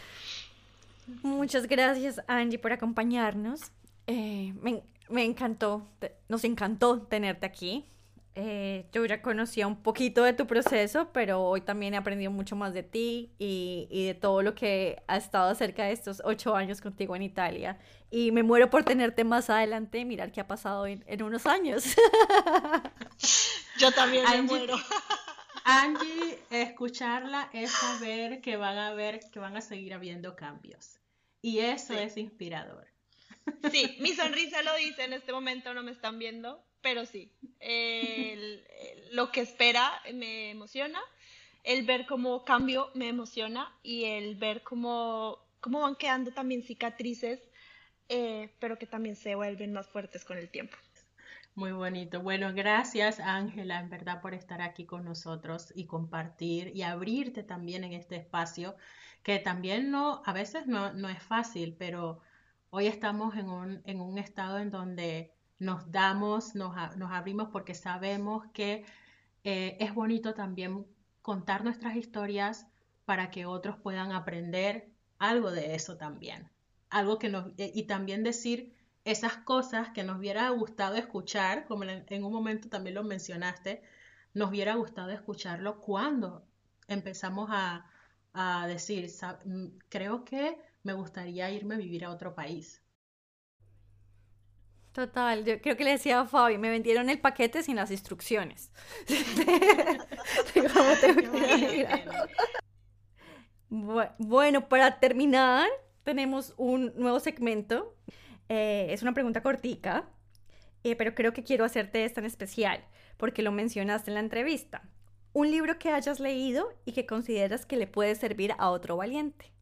Muchas 1.23 1.65
gracias, 1.65 2.19
Angie, 2.27 2.59
por 2.59 2.73
acompañarnos. 2.73 3.61
Eh, 4.05 4.53
me, 4.61 4.83
me 5.07 5.23
encantó, 5.23 5.87
nos 6.27 6.43
encantó 6.43 6.99
tenerte 7.03 7.45
aquí. 7.45 7.85
Eh, 8.35 8.87
yo 8.93 9.05
ya 9.05 9.21
conocía 9.21 9.67
un 9.67 9.81
poquito 9.81 10.23
de 10.23 10.33
tu 10.33 10.47
proceso, 10.47 11.11
pero 11.11 11.41
hoy 11.41 11.61
también 11.61 11.93
he 11.93 11.97
aprendido 11.97 12.31
mucho 12.31 12.55
más 12.55 12.73
de 12.73 12.83
ti 12.83 13.33
y, 13.37 13.87
y, 13.89 14.05
de 14.05 14.13
todo 14.13 14.41
lo 14.41 14.55
que 14.55 15.03
ha 15.07 15.17
estado 15.17 15.53
cerca 15.55 15.83
de 15.83 15.91
estos 15.91 16.21
ocho 16.23 16.55
años 16.55 16.79
contigo 16.79 17.15
en 17.15 17.23
Italia. 17.23 17.77
Y 18.11 18.31
me 18.31 18.43
muero 18.43 18.69
por 18.69 18.83
tenerte 18.83 19.23
más 19.23 19.49
adelante 19.49 19.99
y 19.99 20.05
mirar 20.05 20.31
qué 20.31 20.41
ha 20.41 20.47
pasado 20.47 20.87
en, 20.87 21.03
en 21.07 21.23
unos 21.23 21.45
años. 21.45 21.83
Yo 23.79 23.91
también 23.91 24.23
me 24.29 24.41
muero. 24.43 24.77
Angie, 25.65 26.39
escucharla 26.49 27.49
es 27.53 27.71
saber 27.71 28.41
que 28.41 28.57
van 28.57 28.77
a 28.77 28.93
ver, 28.93 29.19
que 29.31 29.39
van 29.39 29.57
a 29.57 29.61
seguir 29.61 29.93
habiendo 29.93 30.35
cambios. 30.35 30.99
Y 31.41 31.59
eso 31.59 31.93
es 31.93 32.17
inspirador. 32.17 32.87
Sí, 33.71 33.97
mi 33.99 34.13
sonrisa 34.13 34.61
lo 34.61 34.75
dice, 34.75 35.03
en 35.03 35.13
este 35.13 35.31
momento 35.31 35.73
no 35.73 35.83
me 35.83 35.91
están 35.91 36.19
viendo, 36.19 36.63
pero 36.81 37.05
sí, 37.05 37.31
lo 39.11 39.31
que 39.31 39.41
espera 39.41 39.91
me 40.13 40.51
emociona, 40.51 40.99
el 41.63 41.85
ver 41.85 42.05
cómo 42.05 42.45
cambio 42.45 42.89
me 42.93 43.09
emociona 43.09 43.73
y 43.83 44.05
el 44.05 44.35
ver 44.35 44.63
cómo, 44.63 45.39
cómo 45.59 45.81
van 45.81 45.95
quedando 45.95 46.31
también 46.31 46.63
cicatrices, 46.63 47.39
eh, 48.07 48.49
pero 48.59 48.77
que 48.77 48.87
también 48.87 49.15
se 49.15 49.35
vuelven 49.35 49.73
más 49.73 49.87
fuertes 49.87 50.25
con 50.25 50.37
el 50.37 50.49
tiempo. 50.49 50.77
Muy 51.55 51.71
bonito. 51.73 52.21
Bueno, 52.21 52.53
gracias 52.53 53.19
Ángela, 53.19 53.79
en 53.79 53.89
verdad, 53.89 54.21
por 54.21 54.33
estar 54.33 54.61
aquí 54.61 54.85
con 54.85 55.03
nosotros 55.03 55.73
y 55.75 55.85
compartir 55.85 56.71
y 56.73 56.83
abrirte 56.83 57.43
también 57.43 57.83
en 57.83 57.93
este 57.93 58.15
espacio, 58.15 58.75
que 59.23 59.39
también 59.39 59.91
no, 59.91 60.21
a 60.25 60.31
veces 60.31 60.67
no, 60.67 60.93
no 60.93 61.09
es 61.09 61.21
fácil, 61.21 61.75
pero 61.77 62.21
hoy 62.69 62.87
estamos 62.87 63.35
en 63.35 63.49
un, 63.49 63.81
en 63.85 63.99
un 63.99 64.17
estado 64.17 64.59
en 64.59 64.71
donde 64.71 65.33
nos 65.59 65.91
damos, 65.91 66.55
nos, 66.55 66.73
abrimos 67.11 67.49
porque 67.49 67.75
sabemos 67.75 68.45
que 68.53 68.85
eh, 69.43 69.77
es 69.79 69.93
bonito 69.93 70.33
también 70.33 70.87
contar 71.21 71.63
nuestras 71.63 71.95
historias 71.95 72.65
para 73.05 73.29
que 73.29 73.45
otros 73.45 73.77
puedan 73.77 74.13
aprender 74.13 74.89
algo 75.17 75.51
de 75.51 75.75
eso 75.75 75.97
también. 75.97 76.49
Algo 76.89 77.19
que 77.19 77.29
nos, 77.29 77.47
eh, 77.57 77.71
y 77.73 77.83
también 77.83 78.23
decir 78.23 78.73
esas 79.03 79.37
cosas 79.37 79.89
que 79.89 80.03
nos 80.03 80.17
hubiera 80.17 80.49
gustado 80.49 80.95
escuchar, 80.95 81.65
como 81.65 81.83
en, 81.83 82.23
un 82.23 82.31
momento 82.31 82.69
también 82.69 82.95
lo 82.95 83.03
mencionaste, 83.03 83.81
nos 84.33 84.49
hubiera 84.49 84.75
gustado 84.75 85.11
escucharlo 85.11 85.79
cuando 85.81 86.45
empezamos 86.87 87.49
a, 87.51 87.85
decir, 88.67 89.09
mm, 89.45 89.65
creo 89.89 90.23
que 90.23 90.57
me 90.83 90.93
gustaría 90.93 91.51
irme 91.51 91.75
a 91.75 91.77
vivir 91.79 92.05
a 92.05 92.11
otro 92.11 92.35
país. 92.35 92.81
Total, 94.93 95.45
yo 95.45 95.61
creo 95.61 95.77
que 95.77 95.83
le 95.83 95.91
decía 95.91 96.19
a 96.19 96.25
Fabi, 96.25 96.57
me 96.57 96.69
vendieron 96.69 97.09
el 97.09 97.19
paquete 97.19 97.61
sin 97.61 97.75
las 97.75 97.91
instrucciones. 97.91 98.71
bueno, 103.69 104.67
para 104.67 104.99
terminar, 104.99 105.67
tenemos 106.03 106.55
un 106.57 106.91
nuevo 106.95 107.19
segmento. 107.19 107.95
Eh, 108.49 108.87
es 108.89 109.03
una 109.03 109.13
pregunta 109.13 109.43
cortica, 109.43 110.09
eh, 110.83 110.95
pero 110.95 111.13
creo 111.13 111.33
que 111.33 111.43
quiero 111.43 111.65
hacerte 111.65 112.03
esta 112.03 112.19
en 112.19 112.25
especial, 112.25 112.83
porque 113.17 113.43
lo 113.43 113.51
mencionaste 113.51 114.09
en 114.09 114.15
la 114.15 114.21
entrevista. 114.21 114.81
Un 115.33 115.51
libro 115.51 115.77
que 115.77 115.91
hayas 115.91 116.19
leído 116.19 116.73
y 116.85 116.93
que 116.93 117.05
consideras 117.05 117.67
que 117.67 117.77
le 117.77 117.85
puede 117.85 118.15
servir 118.15 118.55
a 118.57 118.71
otro 118.71 118.97
valiente. 118.97 119.53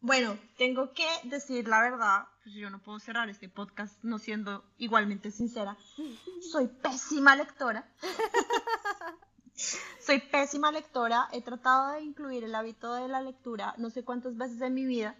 Bueno, 0.00 0.38
tengo 0.56 0.94
que 0.94 1.06
decir 1.24 1.68
la 1.68 1.82
verdad, 1.82 2.24
pues 2.42 2.54
yo 2.54 2.70
no 2.70 2.80
puedo 2.80 2.98
cerrar 2.98 3.28
este 3.28 3.48
podcast 3.48 4.02
no 4.02 4.18
siendo 4.18 4.64
igualmente 4.78 5.30
sincera. 5.30 5.76
Soy 6.52 6.66
pésima 6.66 7.36
lectora. 7.36 7.88
Soy 10.00 10.20
pésima 10.20 10.72
lectora. 10.72 11.28
He 11.32 11.42
tratado 11.42 11.92
de 11.92 12.02
incluir 12.02 12.44
el 12.44 12.54
hábito 12.54 12.94
de 12.94 13.08
la 13.08 13.20
lectura 13.20 13.74
no 13.78 13.90
sé 13.90 14.04
cuántas 14.04 14.36
veces 14.36 14.60
en 14.60 14.74
mi 14.74 14.84
vida. 14.86 15.16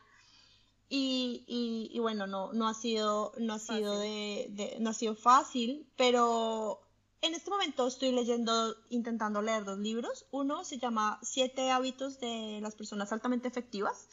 Y, 0.94 1.96
bueno, 2.00 2.26
no, 2.26 2.52
no 2.52 2.68
ha 2.68 2.74
sido, 2.74 3.32
no 3.38 3.54
ha 3.54 3.58
sido 3.58 3.98
de, 3.98 4.76
no 4.78 4.90
ha 4.90 4.92
sido 4.92 5.14
fácil, 5.14 5.86
pero 5.96 6.82
en 7.22 7.32
este 7.32 7.48
momento 7.48 7.86
estoy 7.86 8.12
leyendo, 8.12 8.76
intentando 8.90 9.40
leer 9.40 9.64
dos 9.64 9.78
libros. 9.78 10.26
Uno 10.32 10.64
se 10.64 10.76
llama 10.76 11.18
Siete 11.22 11.70
hábitos 11.70 12.20
de 12.20 12.58
las 12.60 12.74
personas 12.74 13.10
altamente 13.10 13.48
efectivas 13.48 14.06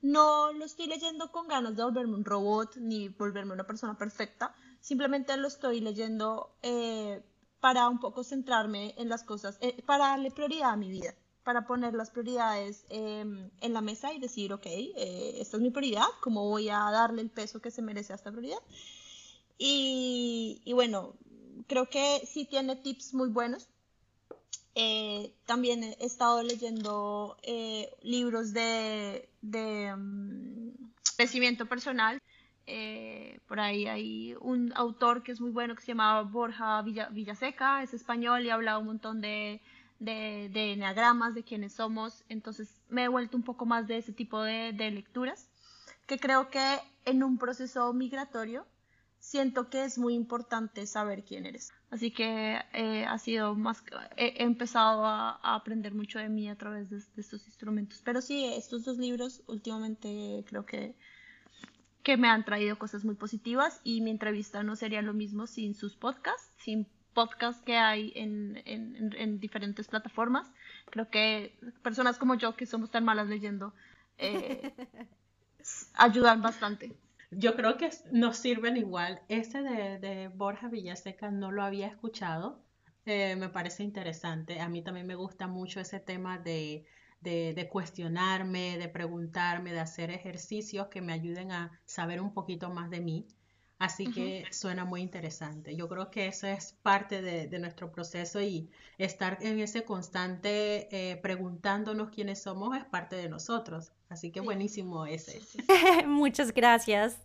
no 0.00 0.52
lo 0.52 0.64
estoy 0.64 0.86
leyendo 0.86 1.30
con 1.32 1.48
ganas 1.48 1.76
de 1.76 1.82
volverme 1.82 2.14
un 2.14 2.24
robot 2.24 2.76
ni 2.76 3.08
volverme 3.08 3.52
una 3.52 3.66
persona 3.66 3.96
perfecta, 3.96 4.54
simplemente 4.80 5.36
lo 5.36 5.48
estoy 5.48 5.80
leyendo 5.80 6.56
eh, 6.62 7.22
para 7.60 7.88
un 7.88 7.98
poco 7.98 8.22
centrarme 8.22 8.94
en 8.98 9.08
las 9.08 9.24
cosas, 9.24 9.58
eh, 9.60 9.82
para 9.82 10.08
darle 10.08 10.30
prioridad 10.30 10.70
a 10.70 10.76
mi 10.76 10.90
vida, 10.90 11.14
para 11.42 11.66
poner 11.66 11.94
las 11.94 12.10
prioridades 12.10 12.84
em, 12.90 13.50
en 13.60 13.72
la 13.72 13.80
mesa 13.80 14.12
y 14.12 14.20
decir, 14.20 14.52
ok, 14.52 14.66
eh, 14.66 15.40
esta 15.40 15.56
es 15.56 15.62
mi 15.62 15.70
prioridad, 15.70 16.06
¿cómo 16.20 16.48
voy 16.48 16.68
a 16.68 16.78
darle 16.90 17.22
el 17.22 17.30
peso 17.30 17.60
que 17.60 17.70
se 17.70 17.82
merece 17.82 18.12
a 18.12 18.16
esta 18.16 18.30
prioridad? 18.30 18.62
Y, 19.58 20.62
y 20.64 20.72
bueno, 20.72 21.14
creo 21.66 21.88
que 21.88 22.22
sí 22.24 22.44
tiene 22.44 22.76
tips 22.76 23.14
muy 23.14 23.28
buenos 23.28 23.68
eh, 24.74 25.34
también 25.46 25.82
he 25.82 25.96
estado 26.04 26.42
leyendo 26.42 27.36
eh, 27.42 27.90
libros 28.02 28.52
de, 28.52 29.28
mm, 29.96 30.70
crecimiento 31.16 31.66
personal. 31.66 32.20
Eh, 32.66 33.40
por 33.48 33.60
ahí 33.60 33.86
hay 33.86 34.34
un 34.40 34.72
autor 34.76 35.22
que 35.22 35.32
es 35.32 35.40
muy 35.40 35.50
bueno 35.50 35.74
que 35.74 35.80
se 35.80 35.88
llama 35.88 36.22
Borja 36.22 36.82
Villaseca, 36.82 37.82
es 37.82 37.94
español 37.94 38.44
y 38.44 38.50
habla 38.50 38.78
un 38.78 38.86
montón 38.86 39.20
de, 39.20 39.60
de, 39.98 40.50
de 40.52 40.72
enneagramas, 40.72 41.34
de 41.34 41.44
quiénes 41.44 41.72
somos. 41.72 42.24
Entonces 42.28 42.82
me 42.88 43.04
he 43.04 43.08
vuelto 43.08 43.36
un 43.36 43.42
poco 43.42 43.66
más 43.66 43.88
de 43.88 43.98
ese 43.98 44.12
tipo 44.12 44.42
de, 44.42 44.72
de 44.72 44.90
lecturas, 44.90 45.48
que 46.06 46.18
creo 46.18 46.50
que 46.50 46.78
en 47.04 47.22
un 47.22 47.38
proceso 47.38 47.92
migratorio 47.92 48.66
siento 49.18 49.70
que 49.70 49.84
es 49.84 49.98
muy 49.98 50.14
importante 50.14 50.86
saber 50.86 51.24
quién 51.24 51.46
eres. 51.46 51.72
Así 51.90 52.10
que 52.10 52.58
eh, 52.74 53.06
ha 53.06 53.18
sido 53.18 53.54
más, 53.54 53.82
he, 54.16 54.42
empezado 54.42 55.06
a, 55.06 55.38
aprender 55.42 55.94
mucho 55.94 56.18
de 56.18 56.28
mí 56.28 56.48
a 56.48 56.56
través 56.56 56.90
de, 56.90 56.98
estos 57.16 57.46
instrumentos. 57.46 58.02
Pero 58.04 58.20
sí, 58.20 58.44
estos 58.44 58.84
dos 58.84 58.98
libros 58.98 59.42
últimamente 59.46 60.44
creo 60.46 60.66
que, 60.66 60.94
que 62.02 62.18
me 62.18 62.28
han 62.28 62.44
traído 62.44 62.78
cosas 62.78 63.04
muy 63.04 63.14
positivas 63.14 63.80
y 63.84 64.02
mi 64.02 64.10
entrevista 64.10 64.62
no 64.62 64.76
sería 64.76 65.00
lo 65.00 65.14
mismo 65.14 65.46
sin 65.46 65.74
sus 65.74 65.96
podcasts, 65.96 66.52
sin 66.58 66.86
podcasts 67.14 67.62
que 67.62 67.76
hay 67.76 68.12
en, 68.14 68.62
en, 68.66 69.14
en 69.16 69.40
diferentes 69.40 69.88
plataformas. 69.88 70.46
Creo 70.90 71.08
que 71.08 71.58
personas 71.82 72.18
como 72.18 72.34
yo 72.34 72.54
que 72.54 72.66
somos 72.66 72.90
tan 72.90 73.04
malas 73.04 73.28
leyendo 73.28 73.72
eh, 74.18 74.74
ayudan 75.94 76.42
bastante. 76.42 76.94
Yo 77.30 77.56
creo 77.56 77.76
que 77.76 77.90
nos 78.10 78.38
sirven 78.38 78.76
igual. 78.76 79.20
Ese 79.28 79.62
de, 79.62 80.30
Borja 80.34 80.68
Villaseca 80.68 81.30
no 81.30 81.52
lo 81.52 81.62
había 81.62 81.86
escuchado. 81.86 82.64
Eh, 83.04 83.36
me 83.36 83.48
parece 83.48 83.82
interesante. 83.82 84.60
A 84.60 84.68
mí 84.68 84.82
también 84.82 85.06
me 85.06 85.14
gusta 85.14 85.46
mucho 85.46 85.80
ese 85.80 86.00
tema 86.00 86.38
de, 86.38 86.86
de, 87.20 87.68
cuestionarme, 87.70 88.78
de 88.78 88.88
preguntarme, 88.88 89.72
de 89.72 89.80
hacer 89.80 90.10
ejercicios 90.10 90.88
que 90.88 91.02
me 91.02 91.12
ayuden 91.12 91.52
a 91.52 91.80
saber 91.84 92.20
un 92.20 92.32
poquito 92.32 92.70
más 92.70 92.90
de 92.90 93.00
mí. 93.00 93.26
Así 93.78 94.10
que 94.10 94.44
suena 94.50 94.84
muy 94.84 95.02
interesante. 95.02 95.76
Yo 95.76 95.88
creo 95.88 96.10
que 96.10 96.26
eso 96.26 96.48
es 96.48 96.76
parte 96.82 97.22
de, 97.22 97.58
nuestro 97.60 97.92
proceso 97.92 98.40
y 98.40 98.70
estar 98.98 99.38
en 99.40 99.60
ese 99.60 99.84
constante 99.84 100.88
eh, 100.90 101.16
preguntándonos 101.16 102.10
quiénes 102.10 102.42
somos 102.42 102.76
es 102.76 102.84
parte 102.84 103.14
de 103.14 103.28
nosotros. 103.28 103.92
Así 104.08 104.32
que 104.32 104.40
buenísimo 104.40 105.06
ese. 105.06 105.40
Muchas 106.06 106.52
gracias 106.52 107.18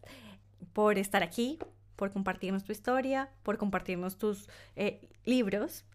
por 0.73 0.99
estar 0.99 1.23
aquí, 1.23 1.57
por 1.95 2.11
compartirnos 2.11 2.63
tu 2.63 2.71
historia, 2.71 3.31
por 3.41 3.57
compartirnos 3.57 4.17
tus 4.17 4.47
eh, 4.75 5.09
libros, 5.25 5.85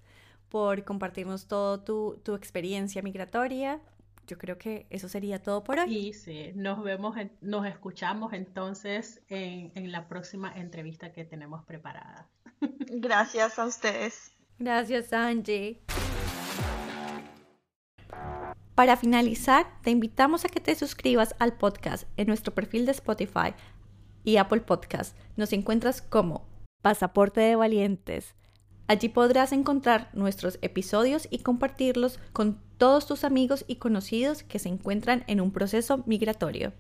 por 0.49 0.83
compartirnos 0.85 1.47
toda 1.47 1.85
tu, 1.85 2.21
tu 2.25 2.35
experiencia 2.35 3.01
migratoria, 3.03 3.81
yo 4.29 4.39
creo 4.39 4.59
que 4.59 4.87
eso 4.91 5.09
sería 5.09 5.43
todo 5.43 5.65
por 5.65 5.81
hoy. 5.81 5.97
Y 5.97 6.13
sí, 6.13 6.53
nos 6.55 6.83
vemos, 6.85 7.17
nos 7.41 7.67
escuchamos 7.67 8.33
entonces 8.33 9.23
en, 9.29 9.73
en 9.75 9.91
la 9.91 10.07
próxima 10.07 10.53
entrevista 10.55 11.13
que 11.13 11.25
tenemos 11.25 11.65
preparada. 11.65 12.29
Gracias 12.61 13.59
a 13.59 13.67
ustedes. 13.67 14.33
Gracias, 14.59 15.13
Angie. 15.13 15.81
Para 18.75 18.97
finalizar, 18.97 19.67
te 19.83 19.91
invitamos 19.91 20.45
a 20.45 20.49
que 20.49 20.61
te 20.61 20.75
suscribas 20.75 21.35
al 21.39 21.57
podcast 21.57 22.07
en 22.17 22.29
nuestro 22.29 22.55
perfil 22.55 22.87
de 22.87 22.93
Spotify 22.93 23.55
y 24.25 24.37
Apple 24.37 24.61
Podcast. 24.61 25.17
Nos 25.37 25.53
encuentras 25.53 26.03
como 26.03 26.47
Pasaporte 26.83 27.41
de 27.41 27.57
Valientes. 27.57 28.37
Allí 28.87 29.09
podrás 29.09 29.53
encontrar 29.53 30.11
nuestros 30.13 30.59
episodios 30.63 31.27
y 31.31 31.41
compartirlos 31.41 32.21
con 32.33 32.63
todos 32.79 33.07
tus 33.07 33.25
amigos 33.25 33.65
y 33.69 33.77
conocidos 33.77 34.43
que 34.43 34.59
se 34.59 34.69
encuentran 34.69 35.25
en 35.27 35.41
un 35.41 35.53
proceso 35.53 36.03
migratorio. 36.07 36.73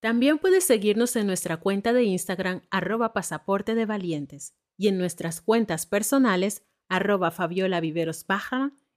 También 0.00 0.38
puedes 0.38 0.64
seguirnos 0.64 1.14
en 1.16 1.26
nuestra 1.26 1.58
cuenta 1.58 1.92
de 1.92 2.04
Instagram 2.04 2.62
arroba 2.70 3.12
pasaporte 3.12 3.74
de 3.74 3.84
valientes 3.84 4.54
y 4.78 4.88
en 4.88 4.96
nuestras 4.96 5.42
cuentas 5.42 5.86
personales 5.86 6.64
arroba 6.88 7.30
Fabiola 7.30 7.80
Viveros 7.80 8.24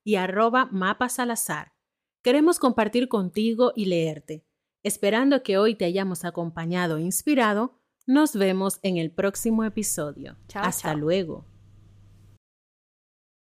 y 0.03 0.15
arroba 0.15 0.67
Mapa 0.71 1.09
Salazar. 1.09 1.73
Queremos 2.23 2.57
compartir 2.57 3.09
contigo 3.09 3.73
y 3.75 3.85
leerte. 3.85 4.45
Esperando 4.81 5.43
que 5.43 5.57
hoy 5.57 5.75
te 5.75 5.85
hayamos 5.85 6.23
acompañado 6.23 6.97
e 6.97 7.01
inspirado, 7.01 7.79
nos 8.05 8.35
vemos 8.35 8.79
en 8.81 8.97
el 8.97 9.11
próximo 9.11 9.63
episodio. 9.65 10.37
Hasta 10.53 10.95
luego. 10.95 11.52